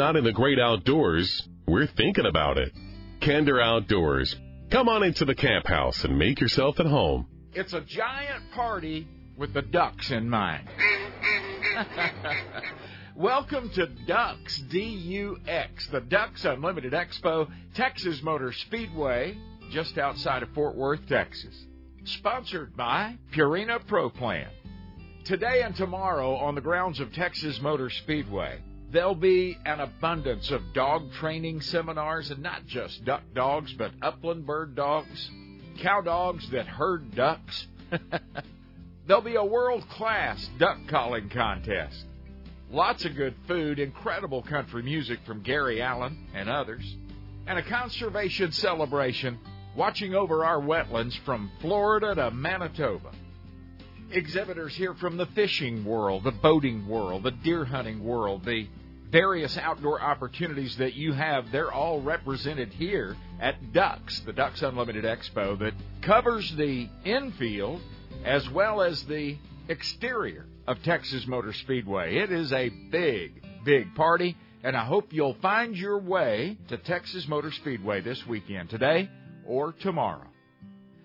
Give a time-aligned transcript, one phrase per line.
[0.00, 2.72] not in the great outdoors, we're thinking about it.
[3.20, 4.34] Kinder Outdoors.
[4.70, 7.26] Come on into the camp house and make yourself at home.
[7.52, 10.66] It's a giant party with the ducks in mind.
[13.14, 19.36] Welcome to Ducks, D-U-X, the Ducks Unlimited Expo, Texas Motor Speedway,
[19.70, 21.54] just outside of Fort Worth, Texas.
[22.04, 24.48] Sponsored by Purina Pro Plan.
[25.26, 28.62] Today and tomorrow on the grounds of Texas Motor Speedway,
[28.92, 34.46] there'll be an abundance of dog training seminars, and not just duck dogs, but upland
[34.46, 35.30] bird dogs,
[35.80, 37.66] cow dogs that herd ducks.
[39.06, 42.06] there'll be a world class duck calling contest
[42.72, 46.84] Lots of good food, incredible country music from Gary Allan and others,
[47.48, 49.40] and a conservation celebration
[49.74, 53.10] watching over our wetlands from Florida to Manitoba.
[54.12, 58.68] Exhibitors here from the fishing world, the boating world, the deer hunting world, the
[59.10, 65.04] various outdoor opportunities that you have, they're all represented here at Ducks, the Ducks Unlimited
[65.04, 67.80] Expo that covers the infield
[68.24, 69.36] as well as the
[69.68, 72.16] exterior of Texas Motor Speedway.
[72.16, 77.26] It is a big, big party, and I hope you'll find your way to Texas
[77.26, 79.08] Motor Speedway this weekend, today
[79.46, 80.26] or tomorrow.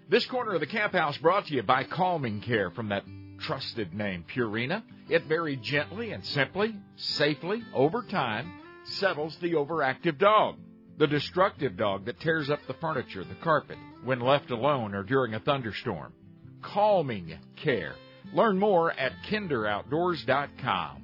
[0.09, 3.03] This corner of the camp house brought to you by Calming Care from that
[3.39, 4.83] trusted name, Purina.
[5.09, 8.51] It very gently and simply, safely, over time,
[8.85, 10.57] settles the overactive dog,
[10.97, 15.33] the destructive dog that tears up the furniture, the carpet, when left alone or during
[15.33, 16.13] a thunderstorm.
[16.61, 17.95] Calming Care
[18.33, 21.03] Learn more at kinderoutdoors.com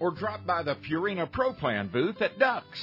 [0.00, 2.82] or drop by the Purina Pro Plan booth at Ducks.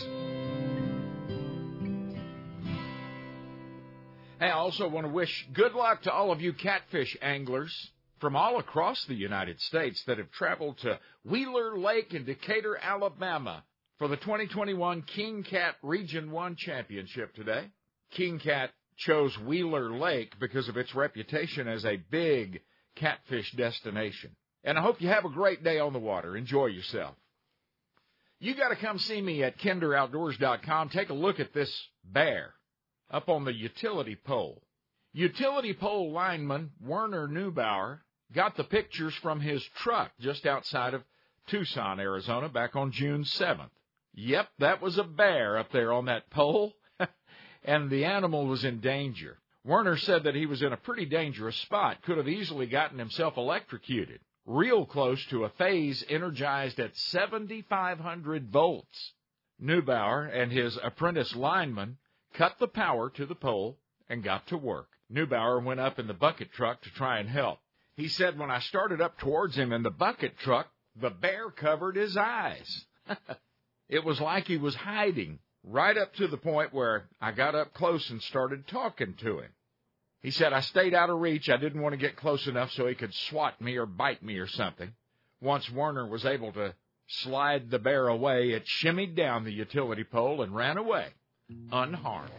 [4.39, 7.91] Hey, I also want to wish good luck to all of you catfish anglers
[8.21, 13.63] from all across the United States that have traveled to Wheeler Lake in Decatur, Alabama
[13.97, 17.65] for the 2021 King Cat Region 1 Championship today.
[18.11, 22.61] King Cat chose Wheeler Lake because of its reputation as a big
[22.95, 24.35] catfish destination.
[24.63, 26.37] And I hope you have a great day on the water.
[26.37, 27.15] Enjoy yourself.
[28.39, 30.89] You got to come see me at kinderoutdoors.com.
[30.89, 31.71] Take a look at this
[32.03, 32.53] bear
[33.09, 34.61] up on the utility pole.
[35.13, 37.99] Utility pole lineman Werner Neubauer
[38.33, 41.03] got the pictures from his truck just outside of
[41.47, 43.69] Tucson, Arizona back on June 7th.
[44.13, 46.73] Yep, that was a bear up there on that pole,
[47.63, 49.39] and the animal was in danger.
[49.63, 53.37] Werner said that he was in a pretty dangerous spot, could have easily gotten himself
[53.37, 59.13] electrocuted, real close to a phase energized at 7,500 volts.
[59.61, 61.97] Neubauer and his apprentice lineman
[62.33, 63.77] cut the power to the pole
[64.09, 64.89] and got to work.
[65.13, 67.59] Neubauer went up in the bucket truck to try and help.
[68.01, 70.67] He said when I started up towards him in the bucket truck,
[70.99, 72.85] the bear covered his eyes.
[73.89, 77.75] it was like he was hiding right up to the point where I got up
[77.75, 79.51] close and started talking to him.
[80.23, 81.47] He said, I stayed out of reach.
[81.47, 84.39] I didn't want to get close enough so he could swat me or bite me
[84.39, 84.91] or something.
[85.39, 86.73] Once Werner was able to
[87.07, 91.09] slide the bear away, it shimmied down the utility pole and ran away,
[91.71, 92.31] unharmed.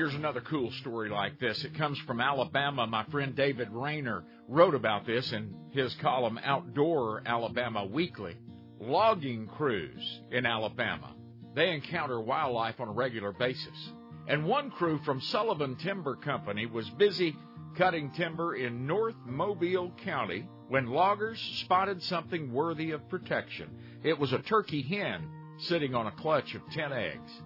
[0.00, 1.62] Here's another cool story like this.
[1.62, 2.86] It comes from Alabama.
[2.86, 8.34] My friend David Rainer wrote about this in his column Outdoor Alabama Weekly
[8.80, 11.14] logging crews in Alabama.
[11.54, 13.92] They encounter wildlife on a regular basis.
[14.26, 17.36] And one crew from Sullivan Timber Company was busy
[17.76, 23.68] cutting timber in North Mobile County when loggers spotted something worthy of protection.
[24.02, 25.28] It was a turkey hen
[25.58, 27.42] sitting on a clutch of 10 eggs.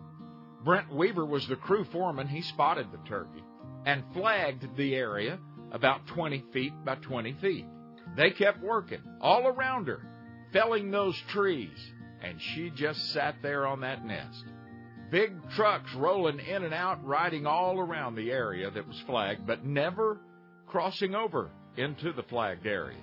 [0.64, 2.26] Brent Weaver was the crew foreman.
[2.26, 3.44] He spotted the turkey
[3.84, 5.38] and flagged the area
[5.72, 7.66] about 20 feet by 20 feet.
[8.16, 10.08] They kept working all around her
[10.54, 11.76] felling those trees,
[12.22, 14.44] and she just sat there on that nest.
[15.10, 19.64] Big trucks rolling in and out, riding all around the area that was flagged, but
[19.66, 20.18] never
[20.66, 23.02] crossing over into the flagged area.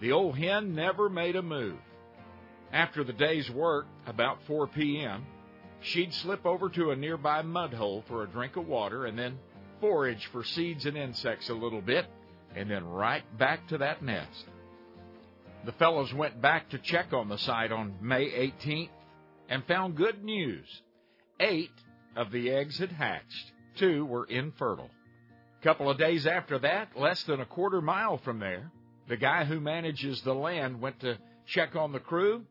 [0.00, 1.78] The old hen never made a move.
[2.72, 5.24] After the day's work, about 4 p.m.,
[5.86, 9.38] she'd slip over to a nearby mud hole for a drink of water and then
[9.80, 12.06] forage for seeds and insects a little bit,
[12.54, 14.46] and then right back to that nest.
[15.64, 18.90] The fellows went back to check on the site on May 18th
[19.48, 20.66] and found good news.
[21.40, 21.70] Eight
[22.16, 24.90] of the eggs had hatched, two were infertile.
[25.60, 28.70] A couple of days after that, less than a quarter mile from there,
[29.08, 32.44] the guy who manages the land went to check on the crew,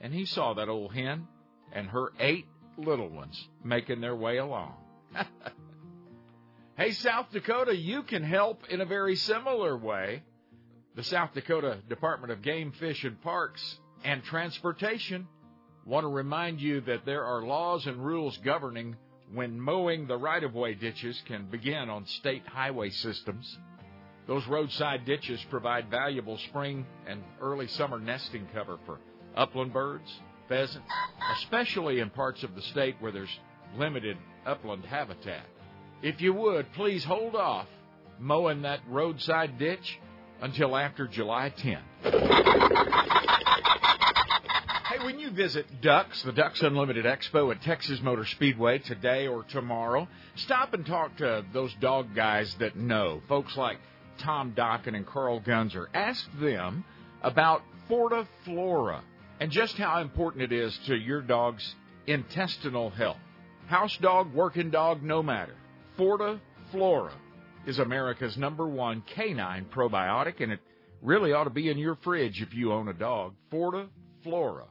[0.00, 1.26] and he saw that old hen
[1.72, 2.46] and her eight
[2.78, 4.74] little ones making their way along.
[6.76, 10.22] hey, South Dakota, you can help in a very similar way
[10.94, 15.28] the South Dakota Department of Game, Fish, and Parks and transportation.
[15.84, 18.96] Want to remind you that there are laws and rules governing
[19.32, 23.58] when mowing the right of way ditches can begin on state highway systems.
[24.26, 28.98] Those roadside ditches provide valuable spring and early summer nesting cover for
[29.36, 30.10] upland birds,
[30.48, 30.90] pheasants,
[31.36, 33.38] especially in parts of the state where there's
[33.76, 34.16] limited
[34.46, 35.44] upland habitat.
[36.02, 37.66] If you would, please hold off
[38.18, 39.98] mowing that roadside ditch
[40.40, 41.82] until after July 10th.
[44.86, 49.44] Hey, when you visit Ducks, the Ducks Unlimited Expo at Texas Motor Speedway today or
[49.44, 53.78] tomorrow, stop and talk to those dog guys that know, folks like
[54.18, 55.86] Tom Dokken and Carl Gunzer.
[55.94, 56.84] Ask them
[57.22, 59.00] about Fortiflora
[59.40, 61.74] and just how important it is to your dog's
[62.06, 63.18] intestinal health.
[63.66, 65.54] House dog, working dog, no matter.
[65.98, 66.40] Forta
[66.72, 67.12] Flora
[67.66, 70.60] is America's number one canine probiotic, and it
[71.02, 73.34] really ought to be in your fridge if you own a dog.
[73.52, 73.88] Forta
[74.24, 74.64] Flora.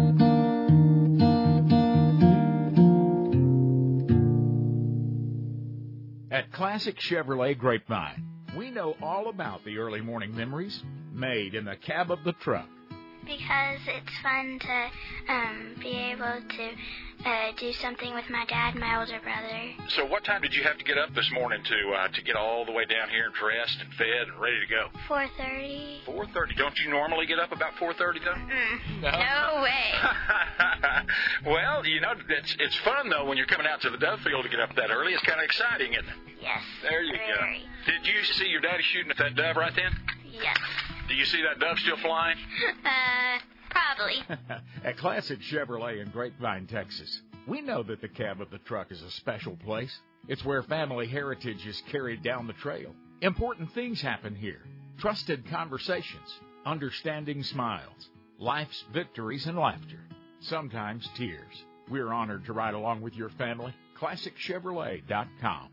[6.62, 8.24] Classic Chevrolet Grapevine,
[8.56, 12.69] we know all about the early morning memories made in the cab of the truck
[13.26, 16.66] because it's fun to um, be able to
[17.26, 19.74] uh, do something with my dad, my older brother.
[19.90, 22.36] So, what time did you have to get up this morning to uh, to get
[22.36, 24.88] all the way down here and dressed and fed and ready to go?
[25.08, 26.02] Four thirty.
[26.06, 26.56] Four thirty.
[26.56, 28.34] Don't you normally get up about four thirty though?
[28.34, 29.12] Mm, no.
[29.12, 29.92] no way.
[31.46, 34.44] well, you know it's it's fun though when you're coming out to the dove field
[34.44, 35.14] to get up that early.
[35.14, 36.16] It's kind of exciting, isn't it?
[36.42, 36.62] Yes.
[36.82, 37.60] There you very.
[37.86, 37.92] go.
[37.92, 39.94] Did you see your daddy shooting at that dove right then?
[40.31, 40.57] Yes.
[41.07, 42.38] Do you see that dove still flying?
[42.83, 43.39] Uh,
[43.69, 44.16] probably.
[44.83, 49.01] At Classic Chevrolet in Grapevine, Texas, we know that the cab of the truck is
[49.01, 49.98] a special place.
[50.28, 52.94] It's where family heritage is carried down the trail.
[53.22, 54.62] Important things happen here.
[55.00, 60.00] Trusted conversations, understanding smiles, life's victories and laughter,
[60.42, 61.63] sometimes tears.
[61.89, 63.74] We're honored to ride along with your family.
[64.00, 65.69] ClassicChevrolet.com.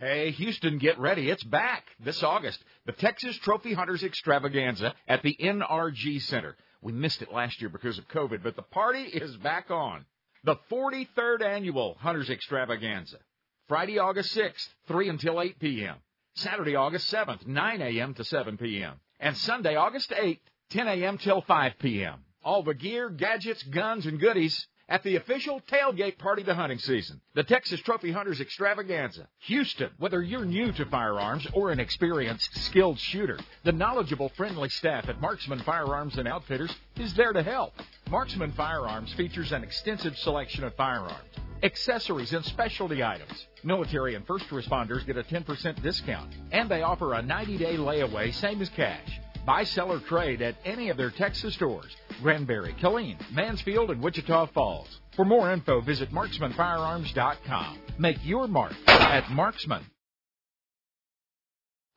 [0.00, 1.28] Hey, Houston, get ready.
[1.28, 2.62] It's back this August.
[2.88, 6.56] The Texas Trophy Hunters Extravaganza at the NRG Center.
[6.80, 10.06] We missed it last year because of COVID, but the party is back on.
[10.44, 13.18] The 43rd annual Hunters Extravaganza.
[13.68, 15.96] Friday, August 6th, 3 until 8 p.m.
[16.36, 18.14] Saturday, August 7th, 9 a.m.
[18.14, 18.94] to 7 p.m.
[19.20, 20.40] And Sunday, August 8th,
[20.70, 21.18] 10 a.m.
[21.18, 22.24] till 5 p.m.
[22.42, 27.20] All the gear, gadgets, guns, and goodies at the official tailgate party to hunting season,
[27.34, 29.28] the Texas Trophy Hunters Extravaganza.
[29.40, 35.08] Houston, whether you're new to firearms or an experienced, skilled shooter, the knowledgeable, friendly staff
[35.08, 37.74] at Marksman Firearms and Outfitters is there to help.
[38.10, 43.46] Marksman Firearms features an extensive selection of firearms, accessories, and specialty items.
[43.64, 48.32] Military and first responders get a 10% discount, and they offer a 90 day layaway,
[48.32, 49.20] same as cash.
[49.48, 54.44] Buy, sell, or trade at any of their Texas stores Granbury, Killeen, Mansfield, and Wichita
[54.52, 55.00] Falls.
[55.16, 57.78] For more info, visit marksmanfirearms.com.
[57.98, 59.82] Make your mark at Marksman.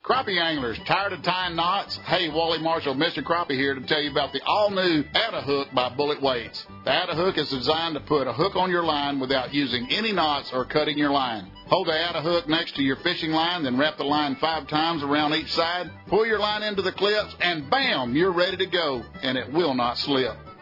[0.04, 1.96] Crappie anglers, tired of tying knots?
[1.98, 3.22] Hey, Wally Marshall, Mr.
[3.22, 6.66] Crappie here to tell you about the all-new Atta Hook by Bullet Weights.
[6.84, 10.10] The Atta Hook is designed to put a hook on your line without using any
[10.10, 11.52] knots or cutting your line.
[11.66, 15.04] Hold the Atta Hook next to your fishing line, then wrap the line five times
[15.04, 15.88] around each side.
[16.08, 19.74] Pull your line into the clips, and bam, you're ready to go, and it will
[19.74, 20.36] not slip.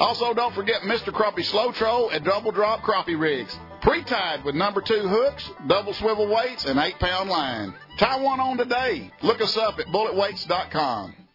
[0.00, 1.12] Also, don't forget Mr.
[1.12, 3.56] Crappie Slow Troll and Double Drop Crappie Rigs.
[3.80, 7.74] Pre-tied with number two hooks, double swivel weights, and eight pound line.
[7.98, 9.10] Tie one on today.
[9.22, 11.14] Look us up at bulletweights.com.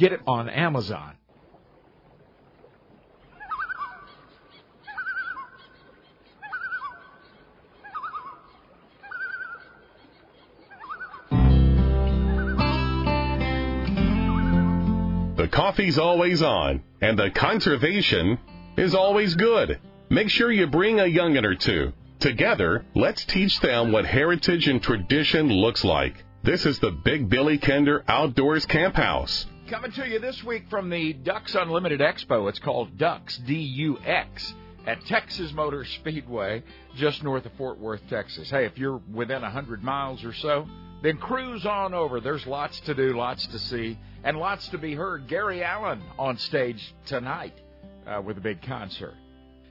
[0.00, 1.12] Get it on Amazon.
[15.36, 18.38] The coffee's always on, and the conservation
[18.78, 19.80] is always good.
[20.08, 21.92] Make sure you bring a youngin' or two.
[22.20, 26.24] Together, let's teach them what heritage and tradition looks like.
[26.42, 29.44] This is the Big Billy Kinder Outdoors Camp House.
[29.70, 32.48] Coming to you this week from the Ducks Unlimited Expo.
[32.48, 36.64] It's called Ducks, D-U-X, at Texas Motor Speedway,
[36.96, 38.50] just north of Fort Worth, Texas.
[38.50, 40.66] Hey, if you're within 100 miles or so,
[41.04, 42.18] then cruise on over.
[42.18, 45.28] There's lots to do, lots to see, and lots to be heard.
[45.28, 47.54] Gary Allan on stage tonight
[48.08, 49.14] uh, with a big concert.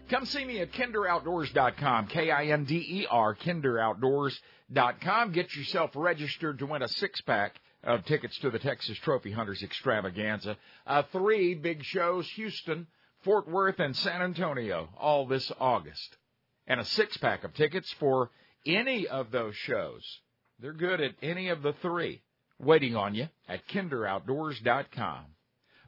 [0.10, 5.32] Come see me at kinderoutdoors.com, K-I-N-D-E-R, kinderoutdoors.com.
[5.34, 10.57] Get yourself registered to win a six-pack of tickets to the Texas Trophy Hunters Extravaganza.
[10.86, 12.88] Uh, three big shows, Houston,
[13.24, 16.17] Fort Worth, and San Antonio, all this August.
[16.67, 18.29] And a six-pack of tickets for
[18.65, 20.03] any of those shows.
[20.59, 22.21] They're good at any of the three.
[22.59, 25.25] Waiting on you at kinderoutdoors.com.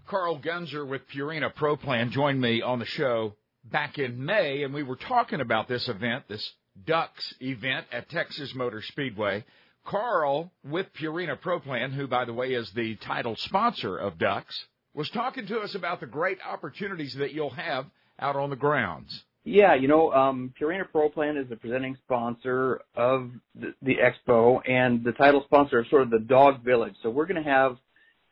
[0.07, 4.73] Carl Gunzer with Purina Pro Plan joined me on the show back in May, and
[4.73, 6.53] we were talking about this event, this
[6.85, 9.43] Ducks event at Texas Motor Speedway.
[9.85, 14.65] Carl with Purina Pro Plan, who, by the way, is the title sponsor of Ducks,
[14.93, 17.85] was talking to us about the great opportunities that you'll have
[18.19, 19.23] out on the grounds.
[19.43, 24.61] Yeah, you know, um, Purina Pro Plan is the presenting sponsor of the, the expo
[24.69, 26.93] and the title sponsor of sort of the Dog Village.
[27.01, 27.77] So we're going to have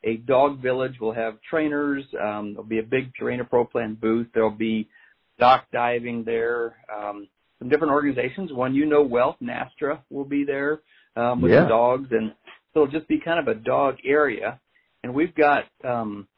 [0.04, 0.94] a dog village.
[1.00, 2.04] We'll have trainers.
[2.14, 4.28] Um, there'll be a big Purina Pro Plan booth.
[4.32, 4.88] There'll be
[5.38, 6.76] dock diving there.
[6.94, 7.28] Um,
[7.58, 8.52] some different organizations.
[8.52, 10.80] One you know well, Nastra will be there
[11.16, 11.62] um, with Yeah.
[11.62, 12.34] the dogs, and
[12.72, 14.60] so it'll just be kind of a dog area.
[15.02, 16.28] And we've got um,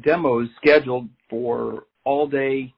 [0.00, 2.74] demos scheduled for all day,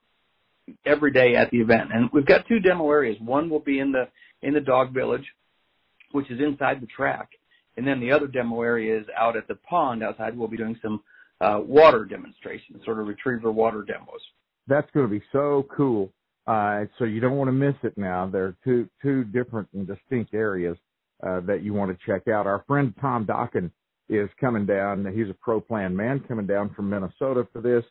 [0.84, 1.90] every day at the event.
[1.92, 3.18] And we've got two demo areas.
[3.20, 4.08] One will be in the
[4.42, 5.24] in the dog village,
[6.12, 7.30] which is inside the track,
[7.76, 10.36] and then the other demo area is out at the pond outside.
[10.36, 11.02] We'll be doing some
[11.40, 14.20] uh, water demonstrations, sort of retriever water demos.
[14.68, 16.12] That's going to be so cool.
[16.46, 18.26] Uh, so you don't want to miss it now.
[18.26, 20.76] There are two, two different and distinct areas,
[21.24, 22.46] uh, that you want to check out.
[22.46, 23.70] Our friend Tom Dokken
[24.08, 25.06] is coming down.
[25.14, 27.84] He's a pro plan man coming down from Minnesota for this.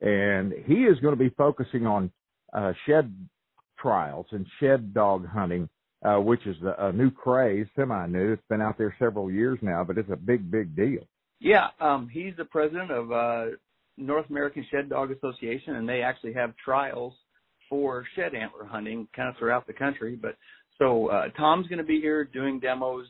[0.00, 2.10] And he is going to be focusing on,
[2.52, 3.14] uh, shed
[3.78, 5.68] trials and shed dog hunting,
[6.04, 8.32] uh, which is a, a new craze, semi new.
[8.32, 11.02] It's been out there several years now, but it's a big, big deal.
[11.40, 13.44] Yeah, um, he's the president of uh,
[13.96, 17.14] North American Shed Dog Association, and they actually have trials
[17.68, 20.16] for shed antler hunting kind of throughout the country.
[20.20, 20.36] But
[20.78, 23.06] so uh, Tom's going to be here doing demos.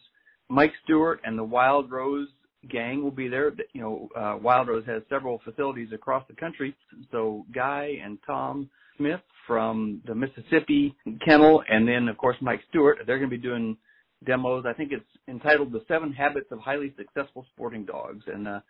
[0.48, 2.28] Mike Stewart and the Wild Rose
[2.70, 3.52] gang will be there.
[3.72, 6.74] You know, uh, Wild Rose has several facilities across the country.
[7.10, 12.98] So Guy and Tom Smith from the Mississippi Kennel, and then of course Mike Stewart.
[13.06, 13.76] They're going to be doing
[14.24, 14.64] demos.
[14.66, 18.60] I think it's entitled "The Seven Habits of Highly Successful Sporting Dogs," and uh,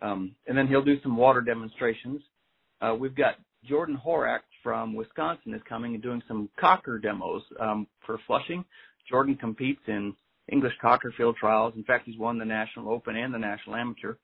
[0.00, 2.22] um, and then he'll do some water demonstrations.
[2.80, 7.86] Uh, we've got Jordan Horak from Wisconsin is coming and doing some cocker demos um,
[8.06, 8.64] for Flushing.
[9.08, 10.14] Jordan competes in
[10.50, 11.74] English cocker field trials.
[11.76, 14.14] In fact, he's won the National Open and the National Amateur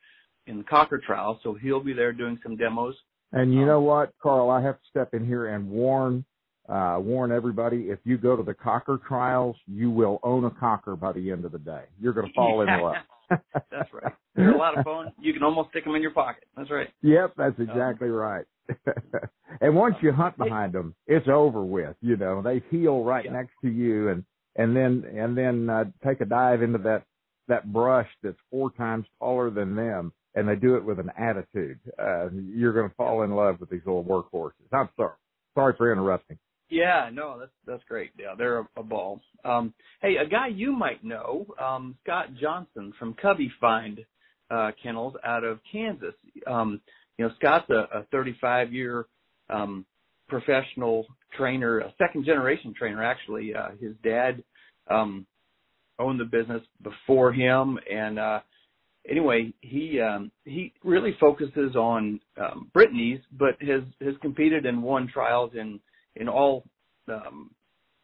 [0.47, 2.95] in the cocker trials, so he'll be there doing some demos.
[3.33, 6.25] And you know what, Carl, I have to step in here and warn
[6.69, 10.97] uh warn everybody if you go to the cocker trials, you will own a cocker
[10.97, 11.85] by the end of the day.
[12.01, 12.97] You're going to fall in love.
[13.71, 14.13] That's right.
[14.35, 15.13] They're a lot of fun.
[15.21, 16.45] You can almost stick them in your pocket.
[16.57, 16.89] That's right.
[17.03, 18.45] Yep, that's exactly right.
[19.61, 21.97] and once you hunt behind them, it's over with.
[22.01, 23.33] You know, they heel right Yeah.
[23.33, 24.25] next to you, and
[24.57, 27.03] and then and then uh, take a dive into that
[27.49, 31.81] that brush that's four times taller than them, and they do it with an attitude.
[31.99, 34.53] Uh, you're going to fall in love with these little workhorses.
[34.73, 35.15] I'm sorry.
[35.55, 36.39] Sorry for interrupting.
[36.71, 38.11] Yeah, no, that's that's great.
[38.19, 39.21] Yeah, they're a, a ball.
[39.45, 39.73] Um,
[40.03, 44.05] hey, a guy you might know, um, Scott Johnson from Cubby Find
[44.51, 46.15] uh, Kennels out of Kansas.
[46.47, 46.81] Um,
[47.17, 49.07] you know, Scott's a, a 35 year
[49.51, 49.87] um,
[50.29, 51.07] professional
[51.37, 53.55] trainer, a second generation trainer actually.
[53.55, 54.43] Uh, his dad
[54.91, 55.27] um,
[55.99, 58.41] owned the business before him, and uh,
[59.09, 65.09] anyway, he um, he really focuses on um, Brittany's, but has has competed and won
[65.13, 65.81] trials in
[66.19, 66.65] in all
[67.09, 67.51] um,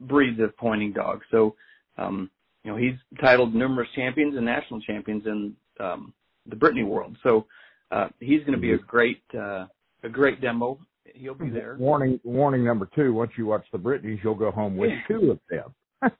[0.00, 1.25] breeds of pointing dogs.
[1.30, 1.54] So,
[1.99, 2.30] um,
[2.62, 6.14] you know, he's titled numerous champions and national champions in um,
[6.47, 7.16] the Brittany world.
[7.23, 7.47] So,
[7.90, 9.66] uh, he's going to be a great uh,
[10.02, 10.78] a great demo.
[11.14, 11.76] He'll be there.
[11.78, 15.38] Warning, warning number two: once you watch the Brittany's, you'll go home with two of
[15.50, 15.75] them.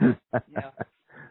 [0.00, 0.70] yeah,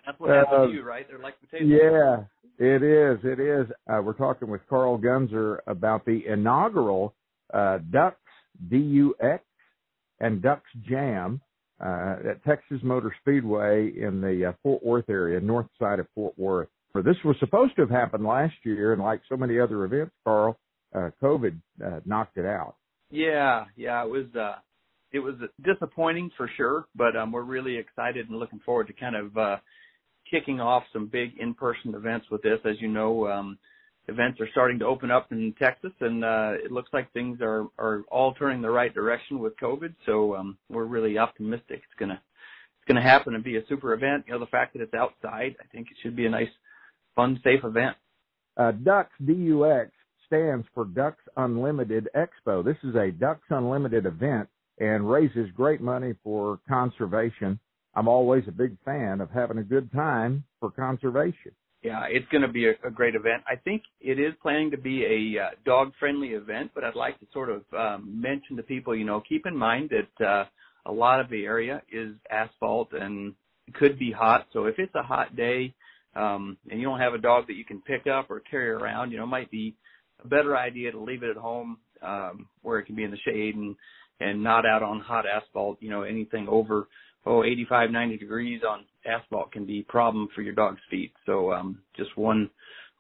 [0.06, 1.08] that's what happens uh, to you, right?
[1.10, 1.70] They're like potatoes.
[1.70, 2.24] Yeah,
[2.60, 3.20] it is.
[3.24, 3.68] It is.
[3.92, 7.14] Uh, we're talking with Carl Gunzer about the inaugural
[7.54, 8.18] uh, Ducks
[8.70, 9.44] DUX
[10.20, 11.42] and Ducks Jam
[11.84, 16.38] uh, at Texas Motor Speedway in the uh, Fort Worth area, north side of Fort
[16.38, 16.70] Worth.
[16.92, 20.14] For this was supposed to have happened last year, and like so many other events,
[20.24, 20.58] Carl,
[20.96, 22.76] uh, COVID uh, knocked it out.
[23.12, 24.26] Yeah, yeah, it was.
[24.36, 24.56] Uh,
[25.14, 29.16] it was disappointing for sure, but um, we're really excited and looking forward to kind
[29.16, 29.58] of uh,
[30.30, 32.60] kicking off some big in-person events with this.
[32.66, 33.58] As you know, um,
[34.08, 37.68] events are starting to open up in Texas, and uh, it looks like things are
[37.78, 39.94] are all turning the right direction with COVID.
[40.06, 42.22] So um, we're really optimistic it's gonna
[42.80, 44.26] it's gonna happen and be a super event.
[44.28, 46.50] You know, the fact that it's outside, I think it should be a nice,
[47.16, 47.96] fun, safe event.
[48.56, 49.92] Uh, Ducks DUX
[50.26, 52.64] stands for Ducks Unlimited Expo.
[52.64, 54.50] This is a Ducks Unlimited event
[54.80, 57.60] and raises great money for conservation.
[57.96, 61.52] I'm always a big fan of having a good time for conservation
[61.84, 63.44] yeah, it's going to be a, a great event.
[63.48, 67.20] I think it is planning to be a uh, dog friendly event, but I'd like
[67.20, 70.46] to sort of um, mention to people, you know, keep in mind that uh,
[70.86, 73.34] a lot of the area is asphalt and
[73.74, 74.48] could be hot.
[74.54, 75.74] So if it's a hot day
[76.16, 79.12] um, and you don't have a dog that you can pick up or carry around,
[79.12, 79.76] you know, it might be
[80.24, 83.18] a better idea to leave it at home um, where it can be in the
[83.18, 83.76] shade and
[84.20, 85.78] and not out on hot asphalt.
[85.80, 86.88] You know, anything over
[87.28, 91.12] oh 85, 90 degrees on asphalt can be a problem for your dog's feet.
[91.26, 92.50] So um, just one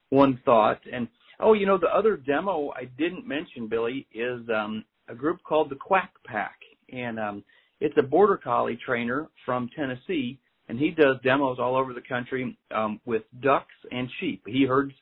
[0.09, 0.79] one thought.
[0.91, 1.07] And
[1.39, 5.69] oh, you know, the other demo I didn't mention, Billy, is um, a group called
[5.69, 6.57] the Quack Pack,
[6.91, 7.43] and um,
[7.79, 12.57] it's a border collie trainer from Tennessee, and he does demos all over the country
[12.71, 14.43] um, with ducks and sheep.
[14.45, 14.93] He herds,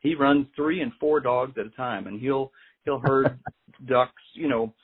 [0.00, 2.52] he runs three and four dogs at a time, and he'll
[2.84, 3.38] he'll herd
[3.86, 4.74] ducks, you know,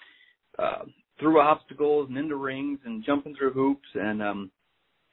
[0.59, 0.85] uh,
[1.19, 4.51] through obstacles and into rings and jumping through hoops and um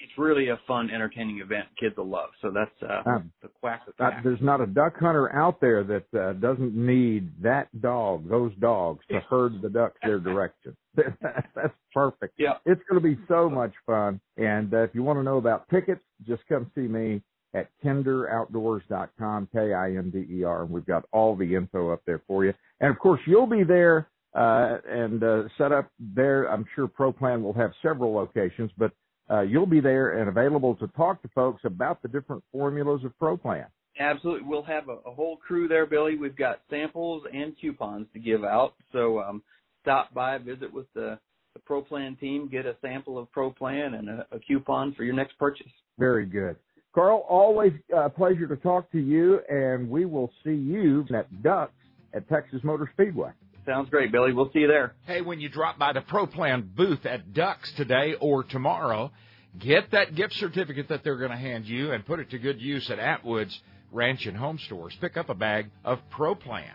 [0.04, 2.30] it's really a fun, entertaining event kids will love.
[2.42, 6.20] So that's uh, um, the quack uh, there's not a duck hunter out there that
[6.20, 10.76] uh, doesn't need that dog, those dogs, to herd the ducks their direction.
[10.96, 12.34] that's perfect.
[12.38, 14.20] Yeah, it's going to be so much fun.
[14.38, 17.22] And uh, if you want to know about tickets, just come see me
[17.56, 22.54] at kinderoutdoors.com, K-I-N-D-E-R, and we've got all the info up there for you.
[22.80, 26.46] And of course, you'll be there uh, and uh, set up there.
[26.46, 28.91] I'm sure ProPlan will have several locations, but
[29.30, 33.13] uh, you'll be there and available to talk to folks about the different formulas of
[33.22, 33.67] ProPlan.
[34.00, 34.48] Absolutely.
[34.48, 36.17] We'll have a, a whole crew there, Billy.
[36.17, 38.74] We've got samples and coupons to give out.
[38.91, 39.43] So um,
[39.82, 41.19] stop by, visit with the,
[41.54, 45.38] the ProPlan team, get a sample of ProPlan and a, a coupon for your next
[45.38, 45.72] purchase.
[46.00, 46.56] Very good.
[46.93, 51.74] Carl, always a pleasure to talk to you, and we will see you at Ducks
[52.13, 53.32] at Texas Motor Speedway.
[53.65, 54.34] Sounds great, Billy.
[54.34, 54.93] We'll see you there.
[55.06, 59.12] Hey, when you drop by the ProPlan booth at Ducks today or tomorrow,
[59.58, 62.62] get that gift certificate that they're going to hand you and put it to good
[62.62, 63.58] use at Atwood's
[63.91, 64.97] Ranch and Home Stores.
[64.99, 66.73] Pick up a bag of ProPlan.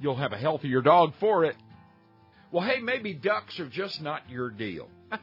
[0.00, 1.56] You'll have a healthier dog for it.
[2.50, 4.88] Well, hey, maybe ducks are just not your deal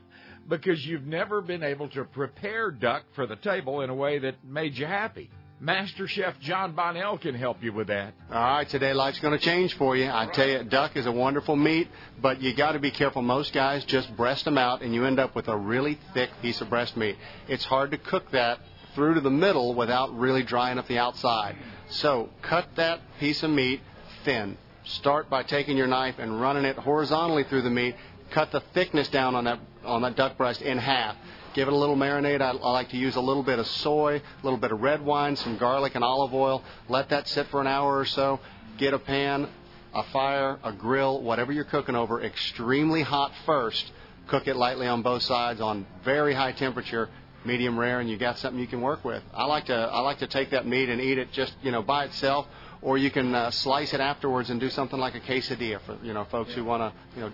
[0.47, 4.43] because you've never been able to prepare duck for the table in a way that
[4.45, 5.31] made you happy.
[5.61, 8.13] Master Chef Jon Bonnell can help you with that.
[8.31, 10.09] All right, today life's going to change for you.
[10.09, 11.89] I tell you, duck is a wonderful meat,
[12.21, 13.21] but you got to be careful.
[13.21, 16.61] Most guys just breast them out, and you end up with a really thick piece
[16.61, 17.17] of breast meat.
[17.49, 18.59] It's hard to cook that
[18.95, 21.57] through to the middle without really drying up the outside.
[21.89, 23.81] So cut that piece of meat
[24.23, 24.57] thin.
[24.85, 27.95] Start by taking your knife and running it horizontally through the meat.
[28.31, 31.15] Cut the thickness down on that on that duck breast in half
[31.59, 32.39] Give it a little marinade.
[32.39, 35.01] I, I like to use a little bit of soy, a little bit of red
[35.01, 36.63] wine, some garlic and olive oil.
[36.87, 38.39] Let that sit for an hour or so.
[38.77, 39.49] Get a pan,
[39.93, 43.91] a fire, a grill, whatever you're cooking over, extremely hot first.
[44.27, 47.09] Cook it lightly on both sides on very high temperature.
[47.43, 49.21] medium rare, and you got something you can work with.
[49.33, 51.81] I like to I like to take that meat and eat it just you know
[51.81, 52.47] by itself,
[52.81, 56.13] or you can uh, slice it afterwards and do something like a quesadilla for you
[56.13, 57.31] know folks who want to you know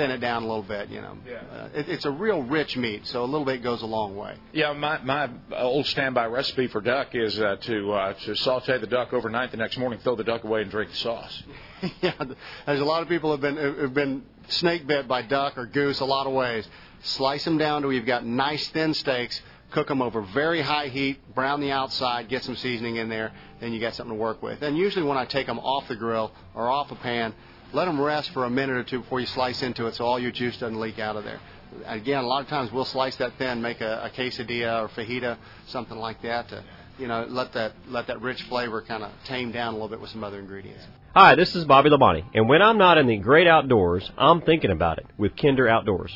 [0.00, 0.88] thin it down a little bit.
[0.88, 1.42] You know, Yeah.
[1.52, 4.34] uh, it, it's a real rich meat, so a little bit goes a long way.
[4.52, 8.86] Yeah, my my old standby recipe for duck is uh, to uh, to saute the
[8.86, 9.50] duck overnight.
[9.50, 11.42] The next morning, throw the duck away and drink the sauce.
[12.02, 12.12] yeah,
[12.66, 16.00] there's a lot of people have been have been snake bit by duck or goose
[16.00, 16.66] a lot of ways.
[17.02, 19.40] Slice them down to where you've got nice thin steaks.
[19.70, 23.72] Cook them over very high heat, brown the outside, get some seasoning in there, then
[23.72, 24.62] you got something to work with.
[24.62, 27.32] And usually when I take them off the grill or off a pan,
[27.72, 30.18] let them rest for a minute or two before you slice into it so all
[30.18, 31.40] your juice doesn't leak out of there.
[31.86, 35.36] Again, a lot of times we'll slice that thin, make a, a quesadilla or fajita,
[35.68, 36.64] something like that to,
[36.98, 40.00] you know, let that let that rich flavor kind of tame down a little bit
[40.00, 40.84] with some other ingredients.
[41.14, 44.70] Hi, this is Bobby Labonte, and when I'm not in the great outdoors, I'm thinking
[44.70, 46.12] about it with Kinder Outdoors.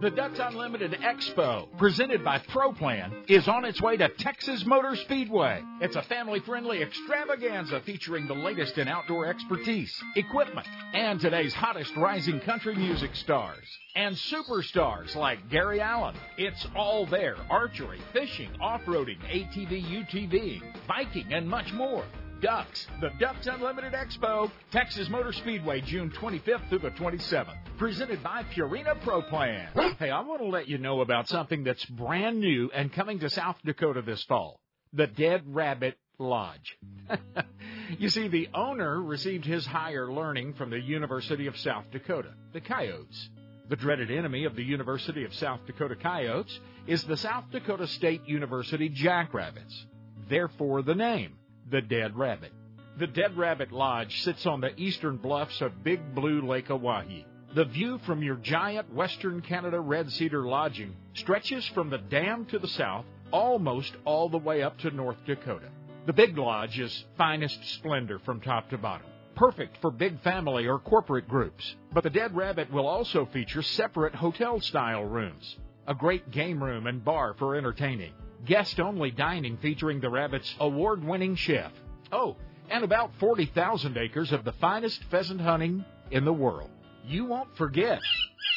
[0.00, 5.60] The Ducks Unlimited Expo, presented by ProPlan, is on its way to Texas Motor Speedway.
[5.80, 11.96] It's a family friendly extravaganza featuring the latest in outdoor expertise, equipment, and today's hottest
[11.96, 13.66] rising country music stars.
[13.96, 16.14] And superstars like Gary Allan.
[16.36, 22.04] It's all there archery, fishing, off roading, ATV, UTV, biking, and much more.
[22.40, 27.56] Ducks, the Ducks Unlimited Expo, Texas Motor Speedway, June 25th through the 27th.
[27.78, 29.68] Presented by Purina Pro Plan.
[29.98, 33.30] Hey, I want to let you know about something that's brand new and coming to
[33.30, 34.60] South Dakota this fall
[34.92, 36.78] the Dead Rabbit Lodge.
[37.98, 42.60] you see, the owner received his higher learning from the University of South Dakota, the
[42.60, 43.30] Coyotes.
[43.68, 48.26] The dreaded enemy of the University of South Dakota Coyotes is the South Dakota State
[48.26, 49.86] University Jackrabbits.
[50.28, 51.37] Therefore, the name
[51.70, 52.52] the Dead Rabbit.
[52.98, 57.24] The Dead Rabbit Lodge sits on the eastern bluffs of Big Blue Lake Oahe.
[57.54, 62.58] The view from your giant Western Canada Red Cedar lodging stretches from the dam to
[62.58, 65.68] the south almost all the way up to North Dakota.
[66.06, 69.06] The Big Lodge is finest splendor from top to bottom.
[69.34, 71.76] Perfect for big family or corporate groups.
[71.92, 76.86] But the Dead Rabbit will also feature separate hotel style rooms, a great game room
[76.86, 78.12] and bar for entertaining,
[78.46, 81.72] guest only dining featuring the Rabbit's award winning chef.
[82.12, 82.36] Oh,
[82.70, 86.70] and about 40,000 acres of the finest pheasant hunting in the world.
[87.06, 88.00] You won't forget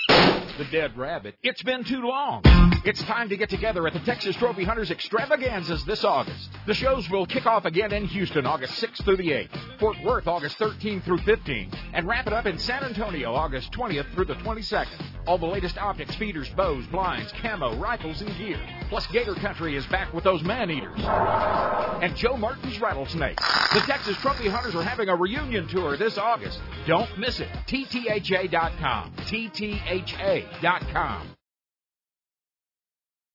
[0.09, 1.35] the dead rabbit.
[1.41, 2.43] It's been too long.
[2.83, 6.49] It's time to get together at the Texas Trophy Hunters Extravaganzas this August.
[6.65, 10.25] The shows will kick off again in Houston August 6th through the 8th, Fort Worth
[10.25, 14.33] August 13th through 15th, and wrap it up in San Antonio August 20th through the
[14.33, 14.99] 22nd.
[15.27, 18.59] All the latest optics, feeders, bows, blinds, camo, rifles, and gear.
[18.89, 20.97] Plus, Gator Country is back with those man eaters.
[20.97, 23.45] And Joe Martin's rattlesnakes.
[23.75, 26.59] The Texas Trophy Hunters are having a reunion tour this August.
[26.87, 27.49] Don't miss it.
[27.67, 29.13] TTHA.com.
[29.27, 30.47] TTHA.com.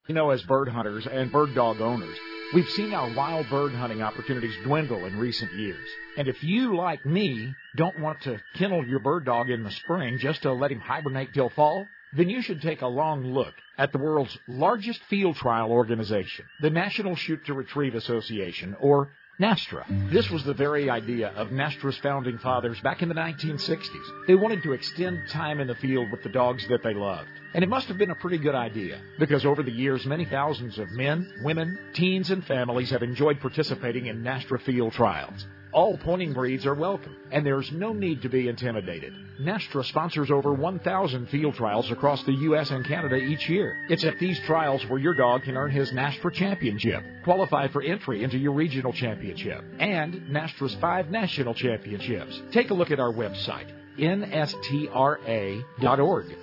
[0.06, 2.16] You know, as bird hunters and bird dog owners,
[2.54, 5.88] we've seen our wild bird hunting opportunities dwindle in recent years.
[6.16, 10.18] And if you, like me, don't want to kennel your bird dog in the spring
[10.18, 13.90] just to let him hibernate till fall, then you should take a long look at
[13.90, 20.11] the world's largest field trial organization, the National Shoot to Retrieve Association, or NASTRA.
[20.11, 24.27] This was the very idea of NASTRA's founding fathers back in the 1960s.
[24.27, 27.29] They wanted to extend time in the field with the dogs that they loved.
[27.53, 30.79] And it must have been a pretty good idea, because over the years, many thousands
[30.79, 35.46] of men, women, teens, and families have enjoyed participating in NASTRA field trials.
[35.76, 39.12] All pointing breeds are welcome, and there's no need to be intimidated.
[39.38, 42.70] Nastra sponsors over 1,000 field trials across the U.S.
[42.70, 43.76] and Canada each year.
[43.90, 48.24] It's at these trials where your dog can earn his Nastra championship, qualify for entry
[48.24, 52.40] into your regional championship, and Nastra's five national championships.
[52.52, 54.36] Take a look at our website nstra.org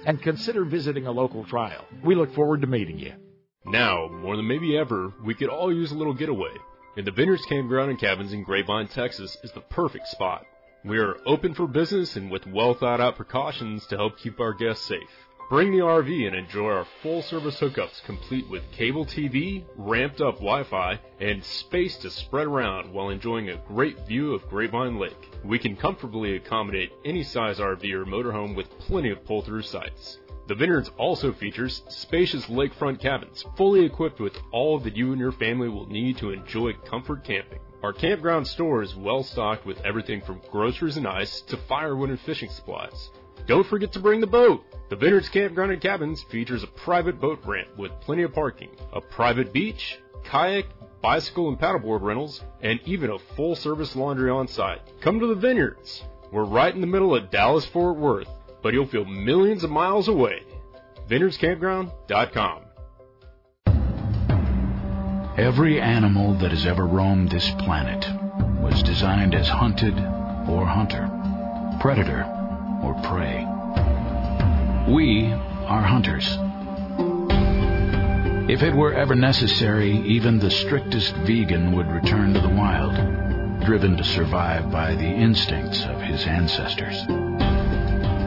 [0.06, 1.86] and consider visiting a local trial.
[2.04, 3.14] We look forward to meeting you.
[3.66, 6.52] Now, more than maybe ever, we could all use a little getaway.
[6.96, 10.46] And the Vineyards Campground and Cabins in Grapevine, Texas is the perfect spot.
[10.86, 14.54] We are open for business and with well thought out precautions to help keep our
[14.54, 15.10] guests safe.
[15.50, 20.36] Bring the RV and enjoy our full service hookups complete with cable TV, ramped up
[20.36, 25.32] Wi-Fi, and space to spread around while enjoying a great view of Grapevine Lake.
[25.44, 30.20] We can comfortably accommodate any size RV or motorhome with plenty of pull-through sites.
[30.46, 35.32] The Vineyards also features spacious lakefront cabins, fully equipped with all that you and your
[35.32, 37.60] family will need to enjoy comfort camping.
[37.82, 42.20] Our campground store is well stocked with everything from groceries and ice to firewood and
[42.20, 43.10] fishing supplies.
[43.48, 44.64] Don't forget to bring the boat!
[44.90, 49.00] The Vineyards Campground and Cabins features a private boat ramp with plenty of parking, a
[49.00, 50.66] private beach, kayak,
[51.02, 54.82] bicycle and paddleboard rentals, and even a full service laundry on site.
[55.02, 56.04] Come to the Vineyards.
[56.32, 58.30] We're right in the middle of Dallas Fort Worth,
[58.64, 60.42] but you'll feel millions of miles away.
[61.10, 62.62] VineyardsCampground.com.
[65.38, 68.08] Every animal that has ever roamed this planet
[68.62, 69.94] was designed as hunted
[70.48, 71.10] or hunter,
[71.82, 72.24] predator
[72.84, 73.46] or prey.
[74.94, 76.28] We are hunters.
[78.50, 82.94] If it were ever necessary, even the strictest vegan would return to the wild,
[83.66, 87.06] driven to survive by the instincts of his ancestors.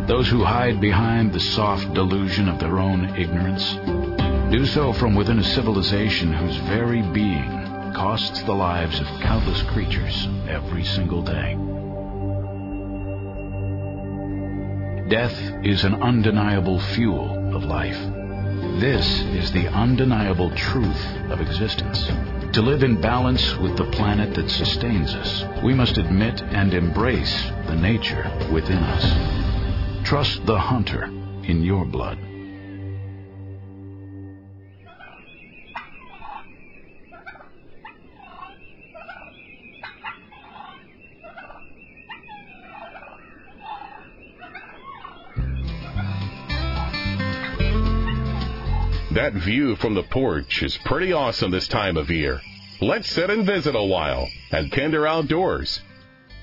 [0.06, 3.74] Those who hide behind the soft delusion of their own ignorance
[4.52, 10.28] do so from within a civilization whose very being costs the lives of countless creatures
[10.48, 11.56] every single day.
[15.08, 17.98] Death is an undeniable fuel of life.
[18.80, 22.06] This is the undeniable truth of existence.
[22.52, 27.50] To live in balance with the planet that sustains us, we must admit and embrace
[27.66, 29.45] the nature within us.
[30.06, 32.16] Trust the hunter in your blood.
[49.10, 52.40] That view from the porch is pretty awesome this time of year.
[52.80, 55.80] Let's sit and visit a while at Kinder Outdoors.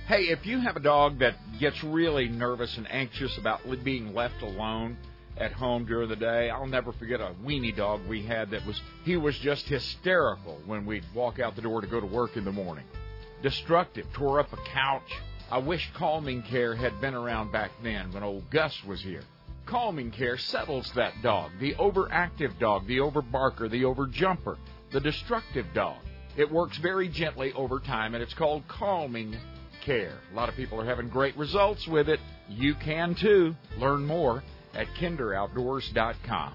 [0.06, 4.42] Hey, if you have a dog that gets really nervous and anxious about being left
[4.42, 4.98] alone
[5.38, 8.82] at home during the day, I'll never forget a weenie dog we had that was
[9.06, 12.44] he was just hysterical when we'd walk out the door to go to work in
[12.44, 12.84] the morning.
[13.44, 15.10] Destructive, tore up a couch.
[15.50, 19.24] I wish calming care had been around back then when old Gus was here.
[19.66, 24.58] Calming care settles that dog, the overactive dog, the overbarker, the overjumper,
[24.92, 25.96] the destructive dog.
[26.36, 29.38] It works very gently over time, and it's called calming
[29.84, 30.17] care.
[30.32, 32.19] A lot of people are having great results with it.
[32.50, 33.56] You can too.
[33.78, 34.43] Learn more
[34.74, 36.54] at kinderoutdoors.com.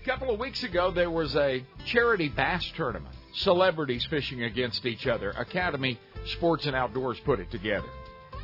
[0.00, 3.14] A couple of weeks ago, there was a charity bass tournament.
[3.34, 5.30] Celebrities fishing against each other.
[5.30, 7.88] Academy Sports and Outdoors put it together.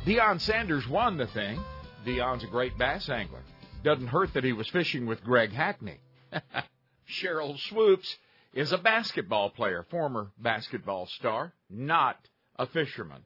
[0.05, 1.59] Deion Sanders won the thing.
[2.05, 3.43] Deion's a great bass angler.
[3.83, 5.99] Doesn't hurt that he was fishing with Greg Hackney.
[7.09, 8.17] Sheryl Swoopes
[8.53, 12.17] is a basketball player, former basketball star, not
[12.57, 13.23] a fisherman.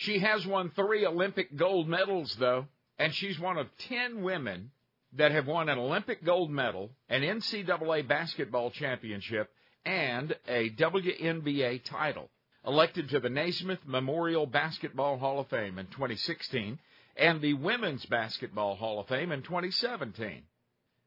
[0.00, 2.66] She has won three Olympic gold medals, though,
[2.98, 4.70] and she's one of ten women
[5.12, 9.50] that have won an Olympic gold medal, an NCAA basketball championship,
[9.84, 12.30] and a WNBA title.
[12.66, 16.78] Elected to the Naismith Memorial Basketball Hall of Fame in 2016
[17.16, 20.44] and the Women's Basketball Hall of Fame in 2017.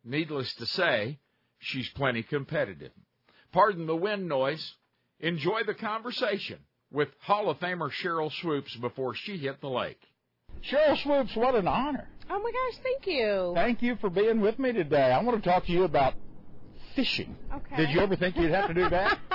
[0.03, 1.17] Needless to say,
[1.58, 2.91] she's plenty competitive.
[3.51, 4.75] Pardon the wind noise.
[5.19, 6.60] Enjoy the conversation
[6.93, 9.99] with Hall of Famer Sheryl Swoopes before she hit the lake.
[10.71, 12.08] Sheryl Swoopes, what an honor.
[12.29, 13.51] Oh my gosh, thank you.
[13.56, 15.12] Thank you for being with me today.
[15.12, 16.13] I want to talk to you about
[16.95, 17.36] fishing.
[17.53, 17.75] Okay.
[17.75, 19.19] Did you ever think you'd have to do that?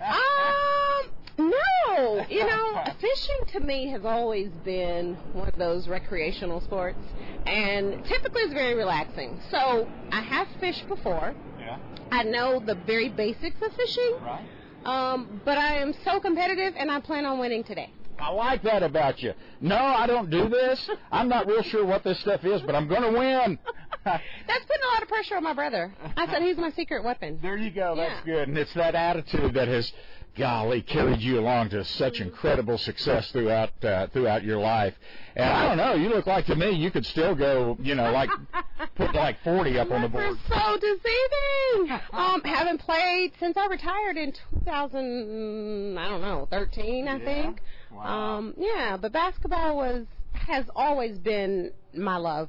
[0.00, 2.26] um, no.
[2.28, 6.98] You know, fishing to me has always been one of those recreational sports,
[7.46, 9.40] and typically it's very relaxing.
[9.50, 11.34] So I have fished before.
[11.60, 11.78] Yeah.
[12.10, 14.16] I know the very basics of fishing.
[14.22, 14.44] Right.
[14.84, 17.90] Um, but I am so competitive, and I plan on winning today.
[18.18, 19.32] I like that about you.
[19.60, 20.88] No, I don't do this.
[21.10, 23.58] I'm not real sure what this stuff is, but I'm going to win.
[24.04, 24.22] That's
[24.66, 25.92] putting a lot of pressure on my brother.
[26.16, 27.38] I said he's my secret weapon.
[27.42, 27.94] There you go.
[27.96, 28.34] That's Yeah.
[28.34, 28.48] good.
[28.48, 29.92] And it's that attitude that has,
[30.36, 34.94] golly, carried you along to such incredible success throughout uh, throughout your life.
[35.36, 35.94] And I don't know.
[35.94, 38.30] You look like to me you could still go, you know, like
[38.94, 40.36] put like 40 up on the board.
[40.48, 42.00] so deceiving.
[42.12, 44.32] Um, haven't played since I retired in
[44.64, 45.98] 2000.
[45.98, 47.60] I don't know, 13, I think.
[47.90, 48.36] Wow.
[48.38, 52.48] Um, yeah, but basketball was has always been my love.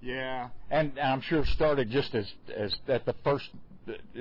[0.00, 0.48] Yeah.
[0.70, 3.48] And I'm sure started just as as at the first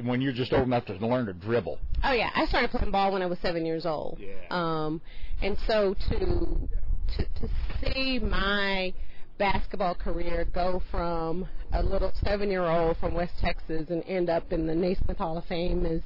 [0.04, 1.80] when you're just old enough to learn to dribble.
[2.04, 4.20] Oh yeah, I started playing ball when I was seven years old.
[4.20, 4.34] Yeah.
[4.50, 5.02] Um,
[5.42, 6.70] and so to
[7.18, 7.50] to to
[7.82, 8.94] see my
[9.38, 14.52] basketball career go from a little seven year old from West Texas and end up
[14.54, 16.02] in the Naismith Hall of Fame is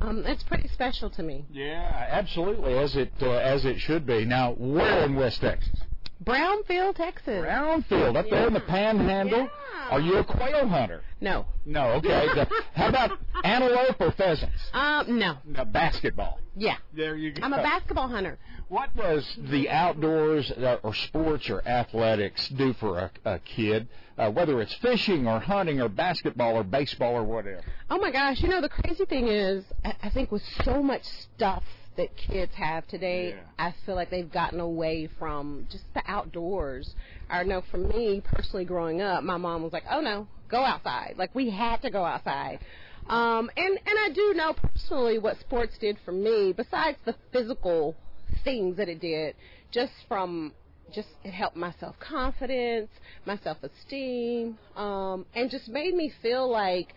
[0.00, 1.46] um, it's pretty special to me.
[1.50, 4.24] Yeah, absolutely, as it uh, as it should be.
[4.24, 5.80] Now, where in West Texas?
[6.24, 7.44] Brownfield, Texas.
[7.44, 9.48] Brownfield, up there in the Panhandle.
[9.90, 11.02] Are you a quail hunter?
[11.20, 11.46] No.
[11.64, 11.92] No.
[11.92, 12.26] Okay.
[12.34, 14.68] The- how about antelope or pheasants?
[14.72, 15.36] Um, no.
[15.44, 16.40] No, basketball.
[16.56, 16.76] Yeah.
[16.92, 17.44] There you go.
[17.44, 18.38] I'm a basketball hunter.
[18.68, 23.86] What does the outdoors uh, or sports or athletics do for a, a kid,
[24.18, 27.62] uh, whether it's fishing or hunting or basketball or baseball or whatever?
[27.88, 31.04] Oh my gosh, you know the crazy thing is, I I think with so much
[31.04, 31.62] stuff
[31.96, 36.94] that kids have today, I feel like they've gotten away from just the outdoors.
[37.30, 41.14] I know for me personally, growing up, my mom was like, "Oh no, go outside."
[41.16, 42.60] Like we had to go outside.
[43.08, 47.96] Um, and and I do know personally what sports did for me, besides the physical
[48.44, 49.34] things that it did,
[49.70, 50.52] just from
[50.94, 52.90] just it helped my self confidence,
[53.24, 56.94] my self esteem, um, and just made me feel like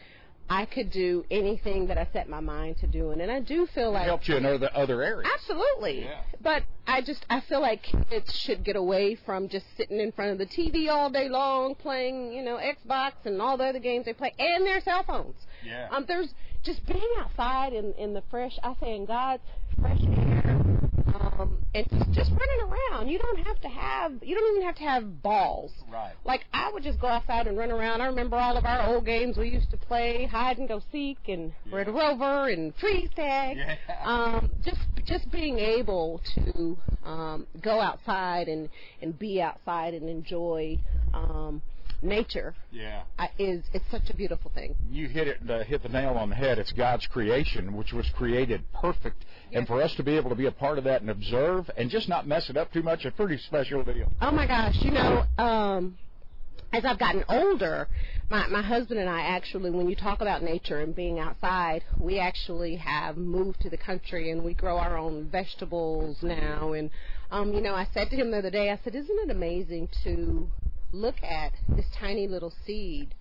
[0.50, 3.22] I could do anything that I set my mind to doing.
[3.22, 5.30] And I do feel like Helped you in other other areas.
[5.34, 6.10] Absolutely.
[6.42, 10.32] But I just I feel like kids should get away from just sitting in front
[10.32, 14.06] of the TV all day long playing, you know, Xbox and all the other games
[14.06, 15.36] they play and their cell phones.
[15.64, 15.88] Yeah.
[15.92, 16.34] Um there's
[16.64, 19.44] just being outside in in the fresh I say in God's
[19.80, 20.79] fresh air.
[21.16, 23.10] Um and just just running around.
[23.10, 25.72] You don't have to have you don't even have to have balls.
[25.92, 26.14] Right.
[26.26, 28.02] Like I would just go outside and run around.
[28.02, 31.18] I remember all of our old games we used to play, hide and go seek
[31.28, 33.58] and Red Rover and freeze tag.
[33.58, 33.76] Yeah.
[34.04, 38.70] Um, just just being able to um, go outside and
[39.02, 40.78] and be outside and enjoy
[41.14, 41.62] um,
[42.02, 43.04] nature Yeah.
[43.18, 44.76] I, is it's such a beautiful thing.
[44.90, 46.60] You hit it, uh, hit the nail on the head.
[46.60, 50.46] It's God's creation, which was created perfect, and for us to be able to be
[50.46, 53.12] a part of that and observe and just not mess it up too much, a
[53.12, 54.12] pretty special deal.
[54.22, 55.98] Oh my gosh, you know, um
[56.72, 57.88] as I've gotten older,
[58.30, 62.20] my my husband and I actually when you talk about nature and being outside, we
[62.20, 66.92] actually have moved to the country and we grow our own vegetables now and
[67.32, 69.90] um you know, I said to him the other day, I said, "Isn't it amazing
[70.04, 70.50] to
[70.92, 73.14] look at this tiny little seed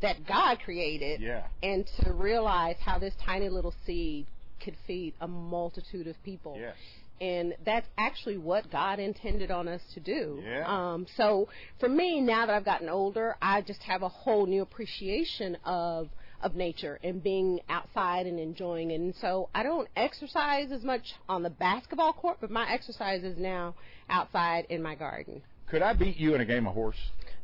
[0.00, 1.46] that God created Yeah.
[1.62, 4.26] and to realize how this tiny little seed
[4.60, 6.76] could feed a multitude of people." Yes.
[7.20, 10.40] and that's actually what God intended on us to do.
[10.44, 10.64] Yeah.
[10.68, 11.48] Um, so
[11.80, 16.10] for me, now that I've gotten older, I just have a whole new appreciation of
[16.40, 19.00] of nature and being outside and enjoying it.
[19.00, 23.36] And so I don't exercise as much on the basketball court, but my exercise is
[23.36, 23.74] now
[24.08, 25.42] outside in my garden.
[25.70, 26.96] Could I beat you in a game of horse?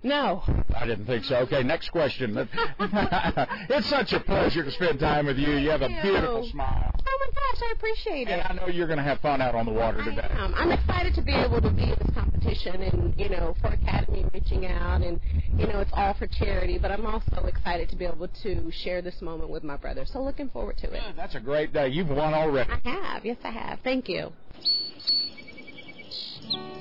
[0.03, 0.43] No.
[0.79, 1.37] I didn't think so.
[1.37, 2.37] Okay, next question.
[2.81, 5.53] it's such a pleasure to spend time with you.
[5.53, 6.93] You have a beautiful smile.
[7.07, 8.33] Oh my gosh, I appreciate it.
[8.33, 10.29] And I know you're going to have fun out on the water today.
[10.37, 13.69] Um, I'm excited to be able to be in this competition and, you know, for
[13.69, 15.19] Academy reaching out and,
[15.57, 19.01] you know, it's all for charity, but I'm also excited to be able to share
[19.01, 20.05] this moment with my brother.
[20.05, 21.03] So looking forward to it.
[21.17, 21.89] That's a great day.
[21.89, 22.71] You've won already.
[22.71, 23.25] I have.
[23.25, 23.81] Yes, I have.
[23.83, 24.33] Thank you.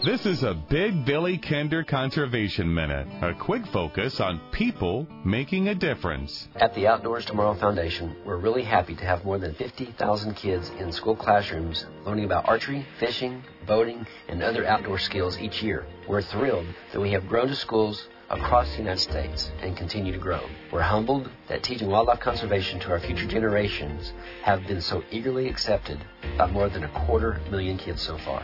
[0.03, 5.75] This is a Big Billy Kinder Conservation Minute, a quick focus on people making a
[5.75, 6.49] difference.
[6.55, 10.91] At the Outdoors Tomorrow Foundation, we're really happy to have more than 50,000 kids in
[10.91, 15.85] school classrooms learning about archery, fishing, boating, and other outdoor skills each year.
[16.07, 20.19] We're thrilled that we have grown to schools across the United States and continue to
[20.19, 20.41] grow.
[20.71, 24.11] We're humbled that teaching wildlife conservation to our future generations
[24.43, 26.03] have been so eagerly accepted
[26.37, 28.43] by more than a quarter million kids so far.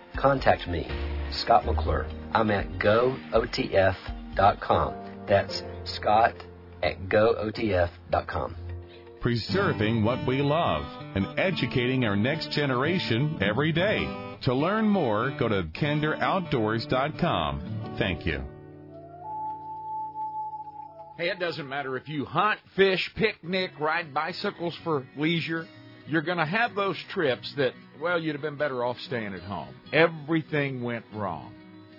[0.13, 0.87] contact me,
[1.31, 2.05] Scott McClure.
[2.33, 4.93] I'm at gootf.com.
[5.27, 6.35] That's Scott
[6.83, 8.55] at gootf.com.
[9.19, 14.07] Preserving what we love and educating our next generation every day.
[14.41, 17.95] To learn more, go to kinderoutdoors.com.
[17.99, 18.43] Thank you.
[21.17, 25.67] Hey, it doesn't matter if you hunt, fish, picnic, ride bicycles for leisure.
[26.07, 29.41] You're going to have those trips that, well, you'd have been better off staying at
[29.41, 29.73] home.
[29.93, 31.53] Everything went wrong.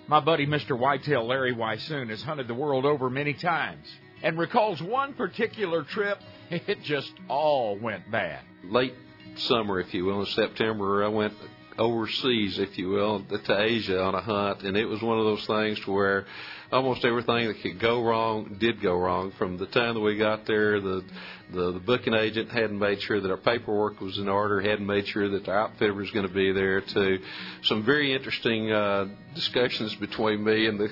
[0.08, 0.78] My buddy, Mr.
[0.78, 3.86] Whitetail Larry Weishuhn, has hunted the world over many times
[4.22, 6.18] and recalls one particular trip.
[6.50, 8.40] It just all went bad.
[8.64, 8.94] late
[9.36, 11.32] summer, if you will, in September, I went
[11.78, 15.46] overseas, if you will, to Asia on a hunt, and it was one of those
[15.46, 16.26] things where
[16.72, 19.32] almost everything that could go wrong did go wrong.
[19.38, 21.04] From the time that we got there, the
[21.52, 25.06] the, the booking agent hadn't made sure that our paperwork was in order, hadn't made
[25.08, 27.18] sure that the outfitter was going to be there, to
[27.64, 30.88] some very interesting uh, discussions between me and the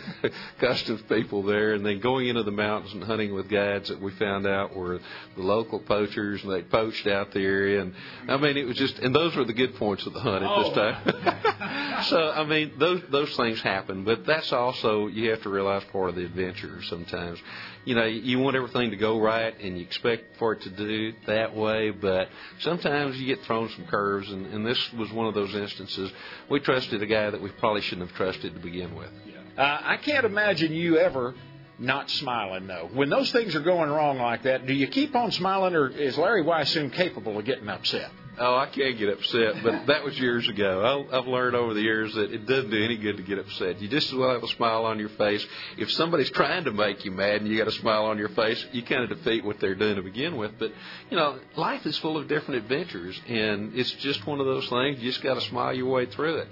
[0.60, 4.10] customs people there, and then going into the mountains and hunting with guides that we
[4.12, 5.00] found out were
[5.36, 7.82] the local poachers, and they poached out the area.
[7.82, 7.94] And
[8.28, 10.62] I mean, it was just, and those were the good points of the hunt at
[10.62, 11.40] this time.
[12.04, 16.10] so I mean, those those things happen, but that's also you have to realize part
[16.10, 17.40] of the adventure sometimes
[17.84, 21.12] you know, you want everything to go right and you expect for it to do
[21.26, 22.28] that way, but
[22.60, 26.10] sometimes you get thrown some curves, and, and this was one of those instances.
[26.50, 29.10] We trusted a guy that we probably shouldn't have trusted to begin with.
[29.56, 31.34] Uh, I can't imagine you ever
[31.78, 32.90] not smiling though.
[32.92, 36.18] When those things are going wrong like that, do you keep on smiling, or is
[36.18, 38.10] Larry Weishuhn capable of getting upset?
[38.42, 41.06] Oh, I can't get upset, but that was years ago.
[41.12, 43.82] I, I've learned over the years that it doesn't do any good to get upset.
[43.82, 45.46] You just as well have a smile on your face.
[45.76, 48.66] If somebody's trying to make you mad and you got a smile on your face,
[48.72, 50.52] you kind of defeat what they're doing to begin with.
[50.58, 50.72] But
[51.10, 55.00] you know, life is full of different adventures, and it's just one of those things.
[55.00, 56.48] You just got to smile your way through it.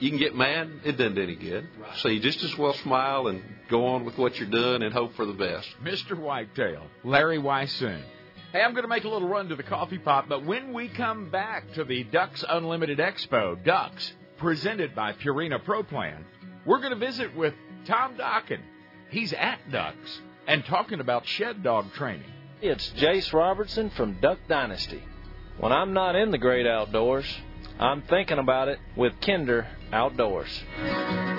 [0.00, 1.68] You can get mad; it doesn't do any good.
[1.78, 1.96] Right.
[1.98, 5.14] So you just as well smile and go on with what you're doing and hope
[5.14, 5.68] for the best.
[5.84, 6.18] Mr.
[6.18, 8.02] Whitetail, Larry Weishuhn.
[8.52, 10.88] Hey, I'm going to make a little run to the coffee pot, but when we
[10.88, 16.24] come back to the Ducks Unlimited Expo, Ducks, presented by Purina Pro Plan,
[16.66, 17.54] we're going to visit with
[17.86, 18.58] Tom Dokken.
[19.10, 22.26] He's at Ducks and talking about shed dog training.
[22.60, 25.04] It's Jase Robertson from Duck Dynasty.
[25.58, 27.32] When I'm not in the great outdoors,
[27.78, 31.29] I'm thinking about it with Kinder Outdoors.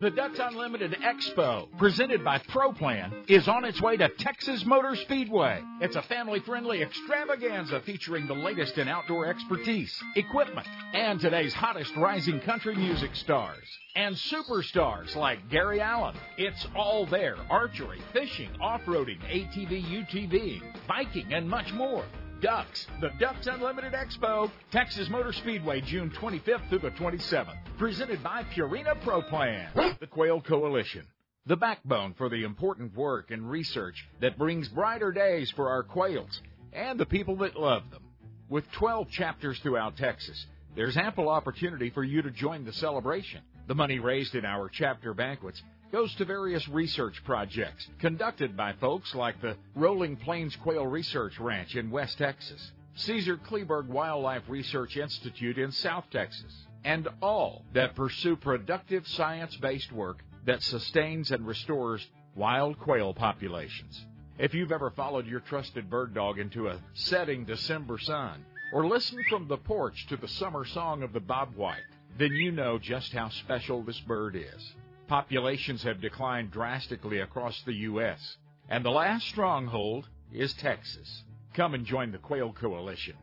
[0.00, 5.60] The Ducks Unlimited Expo, presented by ProPlan, is on its way to Texas Motor Speedway.
[5.80, 11.96] It's a family friendly extravaganza featuring the latest in outdoor expertise, equipment, and today's hottest
[11.96, 13.66] rising country music stars.
[13.96, 16.14] And superstars like Gary Allan.
[16.36, 22.04] It's all there archery, fishing, off roading, ATV, UTV, biking, and much more.
[22.40, 27.56] Ducks, the Ducks Unlimited Expo, Texas Motor Speedway, June 25th through the 27th.
[27.78, 29.68] Presented by Purina Pro Plan,
[29.98, 31.04] the Quail Coalition.
[31.46, 36.40] The backbone for the important work and research that brings brighter days for our quails
[36.72, 38.02] and the people that love them.
[38.48, 43.40] With 12 chapters throughout Texas, there's ample opportunity for you to join the celebration.
[43.66, 45.60] The money raised in our chapter banquets
[45.90, 51.76] goes to various research projects conducted by folks like the Rolling Plains Quail Research Ranch
[51.76, 58.36] in West Texas, Caesar Kleberg Wildlife Research Institute in South Texas, and all that pursue
[58.36, 64.04] productive science based work that sustains and restores wild quail populations.
[64.38, 69.24] If you've ever followed your trusted bird dog into a setting December sun, or listened
[69.28, 71.76] from the porch to the summer song of the bobwhite,
[72.18, 74.74] then you know just how special this bird is.
[75.08, 78.36] Populations have declined drastically across the U.S.,
[78.68, 81.22] and the last stronghold is Texas.
[81.54, 83.14] Come and join the Quail Coalition.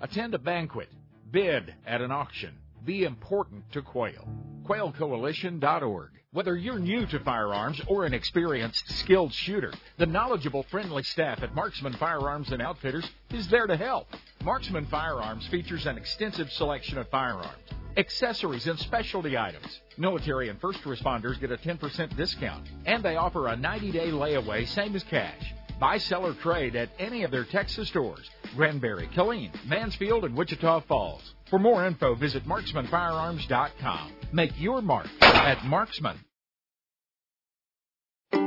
[0.00, 0.88] Attend a banquet,
[1.32, 4.28] bid at an auction, be important to quail.
[4.68, 6.10] QuailCoalition.org.
[6.30, 11.56] Whether you're new to firearms or an experienced, skilled shooter, the knowledgeable, friendly staff at
[11.56, 14.06] Marksman Firearms and Outfitters is there to help.
[14.44, 17.58] Marksman Firearms features an extensive selection of firearms
[17.96, 19.80] accessories, and specialty items.
[19.96, 24.66] Military and first responders get a 10% discount, and they offer a 90 day layaway,
[24.68, 25.54] same as cash.
[25.80, 30.80] Buy, sell, or trade at any of their Texas stores Granbury, Killeen, Mansfield, and Wichita
[30.82, 31.34] Falls.
[31.50, 34.12] For more info, visit marksmanfirearms.com.
[34.32, 36.18] Make your mark at Marksman.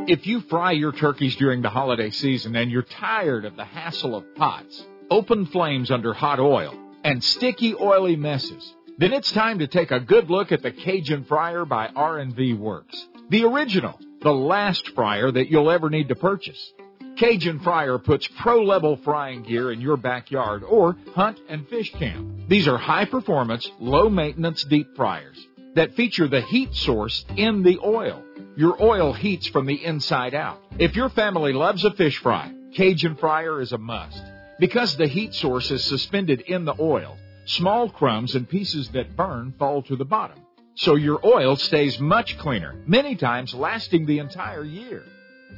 [0.07, 4.15] If you fry your turkeys during the holiday season and you're tired of the hassle
[4.15, 6.73] of pots, open flames under hot oil,
[7.03, 11.25] and sticky oily messes, then it's time to take a good look at the Cajun
[11.25, 13.07] Fryer by R&V Works.
[13.29, 16.73] The original, the last fryer that you'll ever need to purchase.
[17.17, 22.49] Cajun Fryer puts pro-level frying gear in your backyard or hunt and fish camp.
[22.49, 25.37] These are high performance, low maintenance deep fryers
[25.75, 28.23] that feature the heat source in the oil.
[28.55, 30.61] Your oil heats from the inside out.
[30.79, 34.21] If your family loves a fish fry, Cajun Fryer is a must.
[34.57, 39.53] Because the heat source is suspended in the oil, Small crumbs and pieces that burn
[39.59, 40.39] fall to the bottom.
[40.73, 45.03] So your oil stays much cleaner, many times lasting the entire year.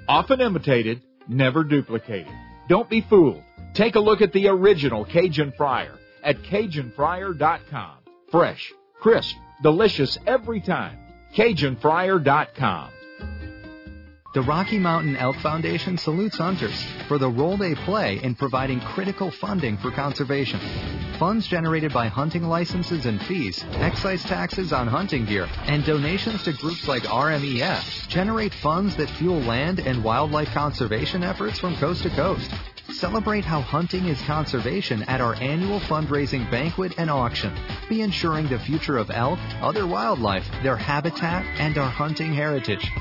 [0.08, 2.34] Often imitated, never duplicated.
[2.68, 3.42] Don't be fooled.
[3.74, 7.98] Take a look at the original Cajun Fryer at CajunFryer.com.
[8.32, 11.00] Fresh, crisp, delicious every time.
[11.36, 12.90] CajunFryer.com.
[14.34, 19.32] The Rocky Mountain Elk Foundation salutes hunters for the role they play in providing critical
[19.32, 20.60] funding for conservation.
[21.18, 26.52] Funds generated by hunting licenses and fees, excise taxes on hunting gear, and donations to
[26.52, 32.10] groups like RMEF generate funds that fuel land and wildlife conservation efforts from coast to
[32.10, 32.52] coast.
[32.92, 37.58] Celebrate how hunting is conservation at our annual fundraising banquet and auction.
[37.88, 42.92] Be ensuring the future of elk, other wildlife, their habitat, and our hunting heritage.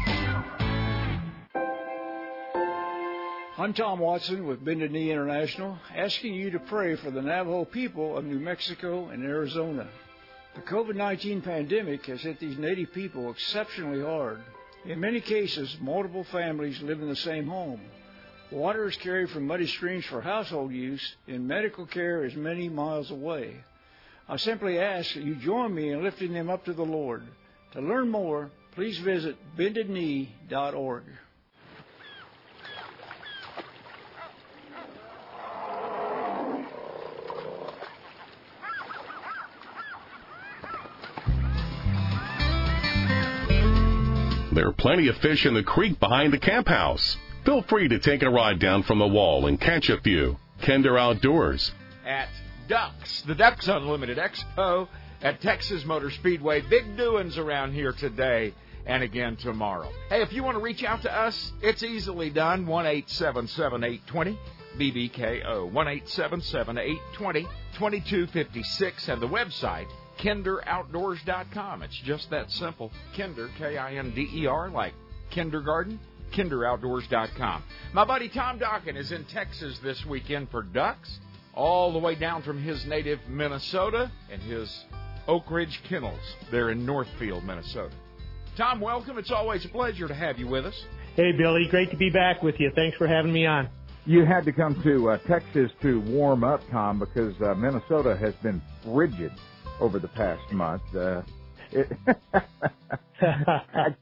[3.59, 8.19] I'm Tom Watson with Bended Knee International, asking you to pray for the Navajo people
[8.19, 9.89] of New Mexico and Arizona.
[10.55, 14.43] The COVID 19 pandemic has hit these native people exceptionally hard.
[14.85, 17.81] In many cases, multiple families live in the same home.
[18.51, 23.11] Water is carried from muddy streams for household use, and medical care is many miles
[23.11, 23.57] away.
[24.29, 27.23] I simply ask that you join me in lifting them up to the Lord.
[27.73, 31.05] To learn more, please visit bendedknee.org.
[44.57, 47.19] There are plenty of fish in the creek behind the camp house.
[47.45, 50.39] Feel free to take a ride down from the wall and catch a few.
[50.63, 51.73] Kinder Outdoors.
[52.07, 52.31] At
[52.67, 54.89] Ducks, the Ducks Unlimited Expo
[55.21, 56.63] at Texas Motor Speedway.
[56.63, 58.55] Big doings around here today
[58.87, 59.91] and again tomorrow.
[60.09, 62.67] Hey, if you want to reach out to us, it's easily done.
[62.67, 64.39] 1 877 820
[64.79, 65.71] BBKO.
[65.71, 67.43] 1 877 820
[67.75, 69.89] 2256 and the website
[70.19, 71.83] kinderoutdoors.com.
[71.83, 72.93] It's just that simple.
[73.17, 74.95] Kinder, K I N D E R, like
[75.31, 76.01] kindergarten,
[76.33, 77.63] kinderoutdoors.com.
[77.93, 81.19] My buddy Tom Dokken is in Texas this weekend for ducks,
[81.55, 84.85] all the way down from his native Minnesota and his
[85.29, 87.95] Oak Ridge Kennels there in Northfield, Minnesota.
[88.57, 89.19] Tom, welcome.
[89.19, 90.85] It's always a pleasure to have you with us.
[91.15, 91.67] Hey, Billy.
[91.71, 92.71] Great to be back with you.
[92.75, 93.69] Thanks for having me on.
[94.07, 98.35] You had to come to uh, Texas to warm up, Tom, because uh, Minnesota has
[98.37, 99.33] been frigid
[99.81, 100.83] over the past month.
[100.95, 101.23] Uh,
[101.73, 101.89] it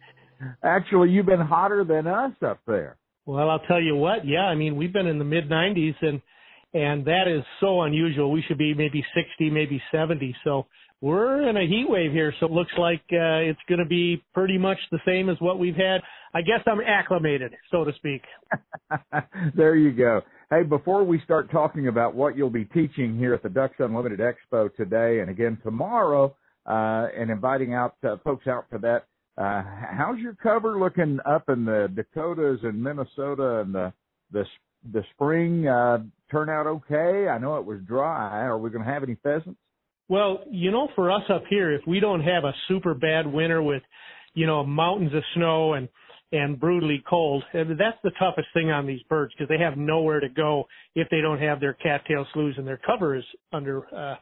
[0.63, 2.97] Actually, you've been hotter than us up there.
[3.27, 4.27] Well, I'll tell you what.
[4.27, 6.21] Yeah, I mean, we've been in the mid 90s, and
[6.75, 8.33] and that is so unusual.
[8.33, 10.35] We should be maybe 60, maybe 70.
[10.45, 10.67] So
[11.05, 12.33] we're in a heat wave here.
[12.41, 15.59] So it looks like uh, it's going to be pretty much the same as what
[15.59, 16.01] we've had.
[16.33, 18.23] I guess I'm acclimated, so to speak.
[19.55, 20.23] there you go.
[20.49, 24.19] Hey, before we start talking about what you'll be teaching here at the Ducks Unlimited
[24.19, 26.35] Expo today and again tomorrow,
[26.65, 29.05] uh, and inviting out uh, folks out for that,
[29.37, 29.63] uh,
[29.95, 33.93] how's your cover looking up in the Dakotas and Minnesota and the
[34.33, 34.45] the
[34.91, 35.99] the spring uh,
[36.31, 37.29] turn out okay?
[37.29, 38.41] I know it was dry.
[38.41, 39.59] Are we going to have any pheasants?
[40.09, 43.63] Well, you know, for us up here, if we don't have a super bad winter
[43.63, 43.83] with,
[44.35, 45.89] you know, mountains of snow and
[46.33, 50.29] and brutally cold, that's the toughest thing on these birds because they have nowhere to
[50.29, 50.65] go
[50.97, 54.17] if they don't have their cattail sloughs and their cover is under uh,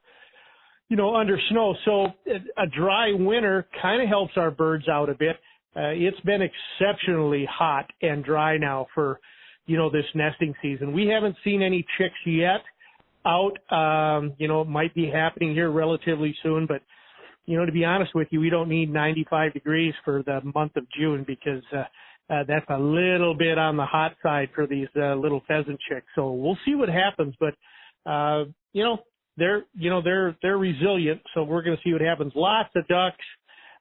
[0.93, 1.75] you know, under snow.
[1.87, 5.37] So a dry winter kind of helps our birds out a bit.
[5.75, 9.19] Uh, it's been exceptionally hot and dry now for,
[9.65, 10.93] you know, this nesting season.
[10.93, 12.61] We haven't seen any chicks yet
[13.27, 13.59] out.
[13.71, 16.83] Um, you know, might be happening here relatively soon, but
[17.45, 20.77] you know, to be honest with you, we don't need 95 degrees for the month
[20.77, 21.85] of June because uh,
[22.33, 26.07] uh, that's a little bit on the hot side for these uh, little pheasant chicks.
[26.15, 27.55] So we'll see what happens, but
[28.11, 28.99] uh, you know,
[29.37, 31.21] they're you know they're they're resilient.
[31.35, 32.33] So we're going to see what happens.
[32.35, 33.25] Lots of ducks,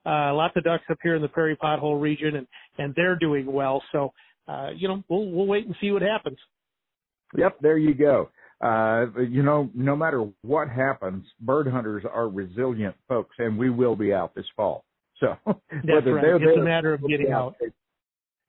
[0.06, 3.52] uh, lots of ducks up here in the prairie pothole region, and and they're doing
[3.52, 3.84] well.
[3.92, 4.14] So
[4.48, 6.38] uh, you know we'll we'll wait and see what happens.
[7.38, 8.30] Yep, there you go.
[8.62, 13.96] Uh, you know, no matter what happens, bird hunters are resilient folks, and we will
[13.96, 14.86] be out this fall.
[15.22, 15.54] So that's
[15.86, 16.04] right.
[16.04, 17.56] They're, it's they're, a matter of getting out.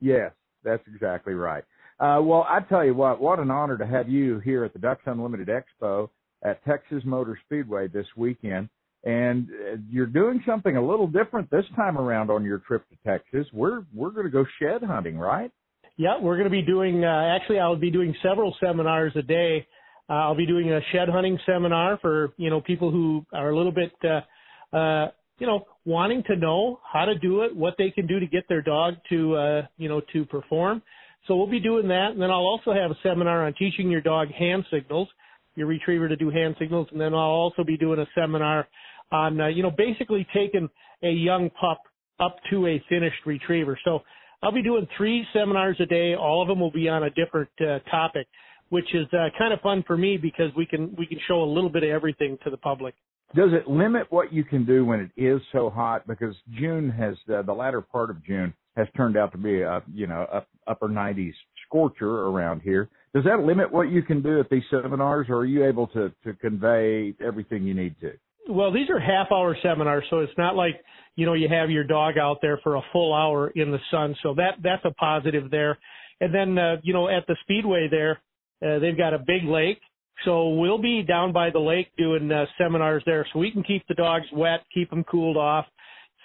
[0.00, 0.32] Yes,
[0.64, 1.64] that's exactly right.
[2.00, 4.78] Uh, well, I tell you what, what an honor to have you here at the
[4.78, 6.08] Ducks Unlimited Expo
[6.42, 8.70] at Texas Motor Speedway this weekend.
[9.04, 12.96] And uh, you're doing something a little different this time around on your trip to
[13.06, 13.46] Texas.
[13.52, 15.50] We're we're going to go shed hunting, right?
[15.96, 17.04] Yeah, we're going to be doing.
[17.04, 19.66] Uh, actually, I'll be doing several seminars a day.
[20.08, 23.56] Uh, I'll be doing a shed hunting seminar for you know people who are a
[23.56, 27.90] little bit uh, uh, you know wanting to know how to do it, what they
[27.90, 30.82] can do to get their dog to uh, you know to perform.
[31.28, 34.00] So we'll be doing that, and then I'll also have a seminar on teaching your
[34.00, 35.08] dog hand signals
[35.54, 38.68] your retriever to do hand signals, and then I'll also be doing a seminar
[39.10, 40.68] on, uh, you know, basically taking
[41.02, 41.82] a young pup
[42.20, 43.78] up to a finished retriever.
[43.84, 44.00] So
[44.42, 46.14] I'll be doing three seminars a day.
[46.14, 48.26] All of them will be on a different uh, topic,
[48.72, 51.44] which is uh, kind of fun for me because we can we can show a
[51.44, 52.94] little bit of everything to the public.
[53.34, 56.06] Does it limit what you can do when it is so hot?
[56.06, 59.82] Because June has uh, the latter part of June has turned out to be a
[59.92, 61.34] you know up, upper 90s
[61.66, 62.88] scorcher around here.
[63.14, 66.10] Does that limit what you can do at these seminars, or are you able to
[66.24, 68.12] to convey everything you need to?
[68.48, 70.80] Well, these are half hour seminars, so it's not like,
[71.14, 74.16] you know, you have your dog out there for a full hour in the sun.
[74.22, 75.78] So that, that's a positive there.
[76.20, 78.18] And then, uh, you know, at the speedway there,
[78.64, 79.80] uh, they've got a big lake.
[80.24, 83.86] So we'll be down by the lake doing uh, seminars there so we can keep
[83.88, 85.66] the dogs wet, keep them cooled off.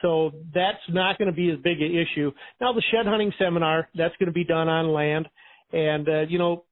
[0.02, 2.32] So that's not going to be as big an issue.
[2.62, 5.28] Now the shed hunting seminar, that's going to be done on land.
[5.74, 6.66] And, uh, you know,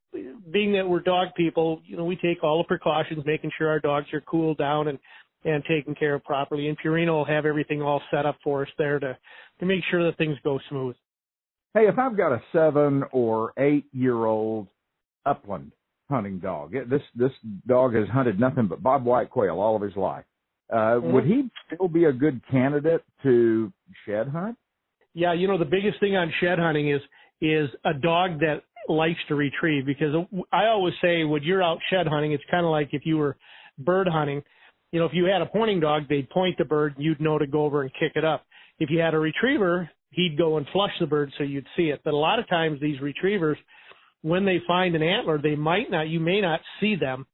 [0.51, 3.79] being that we're dog people, you know, we take all the precautions, making sure our
[3.79, 4.99] dogs are cooled down and
[5.43, 6.69] and taken care of properly.
[6.69, 9.17] And Purina will have everything all set up for us there to
[9.59, 10.95] to make sure that things go smooth.
[11.73, 14.67] Hey, if I've got a seven or eight year old
[15.25, 15.71] upland
[16.09, 17.31] hunting dog, this this
[17.67, 20.25] dog has hunted nothing but bob white quail all of his life.
[20.71, 21.11] Uh, mm-hmm.
[21.13, 23.71] Would he still be a good candidate to
[24.05, 24.57] shed hunt?
[25.13, 27.01] Yeah, you know the biggest thing on shed hunting is
[27.41, 30.13] is a dog that likes to retrieve because
[30.51, 33.35] I always say when you're out shed hunting, it's kind of like if you were
[33.79, 34.43] bird hunting
[34.95, 37.45] you know, if you had a pointing dog, they'd point the bird, you'd know to
[37.45, 38.45] go over and kick it up.
[38.79, 41.99] If you had a retriever, he'd go and flush the bird so you'd see it.
[42.05, 43.57] But a lot of times these retrievers,
[44.25, 47.27] when they find an antler, they might not, you may not see them,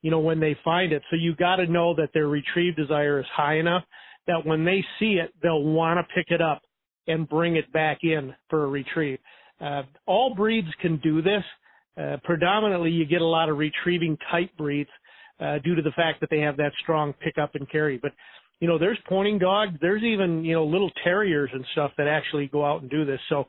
[0.00, 1.02] you know, when they find it.
[1.10, 3.84] So you got to know that their retrieve desire is high enough
[4.26, 6.62] that when they see it, they'll want to pick it up
[7.06, 9.18] and bring it back in for a retrieve.
[9.60, 11.42] Uh, all breeds can do this.
[12.00, 14.90] Uh, predominantly, you get a lot of retrieving type breeds
[15.40, 17.98] uh, due to the fact that they have that strong pick up and carry.
[17.98, 18.12] But
[18.60, 19.76] you know, there's pointing dogs.
[19.82, 23.20] There's even you know little terriers and stuff that actually go out and do this.
[23.28, 23.40] So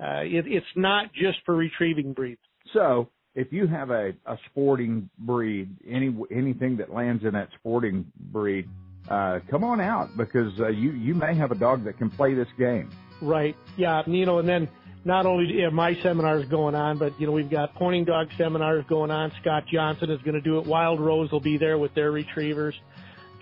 [0.00, 2.40] uh, it, it's not just for retrieving breeds.
[2.72, 8.10] So if you have a, a sporting breed, any anything that lands in that sporting
[8.16, 8.68] breed,
[9.10, 12.34] uh, come on out because uh, you you may have a dog that can play
[12.34, 12.90] this game.
[13.20, 13.56] Right.
[13.76, 14.02] Yeah.
[14.06, 14.68] You know, and then
[15.04, 18.84] not only are my seminars going on, but you know we've got pointing dog seminars
[18.88, 19.32] going on.
[19.40, 20.66] Scott Johnson is going to do it.
[20.66, 22.74] Wild Rose will be there with their retrievers.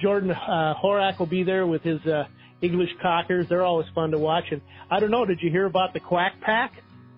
[0.01, 2.25] Jordan uh, Horak will be there with his uh,
[2.61, 3.47] English cockers.
[3.49, 4.45] They're always fun to watch.
[4.51, 4.61] And
[4.91, 6.73] I don't know, did you hear about the Quack Pack?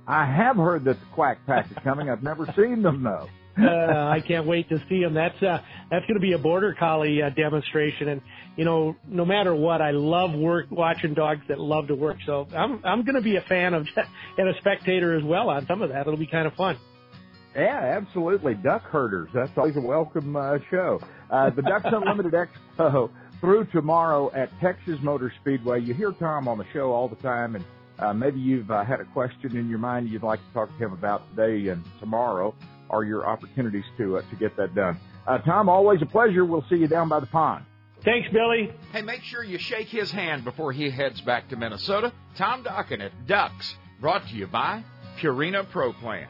[0.08, 2.10] I have heard that the Quack Pack is coming.
[2.10, 3.28] I've never seen them though
[3.60, 5.14] uh, I can't wait to see him.
[5.14, 5.58] That's uh,
[5.90, 8.20] that's going to be a border collie uh, demonstration, and
[8.56, 12.18] you know, no matter what, I love work watching dogs that love to work.
[12.24, 13.86] So I'm I'm going to be a fan of
[14.38, 16.02] and a spectator as well on some of that.
[16.02, 16.78] It'll be kind of fun.
[17.56, 18.54] Yeah, absolutely.
[18.54, 19.28] Duck herders.
[19.34, 21.00] That's always a welcome uh, show.
[21.28, 22.32] Uh, the Ducks Unlimited
[22.78, 25.80] Expo through tomorrow at Texas Motor Speedway.
[25.80, 27.64] You hear Tom on the show all the time, and
[27.98, 30.84] uh, maybe you've uh, had a question in your mind you'd like to talk to
[30.84, 32.54] him about today and tomorrow
[32.90, 34.98] are your opportunities to uh, to get that done.
[35.26, 36.44] Uh, Tom, always a pleasure.
[36.44, 37.64] We'll see you down by the pond.
[38.04, 38.70] Thanks, Billy.
[38.92, 42.12] Hey, make sure you shake his hand before he heads back to Minnesota.
[42.36, 44.84] Tom Dokken at Ducks, brought to you by
[45.18, 46.28] Purina Pro Plan.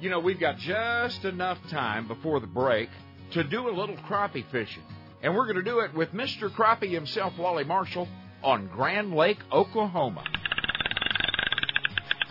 [0.00, 2.90] You know, we've got just enough time before the break
[3.32, 4.82] to do a little crappie fishing.
[5.22, 6.50] And we're going to do it with Mr.
[6.50, 8.08] Crappie himself, Wally Marshall,
[8.42, 10.24] on Grand Lake, Oklahoma.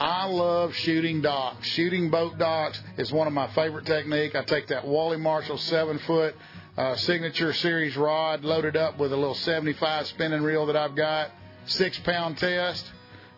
[0.02, 1.68] I love shooting docks.
[1.68, 4.34] Shooting boat docks is one of my favorite technique.
[4.34, 6.36] I take that Wally Marshall seven foot
[6.76, 11.30] uh, signature series rod loaded up with a little 75 spinning reel that I've got,
[11.66, 12.84] six pound test,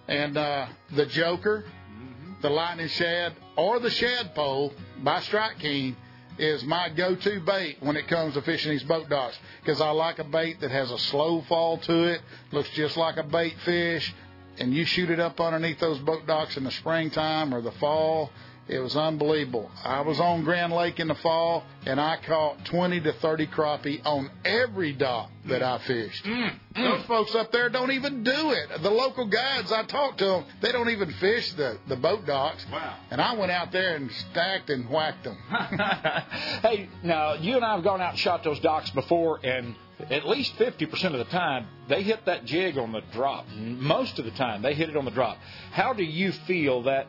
[0.08, 2.36] and uh, the Joker, mm-hmm.
[2.42, 5.98] the Lightning Shad, or the Shad Pole by Strike King
[6.38, 10.20] is my go-to bait when it comes to fishing these boat docks because I like
[10.20, 12.22] a bait that has a slow fall to it,
[12.54, 14.14] looks just like a bait fish,
[14.60, 18.32] and you shoot it up underneath those boat docks in the springtime or the fall,
[18.68, 19.70] it was unbelievable.
[19.84, 24.02] I was on Grand Lake in the fall, and I caught 20 to 30 crappie
[24.06, 26.24] on every dock that I fished.
[26.24, 26.98] Mm, mm.
[26.98, 28.82] Those folks up there don't even do it.
[28.82, 32.66] The local guides, I talked to them, they don't even fish the, the boat docks.
[32.72, 32.96] Wow.
[33.12, 35.38] And I went out there and stacked and whacked them.
[36.62, 39.76] hey, now, you and I have gone out and shot those docks before, and
[40.10, 43.48] at least 50% of the time, they hit that jig on the drop.
[43.56, 45.38] Most of the time, they hit it on the drop.
[45.72, 47.08] How do you feel that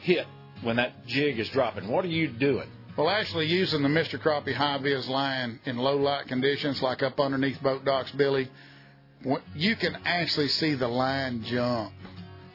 [0.00, 0.26] hit
[0.62, 1.88] when that jig is dropping?
[1.88, 2.68] What are you doing?
[2.96, 4.18] Well, actually, using the Mr.
[4.18, 8.48] Crappie High Vis line in low light conditions, like up underneath boat docks, Billy,
[9.54, 11.92] you can actually see the line jump.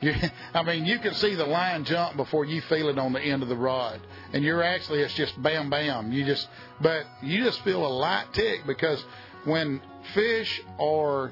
[0.01, 0.15] You,
[0.55, 3.43] I mean, you can see the line jump before you feel it on the end
[3.43, 4.01] of the rod,
[4.33, 6.11] and you're actually it's just bam bam.
[6.11, 6.47] You just,
[6.81, 9.05] but you just feel a light tick because
[9.45, 9.81] when
[10.13, 11.31] fish are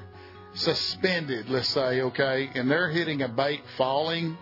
[0.54, 4.36] suspended, let's say, okay, and they're hitting a bait falling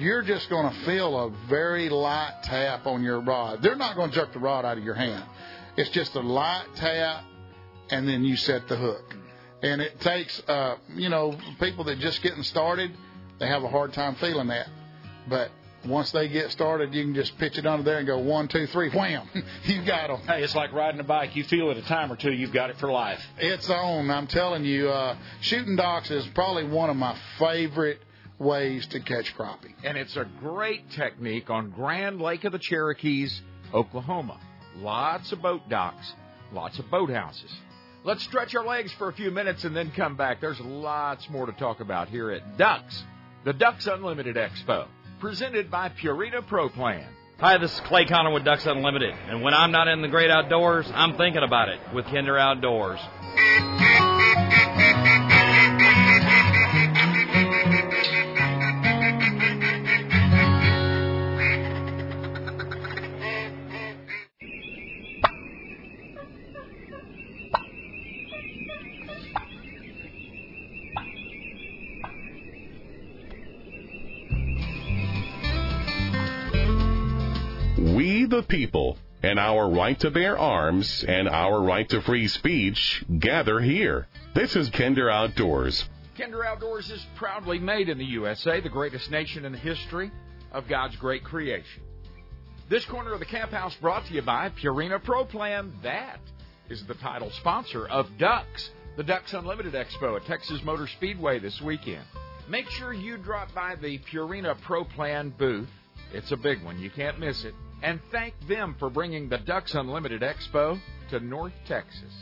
[0.00, 3.62] you're just going to feel a very light tap on your rod.
[3.62, 5.24] They're not going to jerk the rod out of your hand.
[5.76, 7.22] It's just a light tap,
[7.90, 9.14] and then you set the hook.
[9.62, 12.96] And it takes, uh, you know, people that just getting started.
[13.38, 14.68] they have a hard time feeling that.
[15.28, 15.50] But
[15.86, 18.66] once they get started, you can just pitch it under there and go one, two,
[18.66, 19.28] three, wham,
[19.64, 20.20] you got them.
[20.26, 21.34] Hey, it's like riding a bike.
[21.36, 23.20] You feel it a time or two, you've got it for life.
[23.38, 24.10] It's on.
[24.10, 28.00] I'm telling you, uh, shooting docks is probably one of my favorite
[28.38, 29.74] ways to catch crappie.
[29.84, 33.40] And it's a great technique on Grand Lake of the Cherokees,
[33.72, 34.38] Oklahoma.
[34.76, 36.12] Lots of boat docks,
[36.52, 37.52] lots of boathouses.
[38.02, 40.40] Let's stretch our legs for a few minutes and then come back.
[40.40, 43.04] There's lots more to talk about here at Ducks,
[43.44, 44.86] the Ducks Unlimited Expo,
[45.20, 47.06] presented by Purina Pro Plan.
[47.38, 50.30] Hi, this is Clay Connor with Ducks Unlimited, and when I'm not in the great
[50.30, 53.00] outdoors, I'm thinking about it with Kinder Outdoors.
[78.40, 83.60] The people and our right to bear arms and our right to free speech gather
[83.60, 84.06] here.
[84.34, 85.86] This is Kinder Outdoors.
[86.16, 90.10] Kinder Outdoors is proudly made in the USA, the greatest nation in the history
[90.52, 91.82] of God's great creation.
[92.70, 95.70] This corner of the camp house brought to you by Purina Pro Plan.
[95.82, 96.20] That
[96.70, 101.60] is the title sponsor of Ducks, the Ducks Unlimited Expo at Texas Motor Speedway this
[101.60, 102.04] weekend.
[102.48, 105.68] Make sure you drop by the Purina Pro Plan booth.
[106.14, 107.54] It's a big one, you can't miss it.
[107.82, 110.78] And thank them for bringing the Ducks Unlimited Expo
[111.10, 112.12] to North Texas.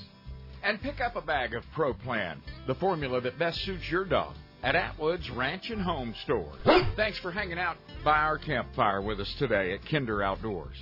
[0.62, 4.34] And pick up a bag of Pro Plan, the formula that best suits your dog,
[4.62, 6.52] at Atwood's Ranch and Home Store.
[6.96, 10.76] Thanks for hanging out by our campfire with us today at Kinder Outdoors.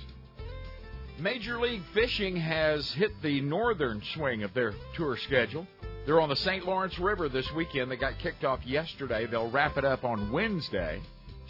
[1.19, 5.65] Major League Fishing has hit the northern swing of their tour schedule.
[6.05, 6.65] They're on the St.
[6.65, 7.91] Lawrence River this weekend.
[7.91, 9.25] They got kicked off yesterday.
[9.25, 11.01] They'll wrap it up on Wednesday.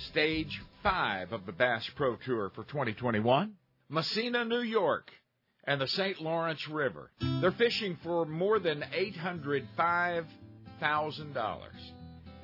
[0.09, 3.55] Stage five of the Bass Pro Tour for 2021.
[3.89, 5.11] Massena, New York,
[5.65, 6.21] and the St.
[6.21, 7.11] Lawrence River.
[7.41, 8.85] They're fishing for more than
[9.19, 10.23] $805,000,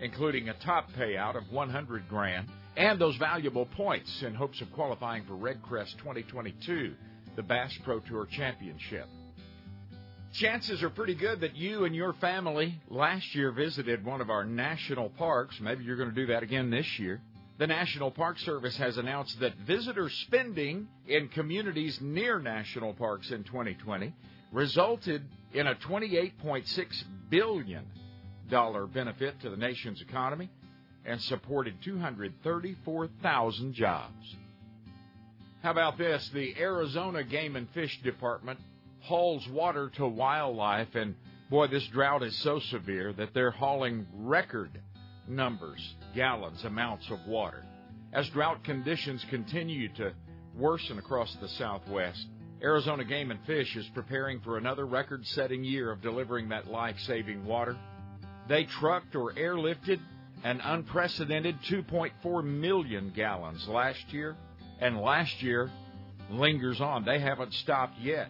[0.01, 5.23] including a top payout of 100 grand and those valuable points in hopes of qualifying
[5.23, 6.95] for REDCREST 2022,
[7.37, 9.07] the Bass Pro Tour Championship.
[10.33, 14.43] Chances are pretty good that you and your family last year visited one of our
[14.43, 15.57] national parks.
[15.61, 17.21] Maybe you're going to do that again this year.
[17.59, 23.43] The National Park Service has announced that visitor spending in communities near national parks in
[23.43, 24.11] 2020
[24.51, 25.23] resulted
[25.53, 27.85] in a $28.6 billion
[28.49, 30.49] benefit to the nation's economy
[31.05, 34.35] and supported 234,000 jobs.
[35.61, 36.27] How about this?
[36.33, 38.59] The Arizona Game and Fish Department
[39.01, 41.13] hauls water to wildlife, and
[41.51, 44.71] boy, this drought is so severe that they're hauling record
[45.27, 47.63] numbers, gallons, amounts of water.
[48.11, 50.13] As drought conditions continue to
[50.55, 52.27] worsen across the Southwest,
[52.61, 56.97] Arizona Game and Fish is preparing for another record setting year of delivering that life
[56.99, 57.75] saving water.
[58.47, 59.99] They trucked or airlifted
[60.43, 64.35] an unprecedented 2.4 million gallons last year,
[64.79, 65.71] and last year
[66.29, 67.05] lingers on.
[67.05, 68.29] They haven't stopped yet.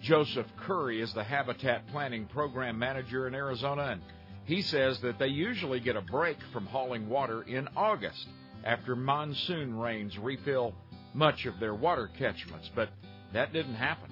[0.00, 4.02] Joseph Curry is the Habitat Planning Program Manager in Arizona, and
[4.44, 8.26] he says that they usually get a break from hauling water in August
[8.64, 10.74] after monsoon rains refill
[11.14, 12.90] much of their water catchments, but
[13.32, 14.10] that didn't happen.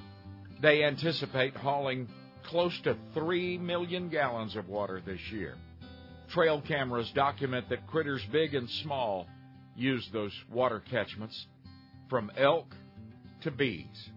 [0.60, 2.08] They anticipate hauling
[2.44, 5.54] close to 3 million gallons of water this year.
[6.30, 9.26] Trail cameras document that critters big and small
[9.76, 11.46] use those water catchments,
[12.08, 12.74] from elk
[13.42, 14.10] to bees.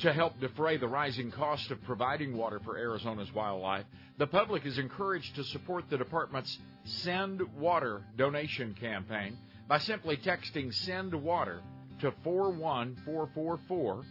[0.00, 3.84] To help defray the rising cost of providing water for Arizona's wildlife,
[4.16, 9.36] the public is encouraged to support the department's Send Water donation campaign
[9.68, 11.60] by simply texting Send Water
[12.00, 14.04] to 41444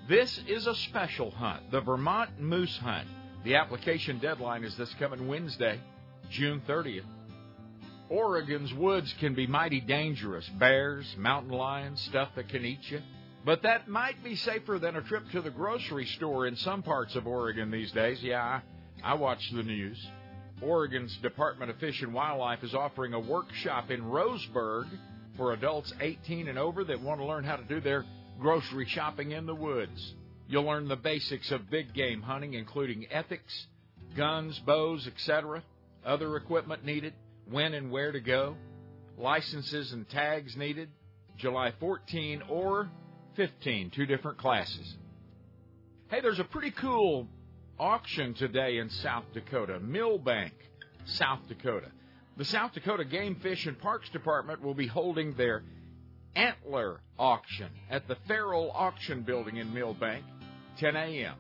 [0.08, 3.08] This is a special hunt, the Vermont Moose Hunt.
[3.44, 5.80] The application deadline is this coming Wednesday.
[6.30, 7.06] June 30th.
[8.10, 13.02] Oregon's woods can be mighty dangerous bears, mountain lions, stuff that can eat you.
[13.46, 17.16] But that might be safer than a trip to the grocery store in some parts
[17.16, 18.22] of Oregon these days.
[18.22, 18.62] Yeah,
[19.04, 19.98] I, I watch the news.
[20.62, 24.88] Oregon's Department of Fish and Wildlife is offering a workshop in Roseburg
[25.38, 28.06] for adults 18 and over that want to learn how to do their
[28.40, 30.14] grocery shopping in the woods.
[30.48, 33.68] You'll learn the basics of big game hunting, including ethics,
[34.18, 35.64] guns, bows, etc.,
[36.06, 37.14] other equipment needed,
[37.50, 38.56] when and where to go,
[39.18, 40.90] licenses and tags needed,
[41.38, 42.90] July 14 or
[43.36, 44.96] 15, two different classes.
[46.10, 47.28] Hey, there's a pretty cool
[47.80, 50.54] auction today in South Dakota, Milbank,
[51.06, 51.92] South Dakota.
[52.38, 55.64] The South Dakota Game Fish and Parks Department will be holding their
[56.36, 60.24] antler auction at the Farrell Auction Building in Milbank,
[60.78, 61.36] 10 a.m.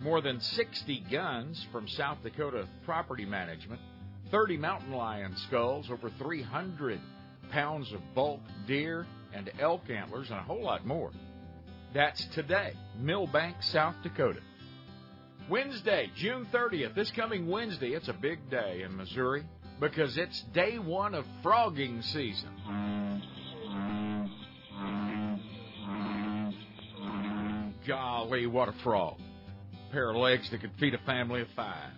[0.00, 3.80] More than 60 guns from South Dakota Property Management,
[4.30, 6.98] 30 mountain lion skulls, over 300
[7.50, 11.10] pounds of bulk deer and elk antlers, and a whole lot more.
[11.92, 14.40] That's today, Milbank, South Dakota.
[15.50, 19.44] Wednesday, June 30th, this coming Wednesday, it's a big day in Missouri
[19.80, 22.50] because it's day one of frogging season.
[27.86, 29.18] Golly, what a frog.
[29.88, 31.90] A pair of legs that could feed a family of five.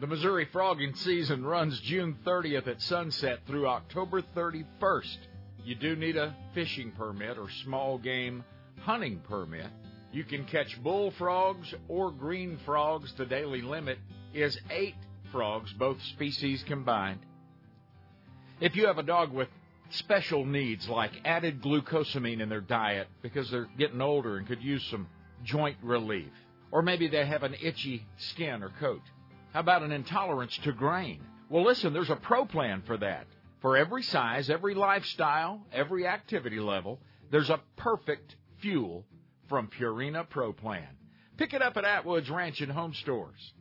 [0.00, 5.16] The Missouri frogging season runs June 30th at sunset through October 31st.
[5.64, 8.44] You do need a fishing permit or small game
[8.80, 9.66] hunting permit.
[10.12, 13.12] You can catch bullfrogs or green frogs.
[13.18, 13.98] The daily limit
[14.32, 14.94] is eight
[15.32, 17.20] frogs, both species combined.
[18.60, 19.48] If you have a dog with
[19.90, 24.84] special needs like added glucosamine in their diet because they're getting older and could use
[24.90, 25.08] some
[25.44, 26.32] joint relief,
[26.70, 29.02] or maybe they have an itchy skin or coat,
[29.52, 31.20] how about an intolerance to grain?
[31.48, 33.26] Well, listen, there's a pro plan for that.
[33.60, 37.00] For every size, every lifestyle, every activity level,
[37.30, 39.04] there's a perfect fuel
[39.48, 40.88] from Purina Pro Plan.
[41.36, 43.52] Pick it up at Atwood's Ranch and Home Stores.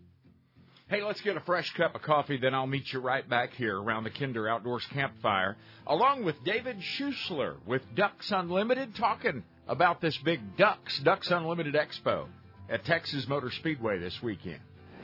[0.89, 3.77] Hey, let's get a fresh cup of coffee, then I'll meet you right back here
[3.77, 10.17] around the Kinder Outdoors campfire, along with David Schusler with Ducks Unlimited, talking about this
[10.23, 12.27] big Ducks, Ducks Unlimited Expo
[12.69, 14.61] at Texas Motor Speedway this weekend.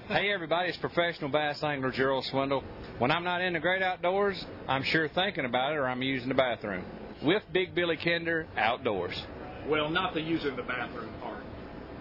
[0.08, 2.64] Hey everybody, it's professional bass angler Gerald Swindle.
[3.00, 6.30] When I'm not in the great outdoors, I'm sure thinking about it or I'm using
[6.30, 6.86] the bathroom.
[7.22, 9.22] With Big Billy Kinder Outdoors.
[9.68, 11.44] Well, not the using the bathroom part.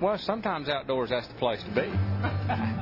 [0.00, 2.78] Well, sometimes outdoors that's the place to be.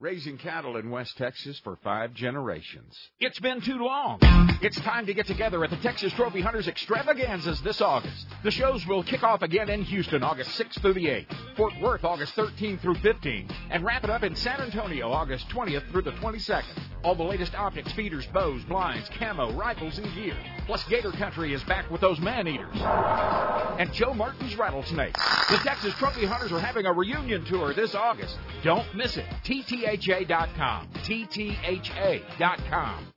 [0.00, 2.96] Raising cattle in West Texas for five generations.
[3.18, 4.20] It's been too long.
[4.62, 8.26] It's time to get together at the Texas Trophy Hunters Extravaganzas this August.
[8.44, 12.04] The shows will kick off again in Houston August 6th through the 8th, Fort Worth
[12.04, 16.12] August 13th through 15th, and wrap it up in San Antonio August 20th through the
[16.12, 16.78] 22nd.
[17.02, 20.36] All the latest optics, feeders, bows, blinds, camo, rifles, and gear.
[20.66, 22.74] Plus, Gator Country is back with those man eaters.
[23.78, 25.20] And Joe Martin's rattlesnakes.
[25.48, 28.36] The Texas Trophy Hunters are having a reunion tour this August.
[28.62, 29.26] Don't miss it.
[29.96, 30.88] TTHA.com.
[31.04, 32.32] TTHA.com.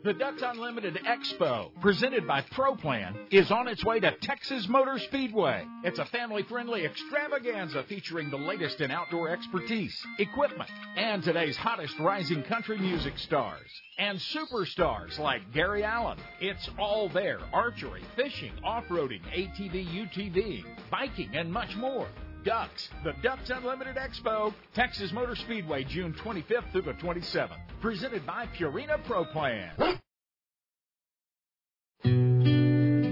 [0.03, 5.65] The Ducks Unlimited Expo, presented by ProPlan, is on its way to Texas Motor Speedway.
[5.83, 11.99] It's a family friendly extravaganza featuring the latest in outdoor expertise, equipment, and today's hottest
[11.99, 16.19] rising country music stars and superstars like Gary Allan.
[16.39, 22.07] It's all there archery, fishing, off roading, ATV, UTV, biking, and much more.
[22.43, 27.57] Ducks, the Ducks Unlimited Expo, Texas Motor Speedway, June 25th through the 27th.
[27.81, 29.99] Presented by Purina Pro Plan.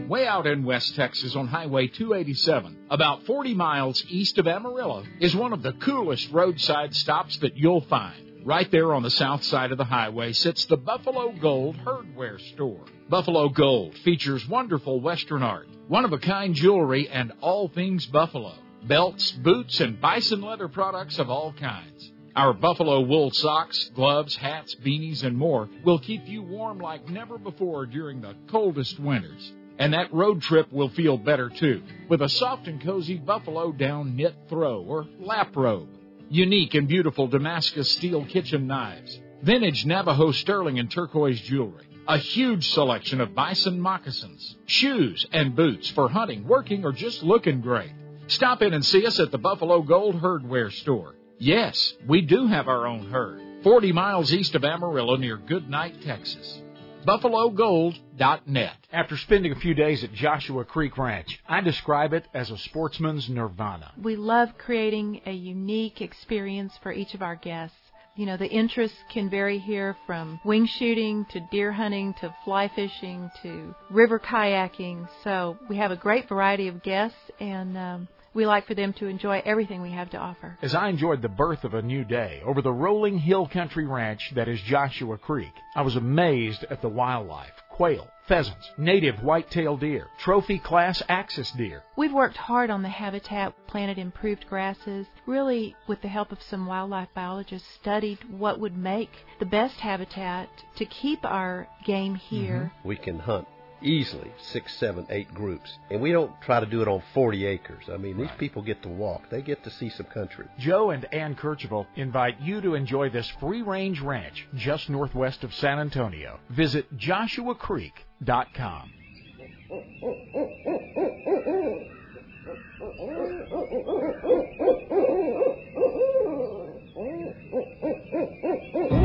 [0.10, 5.36] Way out in West Texas on Highway 287, about 40 miles east of Amarillo, is
[5.36, 8.26] one of the coolest roadside stops that you'll find.
[8.44, 12.86] Right there on the south side of the highway sits the Buffalo Gold Herdware Store.
[13.10, 18.56] Buffalo Gold features wonderful Western art, one of a kind jewelry, and all things Buffalo
[18.88, 22.12] belts, boots, and bison leather products of all kinds.
[22.36, 27.38] Our buffalo wool socks, gloves, hats, beanies, and more will keep you warm like never
[27.38, 29.52] before during the coldest winters.
[29.78, 34.16] And that road trip will feel better too, with a soft and cozy buffalo down
[34.16, 35.90] knit throw or lap robe.
[36.30, 39.20] Unique and beautiful Damascus steel kitchen knives.
[39.42, 41.86] Vintage Navajo sterling and turquoise jewelry.
[42.08, 47.62] A huge selection of bison moccasins, shoes, and boots for hunting, working, or just looking
[47.62, 47.92] great.
[48.30, 51.16] Stop in and see us at the Buffalo Gold Herdware Store.
[51.40, 56.62] Yes, we do have our own herd, 40 miles east of Amarillo near Goodnight, Texas.
[57.08, 58.76] BuffaloGold.net.
[58.94, 63.28] After spending a few days at Joshua Creek Ranch, I describe it as a sportsman's
[63.30, 63.94] nirvana.
[64.00, 67.78] We love creating a unique experience for each of our guests.
[68.16, 72.68] You know, the interests can vary here from wing shooting to deer hunting to fly
[72.76, 75.08] fishing to river kayaking.
[75.24, 78.08] So we have a great variety of guests and um,
[78.40, 80.58] we like for them to enjoy everything we have to offer.
[80.62, 84.32] As I enjoyed the birth of a new day over the rolling hill country ranch
[84.36, 90.08] that is Joshua Creek, I was amazed at the wildlife quail, pheasants, native white-tailed deer,
[90.20, 91.84] trophy class axis deer.
[91.98, 96.66] We've worked hard on the habitat, planted improved grasses, really with the help of some
[96.66, 102.72] wildlife biologists studied what would make the best habitat to keep our game here.
[102.74, 102.88] Mm-hmm.
[102.88, 103.48] We can hunt
[103.82, 105.78] easily six, seven, eight groups.
[105.90, 107.86] And we don't try to do it on 40 acres.
[107.92, 109.30] I mean, these people get to walk.
[109.30, 110.46] They get to see some country.
[110.58, 115.80] Joe and Ann Kercheval invite you to enjoy this free-range ranch just northwest of San
[115.80, 116.40] Antonio.
[116.50, 118.94] Visit joshuacreek.com.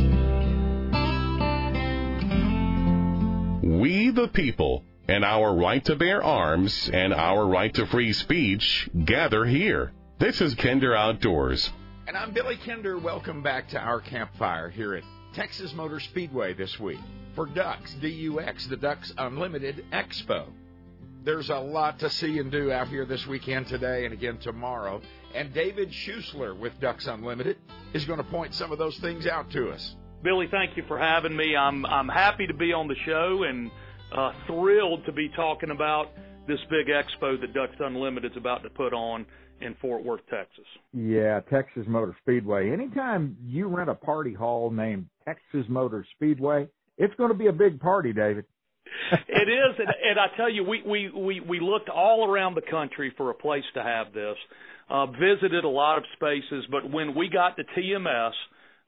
[3.81, 8.89] We the people and our right to bear arms and our right to free speech
[9.05, 9.91] gather here.
[10.21, 11.73] This is Kinder Outdoors.
[12.07, 12.97] And I'm Billy Kinder.
[12.97, 15.03] Welcome back to our campfire here at
[15.33, 17.01] Texas Motor Speedway this week
[17.35, 20.47] for Ducks, D-U-X, the Ducks Unlimited Expo.
[21.25, 25.03] There's a lot to see and do out here this weekend today and again tomorrow.
[25.35, 27.57] And David Schusler with Ducks Unlimited
[27.93, 29.97] is going to point some of those things out to us.
[30.25, 31.55] Billy, thank you for having me.
[31.55, 33.71] I'm I'm happy to be on the show and
[34.11, 36.13] uh, thrilled to be talking about
[36.49, 39.27] this big expo that Ducks Unlimited is about to put on
[39.61, 40.65] in Fort Worth, Texas.
[40.95, 42.71] Yeah, Texas Motor Speedway.
[42.73, 47.53] Anytime you rent a party hall named Texas Motor Speedway, it's going to be a
[47.53, 48.47] big party, David.
[49.13, 52.63] it is, and, and I tell you, we, we we we looked all around the
[52.71, 54.37] country for a place to have this.
[54.89, 58.33] Uh, visited a lot of spaces, but when we got to TMS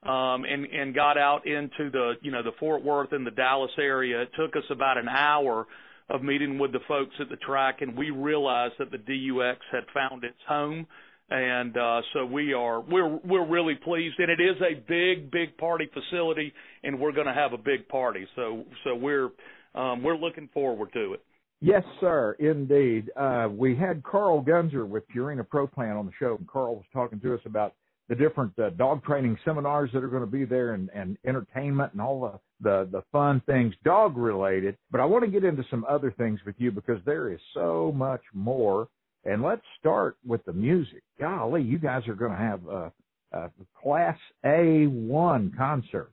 [0.02, 3.72] um, and and got out into the you know the Fort Worth and the Dallas
[3.78, 4.22] area.
[4.22, 5.66] It took us about an hour
[6.08, 9.84] of meeting with the folks at the track, and we realized that the DUX had
[9.92, 10.86] found its home,
[11.30, 14.16] and uh, so we are we're we're really pleased.
[14.18, 16.52] And it is a big big party facility,
[16.84, 18.26] and we're going to have a big party.
[18.36, 19.30] So so we're
[19.74, 21.22] um, we're looking forward to it.
[21.60, 23.10] Yes, sir, indeed.
[23.16, 26.84] Uh, we had Carl Gunzer with Purina Pro Plan on the show, and Carl was
[26.92, 27.72] talking to us about
[28.08, 31.92] the different uh, dog training seminars that are going to be there and, and entertainment
[31.92, 34.76] and all the, the, the fun things dog related.
[34.90, 37.92] But I want to get into some other things with you because there is so
[37.94, 38.88] much more.
[39.24, 41.02] And let's start with the music.
[41.18, 42.92] Golly, you guys are going to have a,
[43.32, 43.50] a
[43.82, 46.12] Class A1 concert.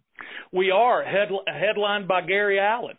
[0.52, 2.98] We are head, headlined by Gary Allan.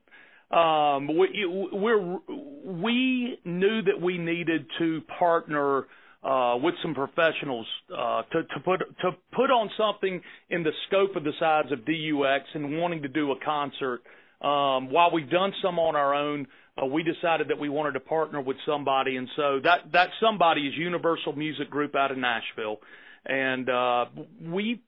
[0.52, 2.18] Um, we, we're,
[2.64, 5.86] we knew that we needed to partner–
[6.24, 11.16] uh, with some professionals uh, to, to put to put on something in the scope
[11.16, 14.00] of the size of DUX and wanting to do a concert.
[14.40, 16.46] Um, while we've done some on our own,
[16.80, 20.62] uh, we decided that we wanted to partner with somebody, and so that that somebody
[20.62, 22.78] is Universal Music Group out of Nashville,
[23.26, 24.06] and uh,
[24.42, 24.82] we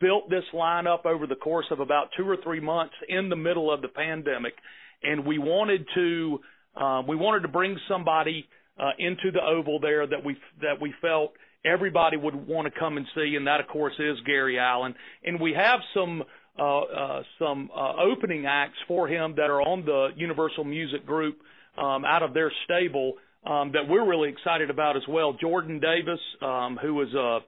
[0.00, 3.72] built this lineup over the course of about two or three months in the middle
[3.72, 4.54] of the pandemic,
[5.02, 6.40] and we wanted to
[6.76, 8.46] uh, we wanted to bring somebody
[8.78, 11.32] uh, into the oval there that we that we felt
[11.64, 14.94] everybody would want to come and see, and that of course is Gary Allan.
[15.24, 16.22] And we have some
[16.58, 21.38] uh, uh, some uh, opening acts for him that are on the Universal Music Group
[21.76, 23.14] um, out of their stable
[23.46, 25.32] um, that we're really excited about as well.
[25.34, 27.38] Jordan Davis, um, who is a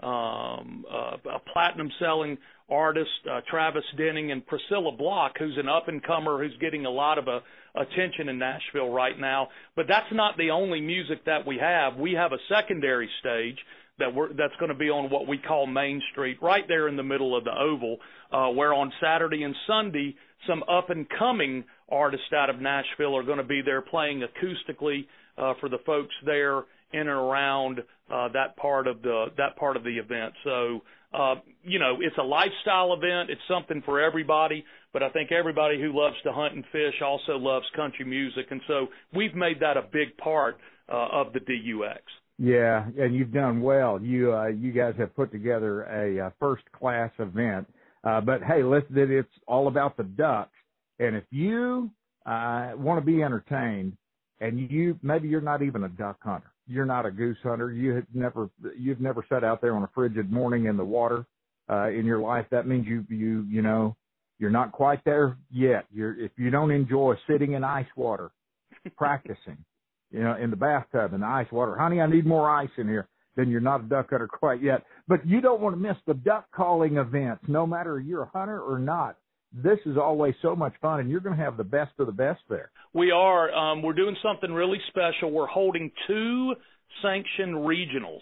[0.00, 2.38] um, uh, a platinum selling
[2.70, 6.90] artist, uh, Travis Denning, and Priscilla Block, who's an up and comer who's getting a
[6.90, 7.40] lot of uh,
[7.80, 9.48] attention in Nashville right now.
[9.76, 11.96] But that's not the only music that we have.
[11.96, 13.58] We have a secondary stage
[13.98, 16.96] that we're that's going to be on what we call Main Street, right there in
[16.96, 17.98] the middle of the Oval,
[18.32, 20.14] uh, where on Saturday and Sunday
[20.46, 25.06] some up and coming artists out of Nashville are going to be there playing acoustically
[25.36, 26.58] uh, for the folks there
[26.92, 30.32] in and around uh, that part of the that part of the event.
[30.44, 33.30] So uh, you know, it's a lifestyle event.
[33.30, 34.64] It's something for everybody.
[34.98, 38.60] But I think everybody who loves to hunt and fish also loves country music, and
[38.66, 40.58] so we've made that a big part
[40.92, 42.02] uh, of the DUX.
[42.36, 44.00] Yeah, and you've done well.
[44.02, 47.72] You uh, you guys have put together a, a first class event.
[48.02, 50.50] Uh, but hey, listen, it's all about the ducks.
[50.98, 51.92] And if you
[52.26, 53.96] uh, want to be entertained,
[54.40, 57.92] and you maybe you're not even a duck hunter, you're not a goose hunter, you
[57.92, 61.24] have never you've never sat out there on a frigid morning in the water
[61.70, 62.46] uh, in your life.
[62.50, 63.94] That means you you you know
[64.38, 65.86] you're not quite there yet.
[65.92, 68.30] You're if you don't enjoy sitting in ice water,
[68.96, 69.64] practicing
[70.10, 71.76] you know, in the bathtub in the ice water.
[71.76, 73.08] Honey, I need more ice in here.
[73.36, 74.84] Then you're not a duck hunter quite yet.
[75.06, 78.60] But you don't want to miss the duck calling events, no matter you're a hunter
[78.60, 79.16] or not.
[79.52, 82.12] This is always so much fun, and you're going to have the best of the
[82.12, 82.70] best there.
[82.92, 83.50] We are.
[83.50, 85.30] Um, we're doing something really special.
[85.30, 86.54] We're holding two
[87.00, 88.20] sanctioned regionals.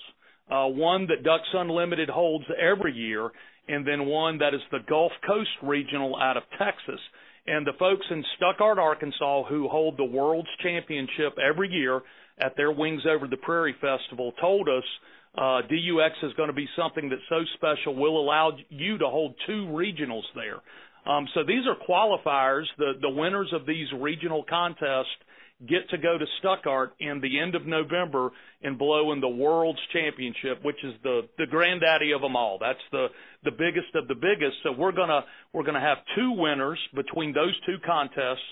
[0.48, 3.30] Uh, one that Ducks Unlimited holds every year,
[3.68, 7.00] and then one that is the Gulf Coast Regional out of Texas.
[7.46, 12.02] And the folks in Stuttgart, Arkansas, who hold the World's Championship every year
[12.38, 14.84] at their Wings Over the Prairie Festival, told us
[15.38, 17.94] uh, DUX is going to be something that's so special.
[17.94, 20.60] We'll allow you to hold two regionals there.
[21.06, 22.64] Um, so these are qualifiers.
[22.78, 25.06] The the winners of these regional contests
[25.64, 28.30] get to go to Stuttgart in the end of November
[28.62, 32.58] and blow in the World's Championship, which is the the granddaddy of them all.
[32.60, 33.06] That's the
[33.44, 34.56] the biggest of the biggest.
[34.62, 38.44] So we're gonna we're gonna have two winners between those two contests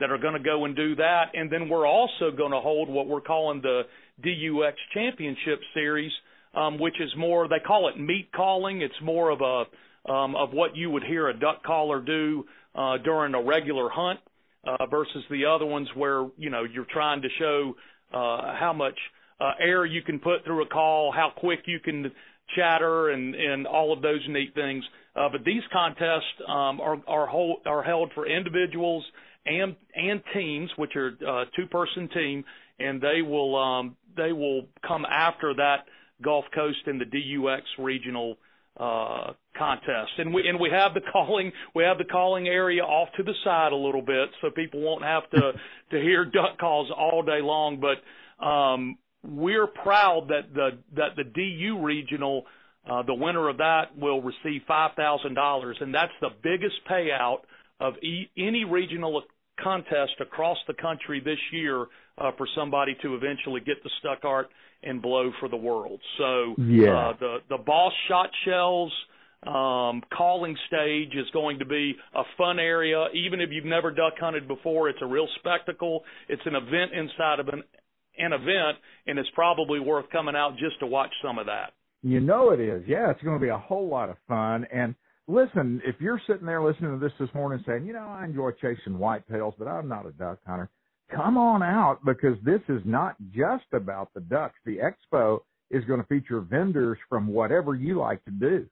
[0.00, 3.20] that are to go and do that, and then we're also to hold what we're
[3.20, 3.82] calling the
[4.22, 6.12] DUX Championship Series,
[6.54, 8.82] um, which is more they call it meat calling.
[8.82, 12.98] It's more of a um, of what you would hear a duck caller do uh,
[12.98, 14.18] during a regular hunt
[14.66, 17.74] uh, versus the other ones where you know you're trying to show
[18.12, 18.98] uh, how much
[19.40, 22.10] uh, air you can put through a call, how quick you can
[22.56, 24.84] chatter, and and all of those neat things.
[25.14, 29.04] Uh, but these contests um, are are, hold, are held for individuals
[29.46, 32.44] and and teams, which are uh, two person team,
[32.78, 35.86] and they will um, they will come after that
[36.22, 38.36] Gulf Coast and the DUX regional
[38.78, 40.12] uh, contest.
[40.18, 43.34] And we and we have the calling we have the calling area off to the
[43.44, 45.52] side a little bit so people won't have to
[45.90, 47.80] to hear duck calls all day long.
[47.80, 52.44] But um, we're proud that the that the DU regional
[52.88, 57.40] uh, the winner of that will receive five thousand dollars, and that's the biggest payout
[57.80, 59.22] of e- any regional
[59.62, 64.48] contest across the country this year uh, for somebody to eventually get the Stuttgart
[64.82, 66.00] and blow for the world.
[66.18, 67.10] So yeah.
[67.10, 68.92] uh, the the boss shot shells
[69.46, 73.06] um, calling stage is going to be a fun area.
[73.14, 76.02] Even if you've never duck hunted before, it's a real spectacle.
[76.28, 77.62] It's an event inside of an
[78.18, 81.72] an event, and it's probably worth coming out just to watch some of that.
[82.02, 82.82] You know it is.
[82.86, 84.66] Yeah, it's going to be a whole lot of fun.
[84.72, 84.94] And
[85.28, 88.50] listen, if you're sitting there listening to this this morning saying, you know, I enjoy
[88.52, 90.68] chasing whitetails, but I'm not a duck hunter,
[91.14, 94.54] come on out because this is not just about the ducks.
[94.64, 95.40] The expo
[95.70, 98.66] is going to feature vendors from whatever you like to do.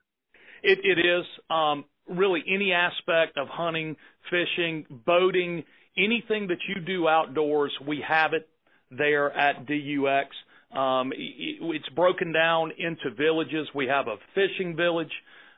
[0.63, 3.95] It, it is um, really any aspect of hunting,
[4.29, 5.63] fishing, boating,
[5.97, 7.71] anything that you do outdoors.
[7.87, 8.47] We have it
[8.89, 10.35] there at DUX.
[10.75, 13.67] Um, it, it's broken down into villages.
[13.75, 15.11] We have a fishing village.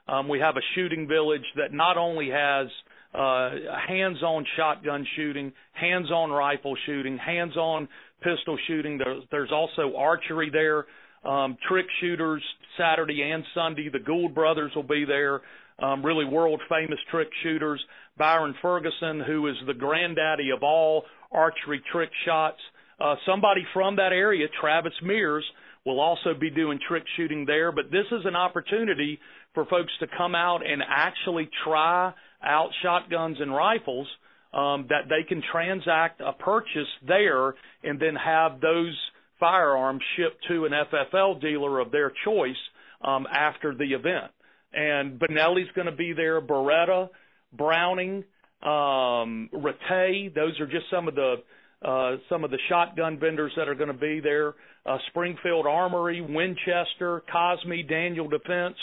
[0.08, 2.68] Um, we have a shooting village that not only has
[3.14, 3.50] uh,
[3.88, 7.88] hands-on shotgun shooting, hands-on rifle shooting, hands-on
[8.22, 8.98] pistol shooting.
[8.98, 10.86] There's, there's also archery there,
[11.30, 12.44] um, trick shooters
[12.78, 13.90] Saturday and Sunday.
[13.92, 15.42] The Gould brothers will be there.
[15.82, 17.84] Um, really world famous trick shooters.
[18.18, 22.60] Byron Ferguson, who is the granddaddy of all archery trick shots.
[23.00, 25.46] Uh, somebody from that area, Travis Mears,
[25.86, 27.72] will also be doing trick shooting there.
[27.72, 29.20] But this is an opportunity
[29.54, 32.14] for folks to come out and actually try
[32.44, 34.08] out shotguns and rifles
[34.54, 38.98] um, that they can transact a purchase there and then have those
[39.40, 42.58] firearms shipped to an FFL dealer of their choice
[43.02, 44.32] um, after the event.
[44.74, 47.10] And Benelli's going to be there, Beretta,
[47.54, 48.24] Browning,
[48.62, 50.34] um, Retay.
[50.34, 51.36] Those are just some of the
[51.82, 54.54] uh, some of the shotgun vendors that are going to be there.
[54.86, 58.76] Uh, Springfield Armory, Winchester, Cosme, Daniel Defense,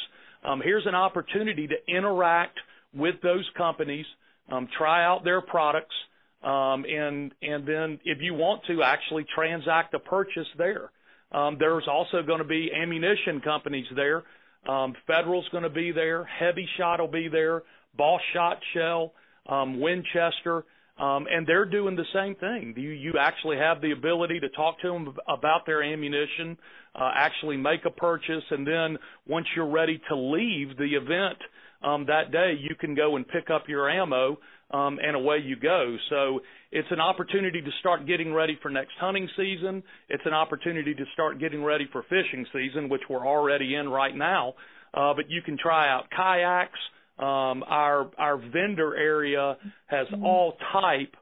[0.45, 2.59] um, here's an opportunity to interact
[2.95, 4.07] with those companies,
[4.51, 5.95] um, try out their products,
[6.43, 10.91] um, and and then if you want to actually transact a purchase there.
[11.33, 14.23] Um, there's also going to be ammunition companies there.
[14.69, 16.29] Um, Federal's going to be there.
[16.41, 17.63] HEVI-Shot will be there.
[17.97, 19.13] Boss Shot Shell,
[19.49, 20.65] um, Winchester,
[20.99, 22.75] um, and they're doing the same thing.
[22.77, 26.57] You, you actually have the ability to talk to them about their ammunition,
[26.95, 31.39] uh, actually make a purchase, and then once you're ready to leave the event
[31.83, 34.39] um, that day, you can go and pick up your ammo,
[34.71, 35.97] um, and away you go.
[36.11, 36.41] So
[36.73, 39.83] it's an opportunity to start getting ready for next hunting season.
[40.09, 44.15] It's an opportunity to start getting ready for fishing season, which we're already in right
[44.15, 44.55] now.
[44.93, 46.79] Uh, but you can try out kayaks.
[47.19, 49.57] Um, our our vendor area
[49.87, 51.15] has all type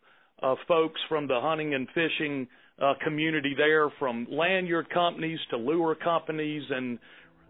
[0.43, 2.49] of folks from the hunting and fishing
[2.83, 6.99] uh, community there, from lanyard companies to lure companies, and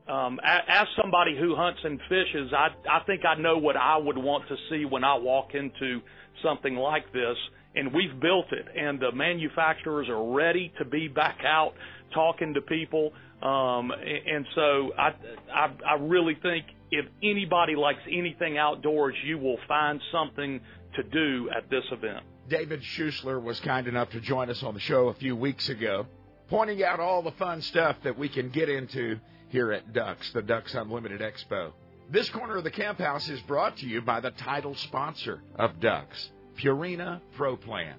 [0.09, 4.19] um, as somebody who hunts and fishes, I I think I know what I would
[4.19, 6.01] want to see when I walk into
[6.43, 7.37] something like this.
[7.77, 8.67] And we've built it.
[8.77, 11.73] And the manufacturers are ready to be back out
[12.13, 13.13] talking to people.
[13.43, 15.11] Um and so I,
[15.53, 20.61] I i really think if anybody likes anything outdoors you will find something
[20.95, 24.81] to do at this event david schusler was kind enough to join us on the
[24.81, 26.07] show a few weeks ago
[26.49, 30.43] pointing out all the fun stuff that we can get into here at ducks the
[30.43, 31.73] ducks unlimited expo
[32.11, 35.81] this corner of the camp house is brought to you by the title sponsor of
[35.81, 37.97] ducks Purina Pro Plan.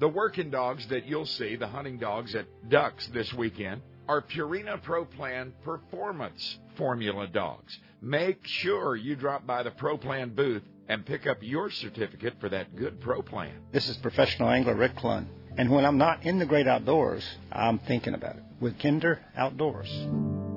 [0.00, 4.82] The working dogs that you'll see, the hunting dogs at Ducks this weekend, are Purina
[4.82, 7.78] Pro Plan Performance Formula dogs.
[8.00, 12.48] Make sure you drop by the Pro Plan booth and pick up your certificate for
[12.48, 13.52] that good Pro Plan.
[13.70, 15.26] This is professional angler Rick Clunn.
[15.58, 20.47] And when I'm not in the great outdoors, I'm thinking about it with Kinder Outdoors.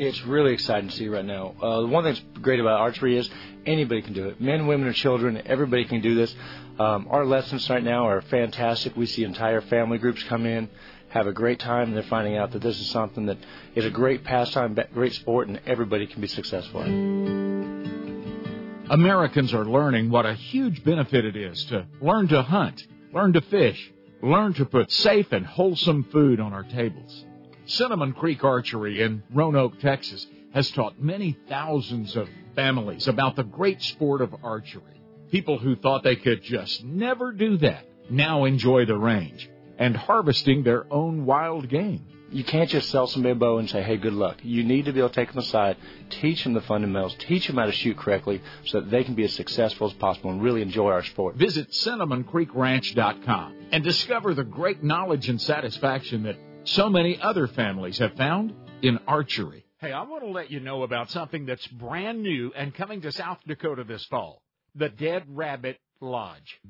[0.00, 1.54] It's really exciting to see right now.
[1.60, 3.28] Uh, the one thing that's great about archery is
[3.66, 4.40] anybody can do it.
[4.40, 6.34] Men, women, and children, everybody can do this.
[6.78, 8.96] Um, our lessons right now are fantastic.
[8.96, 10.70] We see entire family groups come in,
[11.10, 13.36] have a great time, and they're finding out that this is something that
[13.74, 18.86] is a great pastime, great sport, and everybody can be successful in.
[18.88, 22.82] Americans are learning what a huge benefit it is to learn to hunt,
[23.12, 27.26] learn to fish, learn to put safe and wholesome food on our tables.
[27.70, 33.80] Cinnamon Creek Archery in Roanoke, Texas, has taught many thousands of families about the great
[33.80, 35.00] sport of archery.
[35.30, 39.48] People who thought they could just never do that now enjoy the range
[39.78, 42.04] and harvesting their own wild game.
[42.32, 44.38] You can't just sell somebody a bow and say, hey, good luck.
[44.42, 45.76] You need to be able to take them aside,
[46.10, 49.24] teach them the fundamentals, teach them how to shoot correctly so that they can be
[49.24, 51.36] as successful as possible and really enjoy our sport.
[51.36, 58.14] Visit CinnamonCreekRanch.com and discover the great knowledge and satisfaction that so many other families have
[58.14, 59.64] found in archery.
[59.78, 63.12] Hey, I want to let you know about something that's brand new and coming to
[63.12, 64.42] South Dakota this fall
[64.74, 66.60] the Dead Rabbit Lodge.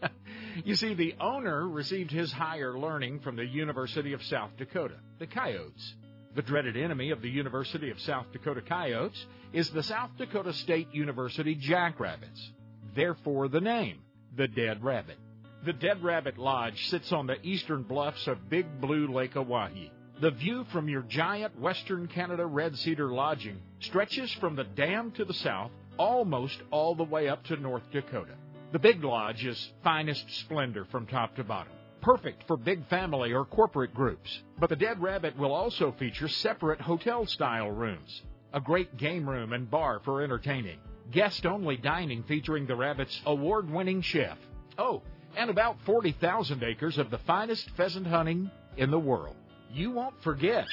[0.64, 5.26] you see, the owner received his higher learning from the University of South Dakota, the
[5.26, 5.94] Coyotes.
[6.34, 10.88] The dreaded enemy of the University of South Dakota Coyotes is the South Dakota State
[10.92, 12.50] University Jackrabbits.
[12.94, 14.00] Therefore, the name,
[14.36, 15.18] the Dead Rabbit.
[15.64, 19.90] The Dead Rabbit Lodge sits on the eastern bluffs of Big Blue Lake Oahe.
[20.20, 25.24] The view from your giant Western Canada Red Cedar lodging stretches from the dam to
[25.24, 28.34] the south almost all the way up to North Dakota.
[28.72, 31.72] The Big Lodge is finest splendor from top to bottom.
[32.02, 34.42] Perfect for big family or corporate groups.
[34.58, 38.20] But the Dead Rabbit will also feature separate hotel style rooms,
[38.52, 40.80] a great game room and bar for entertaining,
[41.10, 44.36] guest only dining featuring the Rabbit's award winning chef.
[44.76, 45.02] Oh,
[45.36, 49.36] and about 40,000 acres of the finest pheasant hunting in the world.
[49.72, 50.66] You won't forget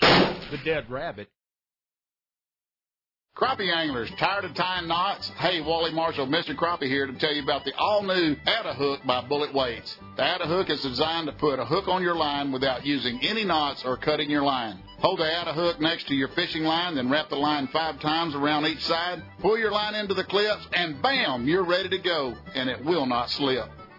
[0.00, 1.28] the dead rabbit.
[3.36, 5.28] Crappie anglers, tired of tying knots?
[5.30, 6.54] Hey, Wally Marshall, Mr.
[6.54, 9.96] Crappie here to tell you about the all-new Atta Hook by Bullet Weights.
[10.16, 13.44] The Atta Hook is designed to put a hook on your line without using any
[13.44, 14.78] knots or cutting your line.
[14.98, 18.36] Hold the Atta Hook next to your fishing line, then wrap the line five times
[18.36, 19.20] around each side.
[19.40, 23.04] Pull your line into the clips, and bam, you're ready to go, and it will
[23.04, 23.68] not slip.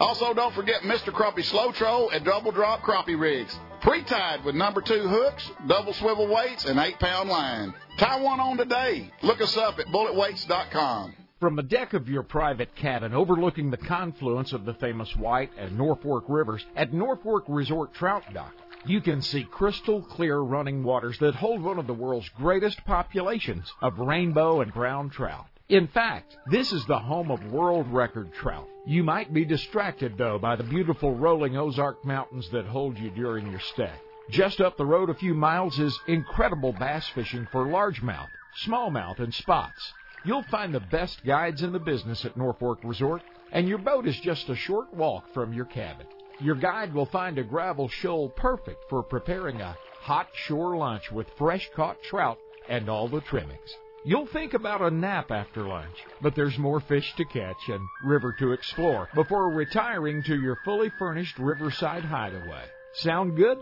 [0.00, 1.12] Also, don't forget Mr.
[1.12, 3.58] Crappie Slow Troll and Double Drop Crappie Rigs.
[3.80, 7.74] Pre-tied with number two hooks, double swivel weights, and eight pound line.
[7.96, 9.10] Tie one on today.
[9.22, 11.14] Look us up at bulletweights.com.
[11.40, 15.78] From the deck of your private cabin overlooking the confluence of the famous White and
[15.78, 18.52] Norfork rivers at Norfork Resort Trout Dock,
[18.84, 23.72] you can see crystal clear running waters that hold one of the world's greatest populations
[23.80, 25.46] of rainbow and brown trout.
[25.68, 28.66] In fact, this is the home of world record trout.
[28.88, 33.50] You might be distracted, though, by the beautiful rolling Ozark Mountains that hold you during
[33.50, 33.92] your stay.
[34.30, 38.30] Just up the road a few miles is incredible bass fishing for largemouth,
[38.64, 39.92] smallmouth, and spots.
[40.24, 43.20] You'll find the best guides in the business at Norfork Resort,
[43.52, 46.06] and your boat is just a short walk from your cabin.
[46.40, 51.28] Your guide will find a gravel shoal perfect for preparing a hot shore lunch with
[51.36, 52.38] fresh caught trout
[52.70, 53.76] and all the trimmings.
[54.08, 58.34] You'll think about a nap after lunch, but there's more fish to catch and river
[58.38, 62.64] to explore before retiring to your fully furnished riverside hideaway.
[62.94, 63.58] Sound good?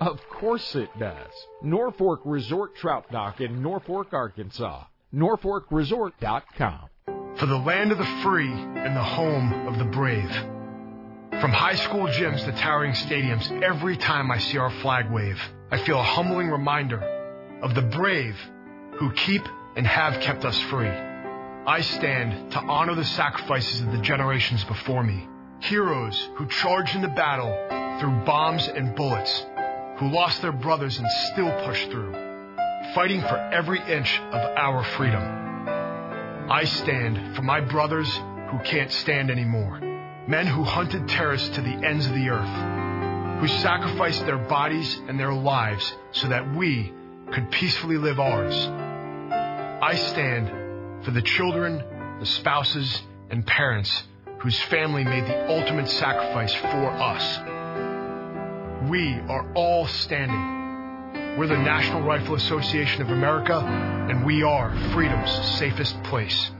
[0.00, 1.32] Of course it does.
[1.64, 4.84] Norfork Resort Trout Dock in Norfork, Arkansas.
[5.12, 6.88] NorforkResort.com.
[7.34, 10.30] For the land of the free and the home of the brave.
[11.40, 15.40] From high school gyms to towering stadiums, every time I see our flag wave,
[15.72, 17.02] I feel a humbling reminder
[17.60, 18.36] of the brave
[19.00, 19.42] who keep
[19.76, 20.88] and have kept us free.
[21.66, 25.26] I stand to honor the sacrifices of the generations before me.
[25.60, 27.52] Heroes who charged into battle
[27.98, 29.46] through bombs and bullets,
[29.96, 32.12] who lost their brothers and still pushed through,
[32.94, 35.22] fighting for every inch of our freedom.
[36.50, 38.12] I stand for my brothers
[38.50, 39.80] who can't stand anymore.
[40.28, 45.18] Men who hunted terrorists to the ends of the earth, who sacrificed their bodies and
[45.18, 46.92] their lives so that we
[47.32, 48.83] could peacefully live ours.
[49.84, 51.84] I stand for the children,
[52.18, 54.04] the spouses, and parents
[54.38, 57.38] whose family made the ultimate sacrifice for us.
[58.88, 61.36] We are all standing.
[61.38, 66.50] We're the National Rifle Association of America, and we are freedom's safest place.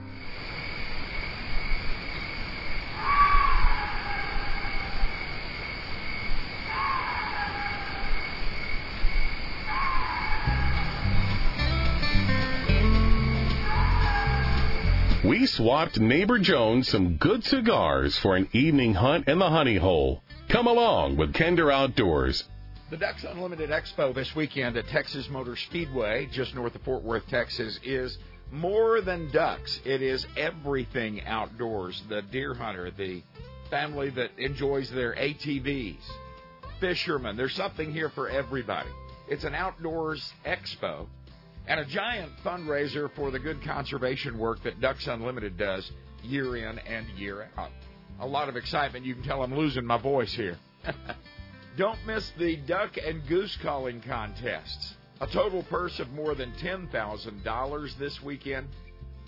[15.55, 20.21] Swapped Neighbor Jones some good cigars for an evening hunt in the honey hole.
[20.49, 22.43] Come along with Kinder Outdoors.
[22.89, 27.25] The Ducks Unlimited Expo this weekend at Texas Motor Speedway, just north of Fort Worth,
[27.29, 28.17] Texas, is
[28.51, 29.79] more than ducks.
[29.85, 32.03] It is everything outdoors.
[32.09, 33.23] The deer hunter, the
[33.69, 36.03] family that enjoys their ATVs,
[36.81, 37.37] fishermen.
[37.37, 38.89] There's something here for everybody.
[39.29, 41.07] It's an outdoors expo
[41.67, 45.89] and a giant fundraiser for the good conservation work that Ducks Unlimited does
[46.23, 47.71] year in and year out.
[48.19, 49.05] A lot of excitement.
[49.05, 50.57] You can tell I'm losing my voice here.
[51.77, 54.95] Don't miss the duck and goose calling contests.
[55.21, 58.67] A total purse of more than $10,000 this weekend.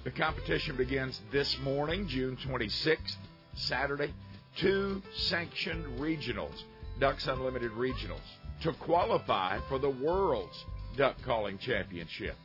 [0.03, 3.15] The competition begins this morning, June 26th,
[3.55, 4.13] Saturday.
[4.57, 6.63] Two sanctioned regionals,
[6.99, 8.21] Ducks Unlimited regionals,
[8.61, 10.65] to qualify for the world's
[10.97, 12.35] Duck Calling Championship.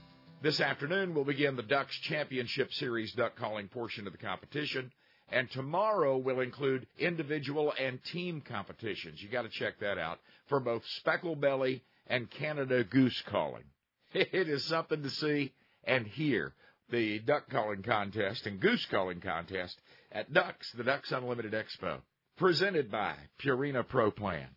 [0.43, 4.93] This afternoon, we'll begin the Ducks Championship Series duck calling portion of the competition,
[5.31, 9.23] and tomorrow will include individual and team competitions.
[9.23, 10.19] You got to check that out
[10.49, 13.65] for both Speckle Belly and Canada Goose Calling.
[14.13, 15.55] It is something to see
[15.85, 16.53] and hear.
[16.91, 19.81] The duck calling contest and goose calling contest
[20.11, 22.03] at Ducks, the Ducks Unlimited Expo,
[22.37, 24.49] presented by Purina Pro Plan.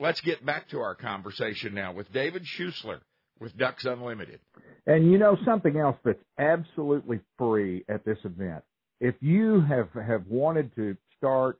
[0.00, 2.98] Let's get back to our conversation now with David Schusler
[3.40, 4.40] with Ducks Unlimited.
[4.86, 8.62] And you know something else that's absolutely free at this event.
[9.00, 11.58] If you have have wanted to start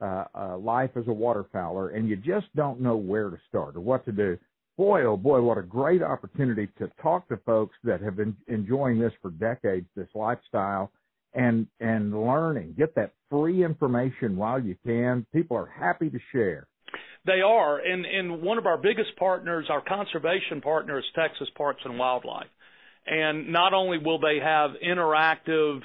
[0.00, 3.80] uh, uh, life as a waterfowler and you just don't know where to start or
[3.80, 4.38] what to do,
[4.76, 8.98] boy oh boy, what a great opportunity to talk to folks that have been enjoying
[8.98, 10.90] this for decades, this lifestyle,
[11.34, 12.74] and and learning.
[12.78, 15.26] Get that free information while you can.
[15.32, 16.66] People are happy to share.
[17.28, 21.82] They are, and and one of our biggest partners, our conservation partner, is Texas Parks
[21.84, 22.48] and Wildlife.
[23.06, 25.80] And not only will they have interactive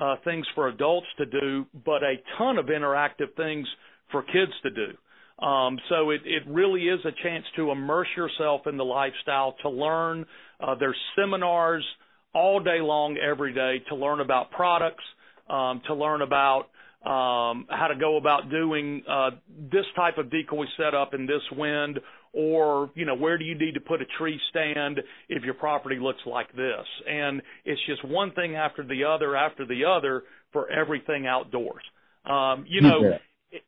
[0.00, 3.66] uh, things for adults to do, but a ton of interactive things
[4.12, 5.44] for kids to do.
[5.44, 9.68] Um, so it, it really is a chance to immerse yourself in the lifestyle, to
[9.68, 10.24] learn.
[10.60, 11.84] Uh, there's seminars
[12.32, 15.04] all day long, every day, to learn about products,
[15.50, 16.68] um, to learn about
[17.06, 19.30] um, how to go about doing uh,
[19.70, 22.00] this type of decoy setup in this wind,
[22.32, 25.98] or you know where do you need to put a tree stand if your property
[26.00, 26.84] looks like this.
[27.08, 31.84] And it's just one thing after the other after the other for everything outdoors.
[32.24, 33.18] Um, you know,
[33.52, 33.62] it,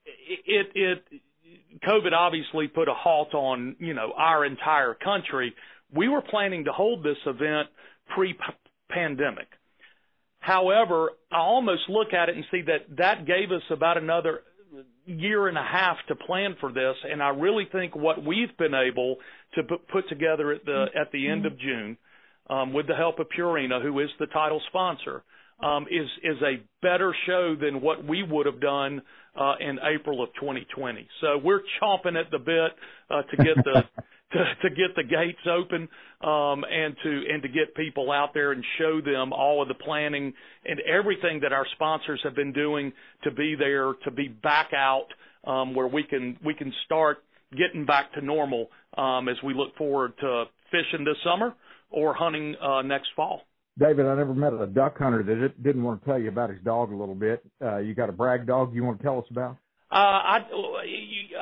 [0.45, 1.23] it, it
[1.87, 5.55] COVID obviously put a halt on you know our entire country.
[5.95, 7.69] We were planning to hold this event
[8.17, 9.47] pre-pandemic.
[10.41, 14.43] However, I almost look at it and see that that gave us about another
[15.05, 18.75] year and a half to plan for this, and I really think what we've been
[18.75, 19.17] able
[19.55, 21.97] to put together at the at the end of June,
[22.51, 25.23] um, with the help of Purina, who is the title sponsor,
[25.63, 29.03] um, is is a better show than what we would have done
[29.39, 31.09] uh, in April of 2020.
[31.21, 32.73] So we're chomping at the bit
[33.11, 33.85] uh, to get the
[34.33, 35.89] to, to get the gates open
[36.21, 39.75] um, and to and to get people out there and show them all of the
[39.75, 40.35] planning
[40.67, 42.93] and everything that our sponsors have been doing
[43.25, 45.07] to be there to be back out
[45.45, 47.19] um, where we can we can start
[47.57, 51.55] getting back to normal um, as we look forward to fishing this summer
[51.91, 53.43] or hunting uh, next fall.
[53.79, 56.59] David, I never met a duck hunter that didn't want to tell you about his
[56.65, 57.45] dog a little bit.
[57.63, 59.57] Uh, you got a brag dog you want to tell us about?
[59.91, 60.39] Uh, I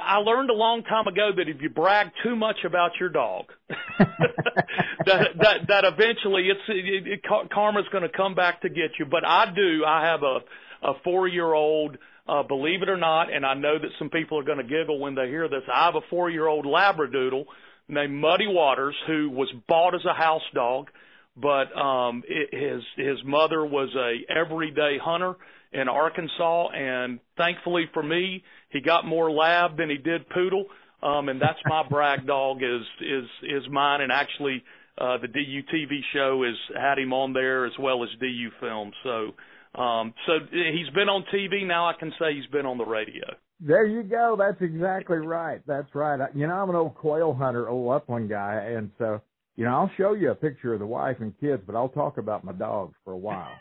[0.00, 3.46] I learned a long time ago that if you brag too much about your dog,
[3.98, 9.06] that that that eventually it's it, it, karma's going to come back to get you.
[9.06, 9.84] But I do.
[9.84, 10.38] I have a
[10.82, 11.98] a four year old.
[12.28, 14.98] Uh, believe it or not, and I know that some people are going to giggle
[14.98, 15.62] when they hear this.
[15.72, 17.44] I have a four year old Labradoodle
[17.88, 20.88] named Muddy Waters who was bought as a house dog,
[21.36, 25.36] but um, it, his his mother was a everyday hunter
[25.72, 30.66] in Arkansas, and thankfully for me, he got more lab than he did poodle.
[31.02, 34.62] Um, and that's my brag dog is is is mine, and actually
[34.98, 38.92] uh, the DU TV show has had him on there as well as DU Film.
[39.02, 41.66] So um, so he's been on TV.
[41.66, 43.24] Now I can say he's been on the radio.
[43.60, 44.36] There you go.
[44.38, 45.60] That's exactly right.
[45.66, 46.18] That's right.
[46.34, 49.20] You know, I'm an old quail hunter, old upland guy, and so
[49.56, 52.18] you know, I'll show you a picture of the wife and kids, but I'll talk
[52.18, 53.52] about my dogs for a while.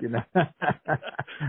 [0.00, 0.46] You know, I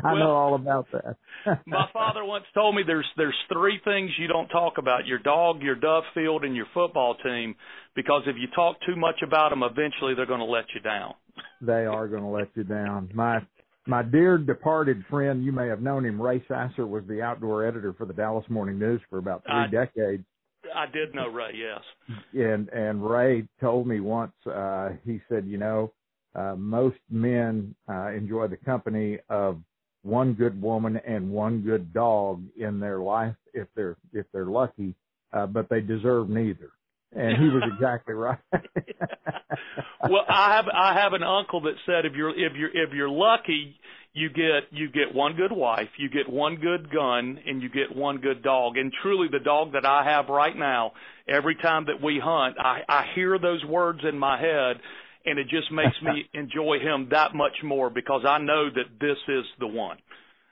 [0.04, 1.18] well, know all about that.
[1.66, 5.62] my father once told me there's there's three things you don't talk about: your dog,
[5.62, 7.56] your dove field, and your football team.
[7.96, 11.14] Because if you talk too much about them, eventually they're going to let you down.
[11.62, 13.10] they are going to let you down.
[13.14, 13.40] My
[13.86, 17.94] my dear departed friend, you may have known him, Ray Sasser, was the outdoor editor
[17.94, 20.24] for the Dallas Morning News for about three I, decades.
[20.74, 21.82] I did know Ray, yes.
[22.34, 25.92] And and Ray told me once, uh, he said, you know,
[26.36, 29.62] uh, most men uh, enjoy the company of
[30.04, 34.94] one good woman and one good dog in their life if they're if they're lucky,
[35.32, 36.72] uh, but they deserve neither.
[37.16, 38.40] And he was exactly right.
[40.10, 43.10] well, I have I have an uncle that said if you're if you're if you're
[43.10, 43.76] lucky,
[44.14, 47.96] you get you get one good wife, you get one good gun, and you get
[47.96, 48.78] one good dog.
[48.78, 50.94] And truly, the dog that I have right now,
[51.28, 54.78] every time that we hunt, I, I hear those words in my head,
[55.26, 59.18] and it just makes me enjoy him that much more because I know that this
[59.28, 59.98] is the one.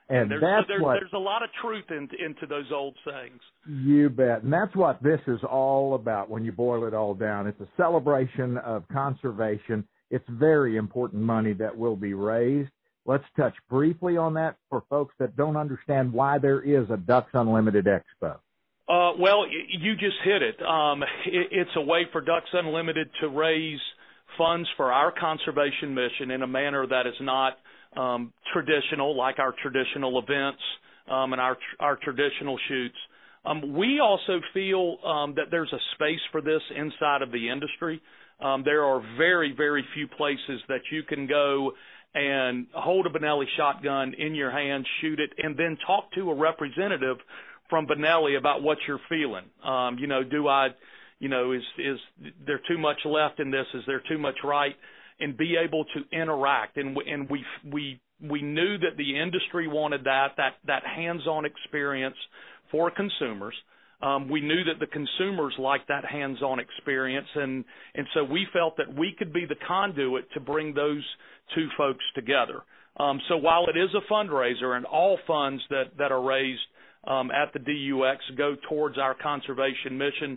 [0.08, 3.40] And, there's, that's there's, what there's a lot of truth in, into those old sayings.
[3.66, 4.42] you bet.
[4.42, 7.46] And that's what this is all about when you boil it all down.
[7.46, 9.86] It's a celebration of conservation.
[10.10, 12.70] It's very important money that will be raised.
[13.06, 17.30] Let's touch briefly on that for folks that don't understand why there is a Ducks
[17.32, 18.36] Unlimited Expo.
[18.88, 20.60] Uh, well, you just hit it.
[20.62, 21.48] Um, it.
[21.50, 23.80] It's a way for Ducks Unlimited to raise
[24.38, 27.58] funds for our conservation mission in a manner that is not
[27.96, 30.60] um, traditional, like our traditional events
[31.10, 32.96] um, and our our traditional shoots.
[33.44, 38.00] Um, we also feel um, that there's a space for this inside of the industry.
[38.40, 41.72] Um, there are very, very few places that you can go
[42.14, 46.34] and hold a Benelli shotgun in your hand, shoot it, and then talk to a
[46.34, 47.16] representative
[47.70, 49.44] from Benelli about what you're feeling.
[49.64, 50.68] Um, you know, do I,
[51.22, 51.98] you know, is is
[52.44, 53.66] there too much left in this?
[53.74, 54.74] Is there too much right?
[55.20, 56.76] And be able to interact.
[56.78, 62.16] And and we we we knew that the industry wanted that that that hands-on experience
[62.72, 63.54] for consumers.
[64.02, 68.76] Um, we knew that the consumers liked that hands-on experience, and and so we felt
[68.78, 71.04] that we could be the conduit to bring those
[71.54, 72.62] two folks together.
[72.96, 76.66] Um, so while it is a fundraiser, and all funds that that are raised
[77.06, 80.36] um, at the DUX go towards our conservation mission,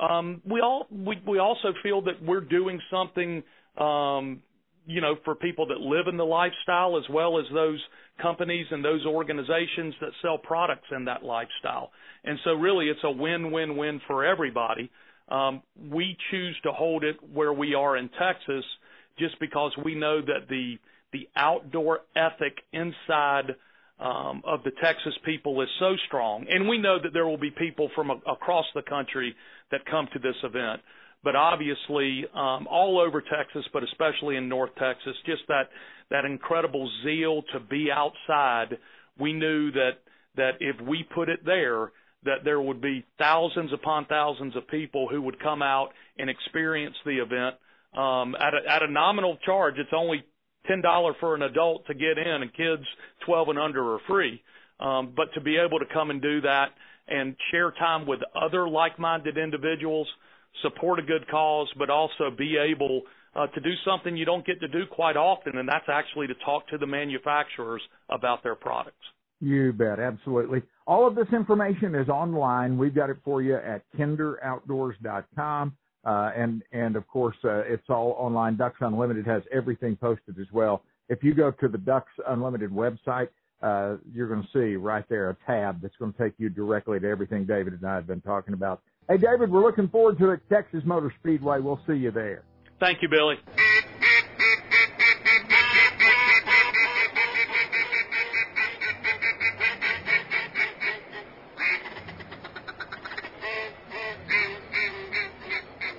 [0.00, 3.42] um, we all we we also feel that we're doing something.
[3.78, 4.42] Um,
[4.88, 7.82] you know, for people that live in the lifestyle as well as those
[8.22, 11.90] companies and those organizations that sell products in that lifestyle.
[12.24, 14.88] And so really it's a win-win-win for everybody.
[15.28, 18.64] Um, we choose to hold it where we are in Texas
[19.18, 20.76] just because we know that the
[21.12, 23.54] the outdoor ethic inside
[23.98, 27.50] um, of the Texas people is so strong, and we know that there will be
[27.50, 29.34] people from a, across the country
[29.70, 30.82] that come to this event.
[31.24, 35.70] But obviously, um, all over Texas, but especially in North Texas, just that
[36.10, 38.78] that incredible zeal to be outside.
[39.18, 39.98] We knew that
[40.36, 41.90] that if we put it there,
[42.24, 46.94] that there would be thousands upon thousands of people who would come out and experience
[47.04, 47.56] the event
[47.96, 49.74] um, at, a, at a nominal charge.
[49.78, 50.24] It's only
[50.68, 52.84] ten dollar for an adult to get in, and kids
[53.24, 54.42] twelve and under are free.
[54.78, 56.68] Um, but to be able to come and do that
[57.08, 60.06] and share time with other like-minded individuals,
[60.62, 63.02] support a good cause, but also be able
[63.34, 66.34] uh, to do something you don't get to do quite often, and that's actually to
[66.44, 68.96] talk to the manufacturers about their products.
[69.40, 70.62] You bet, absolutely.
[70.86, 72.78] All of this information is online.
[72.78, 75.76] We've got it for you at kinderoutdoors.com.
[76.06, 78.56] Uh, and, and of course, uh, it's all online.
[78.56, 80.82] Ducks Unlimited has everything posted as well.
[81.08, 83.28] If you go to the Ducks Unlimited website,
[83.62, 87.00] uh, you're going to see right there a tab that's going to take you directly
[87.00, 88.82] to everything David and I have been talking about.
[89.08, 90.40] Hey, David, we're looking forward to it.
[90.48, 91.60] Texas Motor Speedway.
[91.60, 92.44] We'll see you there.
[92.78, 93.36] Thank you, Billy.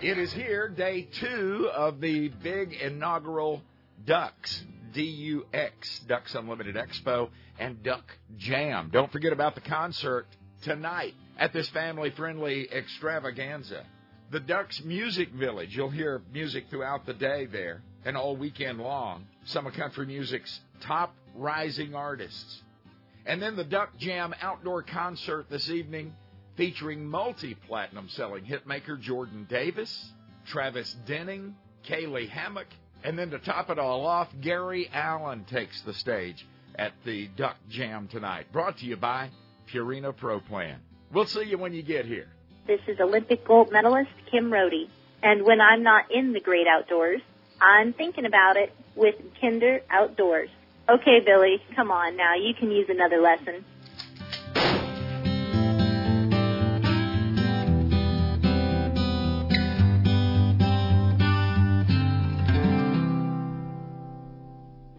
[0.07, 3.61] It is here, day two of the big inaugural
[4.05, 4.63] Ducks,
[4.93, 7.27] D-U-X, Ducks Unlimited Expo,
[7.59, 8.05] and Duck
[8.37, 8.89] Jam.
[8.93, 10.25] Don't forget about the concert
[10.63, 13.85] tonight at this family-friendly extravaganza.
[14.31, 15.75] The Ducks Music Village.
[15.75, 19.25] You'll hear music throughout the day there and all weekend long.
[19.43, 22.61] Some of country music's top rising artists.
[23.25, 26.13] And then the Duck Jam outdoor concert this evening
[26.57, 30.11] featuring multi platinum selling hitmaker Jordan Davis,
[30.47, 31.55] Travis Denning,
[31.87, 32.65] Caylee Hammack,
[33.03, 37.55] and then to top it all off, Gary Allan takes the stage at the Duck
[37.69, 38.51] Jam tonight.
[38.51, 39.29] Brought to you by
[39.71, 40.79] Purina Pro Plan.
[41.13, 42.27] We'll see you when you get here.
[42.65, 44.89] This is Olympic gold medalist Kim Rhode.
[45.23, 47.21] And when I'm not in the great outdoors,
[47.61, 50.49] I'm thinking about it with Kinder Outdoors.
[50.89, 52.35] Okay, Billy, come on now.
[52.35, 53.65] You can use another lesson.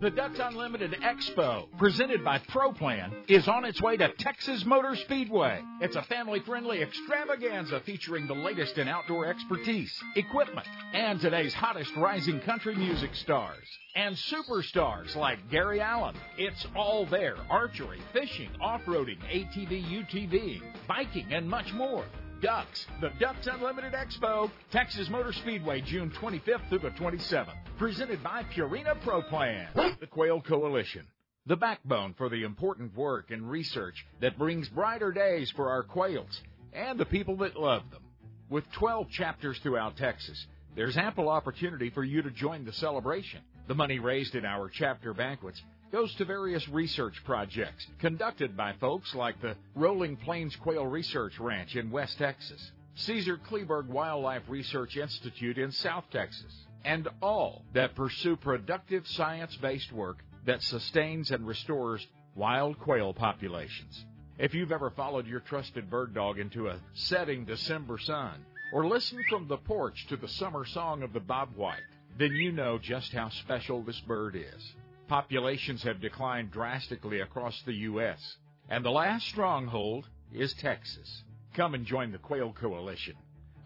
[0.01, 5.61] The Ducks Unlimited Expo, presented by ProPlan, is on its way to Texas Motor Speedway.
[5.81, 11.97] It's a family friendly extravaganza featuring the latest in outdoor expertise, equipment, and today's hottest
[11.97, 13.67] rising country music stars.
[13.97, 16.15] And superstars like Gary Allan.
[16.37, 22.05] It's all there archery, fishing, off roading, ATV, UTV, biking, and much more.
[22.41, 27.55] Ducks, the Ducks Unlimited Expo, Texas Motor Speedway, June 25th through the 27th.
[27.79, 31.07] Presented by Purina Pro Plan, the Quail Coalition,
[31.47, 36.41] the backbone for the important work and research that brings brighter days for our quails
[36.73, 38.03] and the people that love them.
[38.49, 40.47] With 12 chapters throughout Texas,
[40.77, 43.41] there's ample opportunity for you to join the celebration.
[43.67, 45.61] The money raised in our chapter banquets
[45.91, 51.77] goes to various research projects conducted by folks like the Rolling Plains Quail Research Ranch
[51.77, 56.53] in West Texas, Caesar Kleberg Wildlife Research Institute in South Texas,
[56.85, 64.05] and all that pursue productive science based work that sustains and restores wild quail populations.
[64.39, 69.25] If you've ever followed your trusted bird dog into a setting December sun, or listened
[69.29, 71.77] from the porch to the summer song of the bobwhite,
[72.19, 74.73] then you know just how special this bird is.
[75.09, 78.37] Populations have declined drastically across the U.S.,
[78.69, 81.23] and the last stronghold is Texas.
[81.55, 83.15] Come and join the Quail Coalition.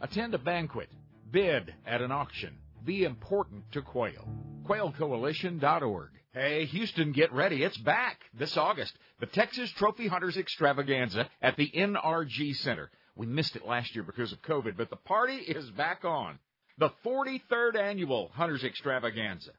[0.00, 0.88] Attend a banquet,
[1.32, 4.28] bid at an auction, be important to quail.
[4.68, 6.10] QuailCoalition.org.
[6.32, 7.64] Hey, Houston, get ready.
[7.64, 8.96] It's back this August.
[9.18, 12.88] The Texas Trophy Hunters Extravaganza at the NRG Center.
[13.16, 16.38] We missed it last year because of COVID, but the party is back on.
[16.78, 19.50] The 43rd annual Hunters Extravaganza.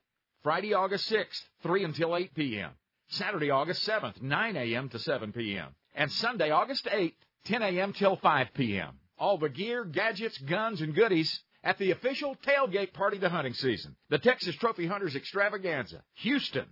[0.44, 2.72] Friday, August 6th, 3 until 8 p.m.
[3.08, 4.90] Saturday, August 7th, 9 a.m.
[4.90, 5.68] to 7 p.m.
[5.96, 7.14] And Sunday, August 8th,
[7.46, 7.94] 10 a.m.
[7.94, 9.00] till 5 p.m.
[9.18, 13.96] All the gear, gadgets, guns, and goodies at the official tailgate party to hunting season.
[14.10, 16.66] The Texas Trophy Hunters Extravaganza, Houston.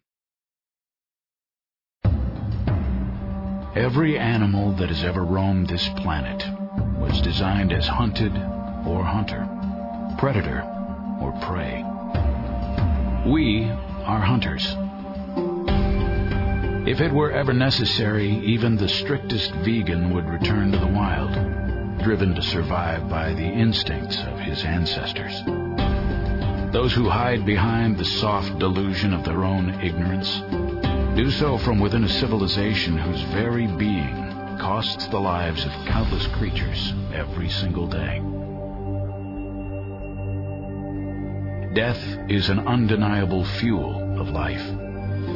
[3.74, 6.44] Every animal that has ever roamed this planet
[7.00, 8.34] was designed as hunted
[8.86, 9.48] or hunter,
[10.20, 10.62] predator
[11.22, 11.91] or prey.
[13.26, 14.66] We are hunters.
[16.88, 21.32] If it were ever necessary, even the strictest vegan would return to the wild,
[22.04, 25.40] driven to survive by the instincts of his ancestors.
[26.74, 30.42] Those who hide behind the soft delusion of their own ignorance
[31.16, 36.94] do so from within a civilization whose very being costs the lives of countless creatures
[37.14, 38.20] every single day.
[41.74, 44.62] Death is an undeniable fuel of life.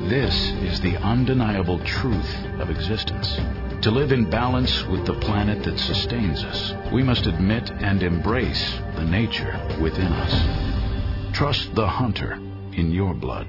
[0.09, 3.39] This is the undeniable truth of existence.
[3.83, 8.77] To live in balance with the planet that sustains us, we must admit and embrace
[8.95, 11.33] the nature within us.
[11.33, 13.47] Trust the hunter in your blood.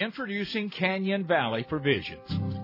[0.00, 2.63] Introducing Canyon Valley Provisions.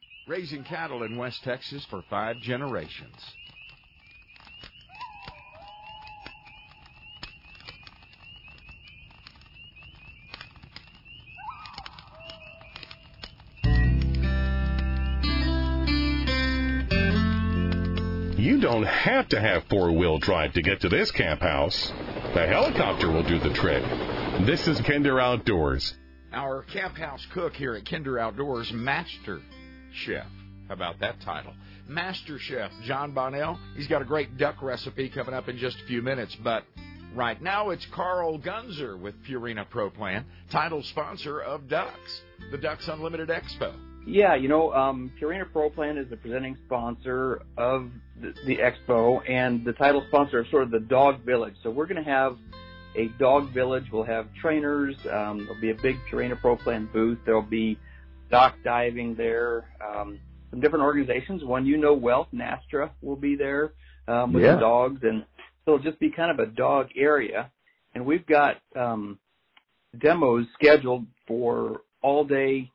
[0.27, 3.15] Raising cattle in West Texas for five generations.
[18.37, 21.91] You don't have to have four wheel drive to get to this camp house.
[22.33, 23.83] The helicopter will do the trick.
[24.45, 25.95] This is Kinder Outdoors.
[26.31, 29.41] Our camp house cook here at Kinder Outdoors, Master
[29.93, 30.25] Chef.
[30.67, 31.53] How about that title?
[31.87, 33.59] Master Chef Jon Bonnell.
[33.75, 36.63] He's got a great duck recipe coming up in just a few minutes, but
[37.13, 42.87] right now it's Carl Gunzer with Purina Pro Plan, title sponsor of Ducks, the Ducks
[42.87, 43.73] Unlimited Expo.
[44.05, 49.21] Yeah, you know, um, Purina Pro Plan is the presenting sponsor of the, the expo
[49.29, 51.53] and the title sponsor of sort of the Dog Village.
[51.61, 52.37] So we're going to have
[52.95, 53.85] a dog village.
[53.91, 54.95] We'll have trainers.
[55.11, 57.19] Um, there'll be a big Purina Pro Plan booth.
[57.25, 57.77] There'll be
[58.31, 59.69] dock diving there.
[59.85, 61.43] Um, some different organizations.
[61.43, 63.73] One you know well, NSTRA will be there
[64.07, 64.55] um, with Yeah.
[64.55, 65.25] the dogs, and
[65.65, 67.51] so it'll just be kind of a dog area.
[67.93, 69.19] And we've got um,
[69.97, 72.71] demos scheduled for all day,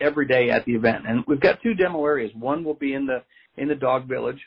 [0.00, 1.04] every day at the event.
[1.06, 2.32] And we've got two demo areas.
[2.34, 3.22] One will be in the
[3.56, 4.40] in the dog village,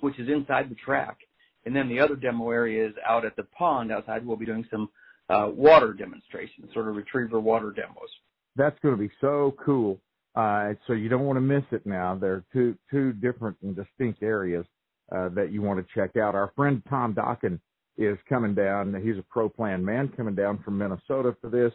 [0.00, 1.18] which is inside the track,
[1.64, 4.26] and then the other demo area is out at the pond outside.
[4.26, 4.88] We'll be doing some
[5.28, 8.10] uh, water demonstrations, sort of retriever water demos.
[8.56, 10.00] That's going to be so cool.
[10.34, 12.14] Uh, so you don't want to miss it now.
[12.14, 14.66] There are two, two different and distinct areas,
[15.14, 16.34] uh, that you want to check out.
[16.34, 17.60] Our friend Tom Dokken
[17.96, 18.94] is coming down.
[19.02, 21.72] He's a pro plan man coming down from Minnesota for this.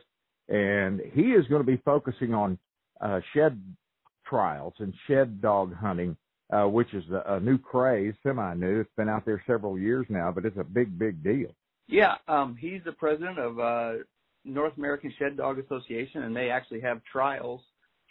[0.50, 2.58] And he is going to be focusing on,
[3.02, 3.62] uh, shed
[4.26, 6.18] trials and shed dog hunting,
[6.52, 8.82] uh, which is a, a new craze, semi new.
[8.82, 11.50] It's been out there several years now, but it's a big, big deal.
[11.88, 13.94] Yeah, um, he's the president of uh,
[14.50, 17.62] North American Shed Dog Association, and they actually have trials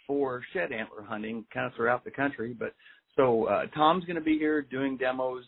[0.07, 2.55] for shed antler hunting kind of throughout the country.
[2.57, 2.73] But
[3.15, 5.43] so uh, Tom's going to be here doing demos.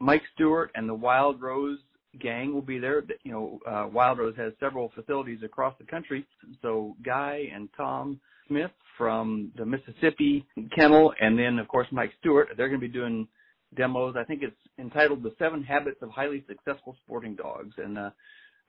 [0.00, 1.78] Mike Stewart and the Wild Rose
[2.20, 3.02] gang will be there.
[3.22, 6.26] You know, uh, Wild Rose has several facilities across the country.
[6.60, 10.44] So Guy and Tom Smith from the Mississippi
[10.76, 12.48] Kennel, and then of course Mike Stewart.
[12.56, 13.26] They're going to be doing
[13.74, 14.14] demos.
[14.18, 18.10] I think it's entitled "The Seven Habits of Highly Successful Sporting Dogs," and uh,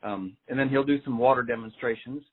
[0.03, 2.23] um, and then he'll do some water demonstrations.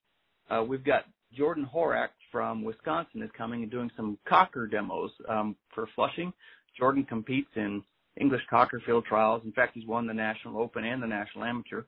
[0.50, 5.56] Uh, we've got Jordan Horak from Wisconsin is coming and doing some cocker demos um,
[5.74, 6.32] for Flushing.
[6.76, 7.82] Jordan competes in
[8.20, 9.42] English cocker field trials.
[9.44, 11.82] In fact, he's won the National Open and the National Amateur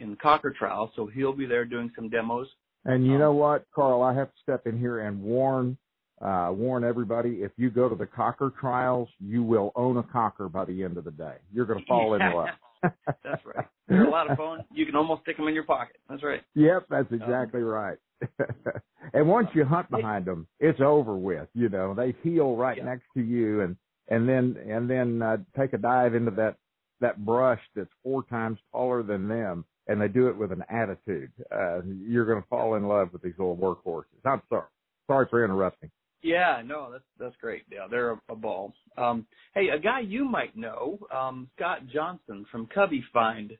[0.00, 2.46] in cocker trials, so he'll be there doing some demos.
[2.84, 5.76] And you know what, Carl, I have to step in here and warn
[6.22, 10.48] uh warn everybody if you go to the cocker trials, you will own a cocker
[10.48, 11.36] by the end of the day.
[11.52, 12.48] You're going to fall in love.
[12.82, 13.66] That's right.
[13.88, 14.60] They're a lot of fun.
[14.72, 15.96] You can almost stick them in your pocket.
[16.08, 16.42] That's right.
[16.54, 17.98] Yep, that's exactly right.
[19.14, 21.48] and once you hunt behind them, it's over with.
[21.54, 23.76] You know, they heel right next to you, and
[24.08, 26.56] and then and then uh, take a dive into that
[27.00, 31.32] that brush that's four times taller than them, and they do it with an attitude.
[31.50, 34.04] Uh, you're going to fall in love with these little workhorses.
[34.24, 34.68] I'm sorry.
[35.06, 35.90] Sorry for interrupting.
[36.22, 37.62] Yeah, no, that's that's great.
[37.70, 38.74] Yeah, they're a, a ball.
[38.98, 43.52] Um, hey, a guy you might know, um, Scott Johnson from Cubby Find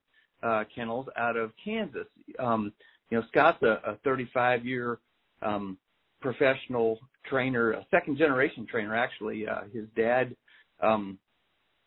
[0.42, 2.06] uh, Kennels out of Kansas.
[2.38, 2.72] Um,
[3.10, 4.98] you know, Scott's a, a 35 year
[5.42, 5.78] um,
[6.20, 9.46] professional trainer, a second generation trainer actually.
[9.46, 10.36] Uh, his dad
[10.82, 11.18] um,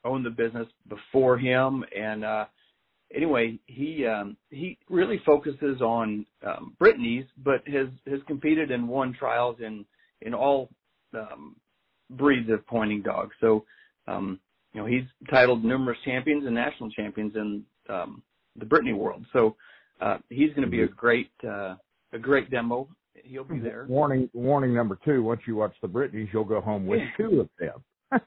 [0.03, 2.45] owned the business before him, and uh,
[3.13, 9.13] anyway, he um, he really focuses on um, Brittany's, but has has competed and won
[9.17, 9.85] trials in
[10.25, 10.69] in all
[11.13, 11.55] um,
[12.11, 13.35] breeds of pointing dogs.
[13.39, 13.65] So
[14.07, 14.39] um,
[14.73, 18.23] you know he's titled numerous champions and national champions in um,
[18.57, 19.25] the Brittany world.
[19.33, 19.55] So
[20.01, 21.75] uh, he's going to be a great uh,
[22.13, 22.87] a great demo.
[23.23, 23.85] He'll be there.
[23.87, 25.23] Warning, warning number two.
[25.23, 27.83] Once you watch the Brittanys, you'll go home with two of them.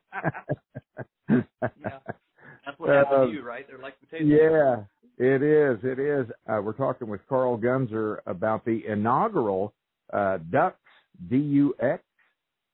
[1.28, 1.98] yeah,
[2.64, 3.66] that's what happened Uh, to you, right?
[3.68, 4.28] They're like potatoes.
[4.28, 4.84] Yeah,
[5.18, 5.78] it is.
[5.82, 6.26] It is.
[6.48, 9.74] Uh, we're talking with Carl Gunzer about the inaugural
[10.12, 10.78] uh, Ducks
[11.28, 12.02] DUX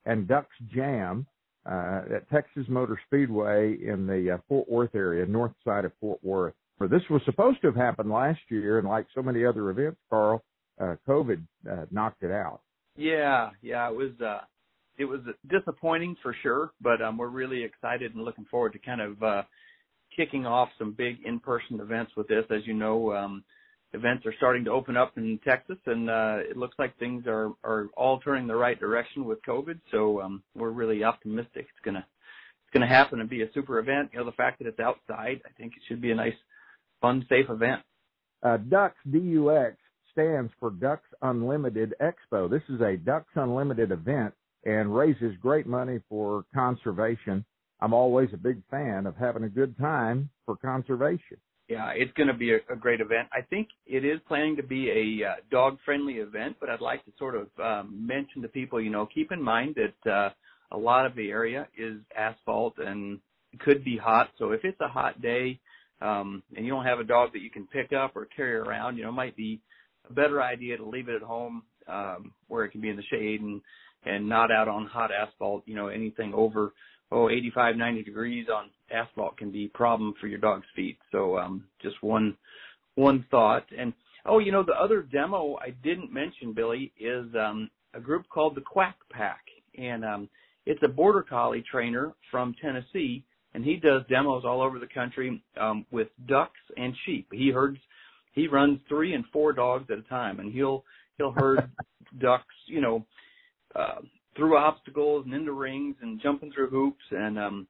[0.05, 1.27] and Ducks Jam
[1.65, 6.23] uh, at Texas Motor Speedway in the uh, Fort Worth area, north side of Fort
[6.23, 6.55] Worth.
[6.81, 10.43] This was supposed to have happened last year, and like so many other events, Carl,
[10.81, 11.41] uh, COVID
[11.71, 12.61] uh, knocked it out.
[12.97, 14.41] Yeah, yeah, it was uh
[14.99, 19.01] it was disappointing for sure, but um we're really excited and looking forward to kind
[19.01, 19.43] of uh
[20.15, 22.45] kicking off some big in-person events with this.
[22.51, 23.45] As you know, um
[23.95, 27.53] events are starting to open up in Texas and uh it looks like things are
[27.65, 32.01] are all turning the right direction with COVID, so um we're really optimistic it's to
[32.01, 34.11] it's to happen and be a super event.
[34.13, 36.35] You know, the fact that it's outside, I think it should be a nice
[37.03, 37.83] fun safe event.
[38.43, 39.77] Uh, Ducks DUX
[40.13, 42.49] stands for Ducks Unlimited Expo.
[42.51, 47.45] This is a Ducks Unlimited event and raises great money for conservation.
[47.81, 51.39] I'm always a big fan of having a good time for conservation.
[51.73, 53.29] Yeah, it's going to be a, a great event.
[53.33, 57.13] I think it is planning to be a uh, dog-friendly event, but I'd like to
[57.19, 60.31] sort of um, mention to people, you know, keep in mind that uh,
[60.71, 63.21] a lot of the area is asphalt and
[63.61, 64.29] could be hot.
[64.39, 65.59] So if it's a hot day
[66.03, 68.99] um, and you don't have a dog that you can pick up or carry around,
[68.99, 69.59] you know, it might be
[70.11, 73.03] a better idea to leave it at home um, where it can be in the
[73.11, 73.63] shade and
[74.05, 75.63] and not out on hot asphalt.
[75.65, 76.75] You know, anything over
[77.13, 80.99] oh 85, 90 degrees on asphalt can be a problem for your dog's feet.
[81.11, 82.37] So um, just one
[82.95, 83.65] one thought.
[83.77, 83.93] And
[84.27, 88.55] oh, you know, the other demo I didn't mention, Billy, is um, a group called
[88.55, 89.43] the Quack Pack,
[89.79, 90.29] and um,
[90.67, 93.25] it's a border collie trainer from Tennessee,
[93.55, 97.29] and he does demos all over the country um, with ducks and sheep.
[97.33, 97.79] He herds,
[98.33, 100.85] he runs three and four dogs at a time, and he'll
[101.19, 101.71] he'll herd
[102.19, 103.07] ducks, you know,
[103.75, 104.01] uh,
[104.37, 107.67] through obstacles and into rings and jumping through hoops, and um,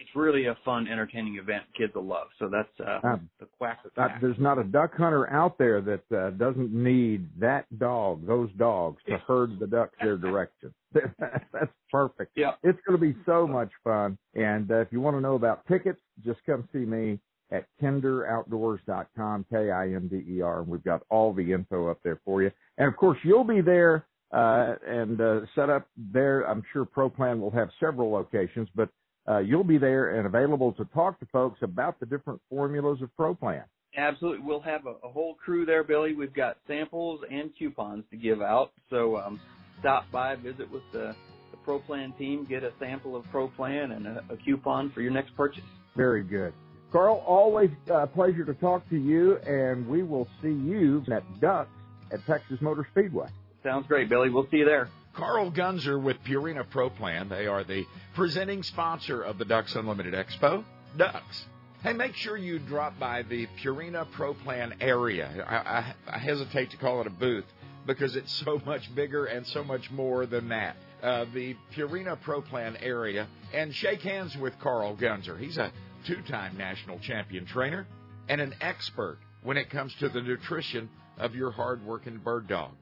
[0.00, 2.28] it's really a fun, entertaining event kids will love.
[2.38, 6.12] So that's uh, Um, the Quack Uh, there's not a duck hunter out there that
[6.12, 10.72] uh, doesn't need that dog, those dogs, to herd the ducks their direction.
[10.92, 12.32] That's perfect.
[12.34, 12.52] Yeah.
[12.62, 14.18] It's going to be so much fun.
[14.34, 17.20] And uh, if you want to know about tickets, just come see me
[17.52, 22.50] at kinderoutdoors.com, K-I-N-D-E-R, and we've got all the info up there for you.
[22.78, 26.42] And of course, you'll be there uh, and uh, set up there.
[26.42, 28.88] I'm sure ProPlan will have several locations, but
[29.28, 33.10] uh, you'll be there and available to talk to folks about the different formulas of
[33.18, 33.64] ProPlan.
[33.96, 34.44] Absolutely.
[34.46, 36.14] We'll have a, a whole crew there, Billy.
[36.14, 38.72] We've got samples and coupons to give out.
[38.88, 39.40] So um,
[39.80, 41.14] stop by, visit with the,
[41.50, 45.36] the ProPlan team, get a sample of ProPlan and a, a coupon for your next
[45.36, 45.64] purchase.
[45.96, 46.52] Very good.
[46.92, 51.70] Carl, always a pleasure to talk to you, and we will see you at Ducks
[52.12, 53.28] at Texas Motor Speedway.
[53.62, 54.30] Sounds great, Billy.
[54.30, 54.88] We'll see you there.
[55.14, 57.28] Carl Gunzer with Purina Pro Plan.
[57.28, 57.84] They are the
[58.14, 60.64] presenting sponsor of the Ducks Unlimited Expo.
[60.96, 61.44] Ducks.
[61.82, 65.44] Hey, make sure you drop by the Purina Pro Plan area.
[65.48, 67.44] I, I, I hesitate to call it a booth
[67.86, 70.76] because it's so much bigger and so much more than that.
[71.02, 75.38] Uh, the Purina Pro Plan area and shake hands with Carl Gunzer.
[75.38, 75.72] He's a
[76.06, 77.86] two time national champion trainer
[78.28, 80.88] and an expert when it comes to the nutrition
[81.18, 82.72] of your hard working bird dog.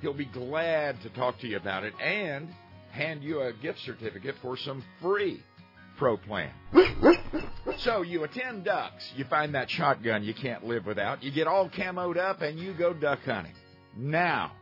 [0.00, 2.48] He'll be glad to talk to you about it and
[2.90, 5.42] hand you a gift certificate for some free
[5.98, 6.50] Pro Plan.
[7.80, 11.68] So you attend ducks, you find that shotgun you can't live without, you get all
[11.68, 13.52] camoed up, and you go duck hunting.
[13.96, 14.52] Now,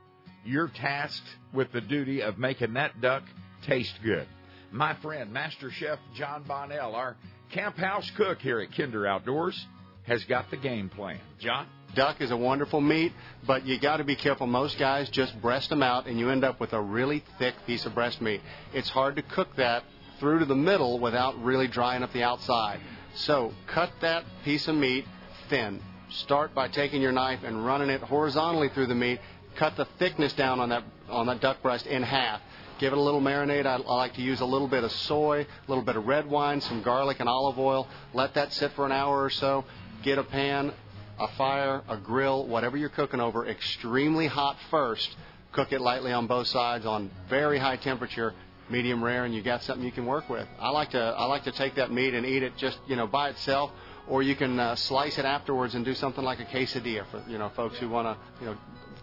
[0.45, 3.23] you're tasked with the duty of making that duck
[3.67, 4.27] taste good.
[4.71, 7.17] My friend, Master Chef Jon Bonnell, our
[7.53, 9.59] camp house cook here at Kinder Outdoors,
[10.03, 11.21] has got the game plan.
[11.41, 11.67] Jon?
[11.95, 13.13] Duck is a wonderful meat,
[13.47, 14.47] but you got to be careful.
[14.47, 17.87] Most guys just breast them out, and you end up with a really thick piece
[17.87, 18.41] of breast meat.
[18.75, 19.85] It's hard to cook that
[20.19, 22.81] through to the middle without really drying up the outside.
[23.15, 25.07] So cut that piece of meat
[25.49, 25.81] thin.
[26.11, 29.21] Start by taking your knife and running it horizontally through the meat.
[29.57, 32.41] Cut the thickness down on that on that duck breast in half.
[32.79, 33.65] Give it a little marinade.
[33.65, 36.29] I, I like to use a little bit of soy, a little bit of red
[36.29, 37.89] wine, some garlic and olive oil.
[38.13, 39.65] Let that sit for an hour or so.
[40.03, 40.75] Get a pan,
[41.19, 45.15] a fire, a grill, whatever you're cooking over, extremely hot first.
[45.53, 48.35] Cook it lightly on both sides on very high temperature,
[48.69, 50.47] medium rare, and you got something you can work with.
[50.61, 53.07] I like to I like to take that meat and eat it just you know
[53.07, 53.71] by itself,
[54.09, 57.39] or you can uh, slice it afterwards and do something like a quesadilla for you
[57.39, 58.57] know folks who want to you know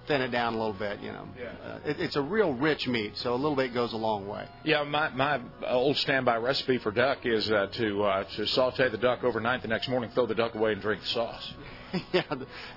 [0.06, 1.00] thin it down a little bit.
[1.00, 1.46] You know, Yeah.
[1.66, 4.46] uh, it, it's a real rich meat, so a little bit goes a long way.
[4.64, 8.98] Yeah, my my old standby recipe for duck is uh, to uh, to saute the
[8.98, 9.64] duck overnight.
[9.64, 11.54] The next morning, throw the duck away and drink the sauce.
[12.14, 12.24] yeah,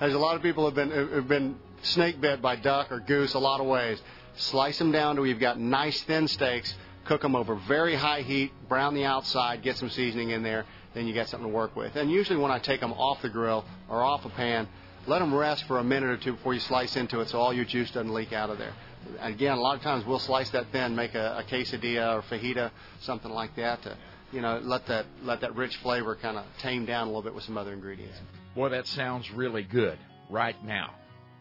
[0.00, 3.34] there's a lot of people have been have been snake bit by duck or goose
[3.34, 4.00] a lot of ways.
[4.36, 6.74] Slice them down to where you've got nice thin steaks.
[7.04, 8.52] Cook them over very high heat.
[8.68, 9.62] Brown the outside.
[9.62, 10.66] Get some seasoning in there.
[10.92, 11.96] Then you got something to work with.
[11.96, 14.68] And usually when I take them off the grill or off a pan,
[15.06, 17.52] let them rest for a minute or two before you slice into it, so all
[17.52, 18.72] your juice doesn't leak out of there.
[19.20, 22.72] Again, a lot of times we'll slice that thin, make a, a quesadilla or fajita,
[23.00, 23.96] something like that, to
[24.32, 27.34] you know let that let that rich flavor kind of tame down a little bit
[27.34, 28.18] with some other ingredients.
[28.56, 29.98] Boy, that sounds really good
[30.30, 30.94] right now.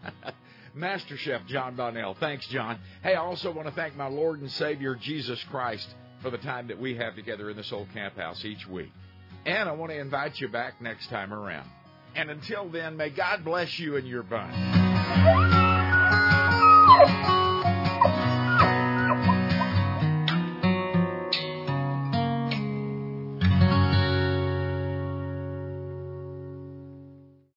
[0.75, 2.15] Master Chef Jon Bonnell.
[2.19, 2.77] Thanks, Jon.
[3.01, 5.87] Hey, I also want to thank my Lord and Savior Jesus Christ
[6.21, 8.91] for the time that we have together in this old camp house each week.
[9.45, 11.69] And I want to invite you back next time around.
[12.15, 14.51] And until then, may God bless you and your bun.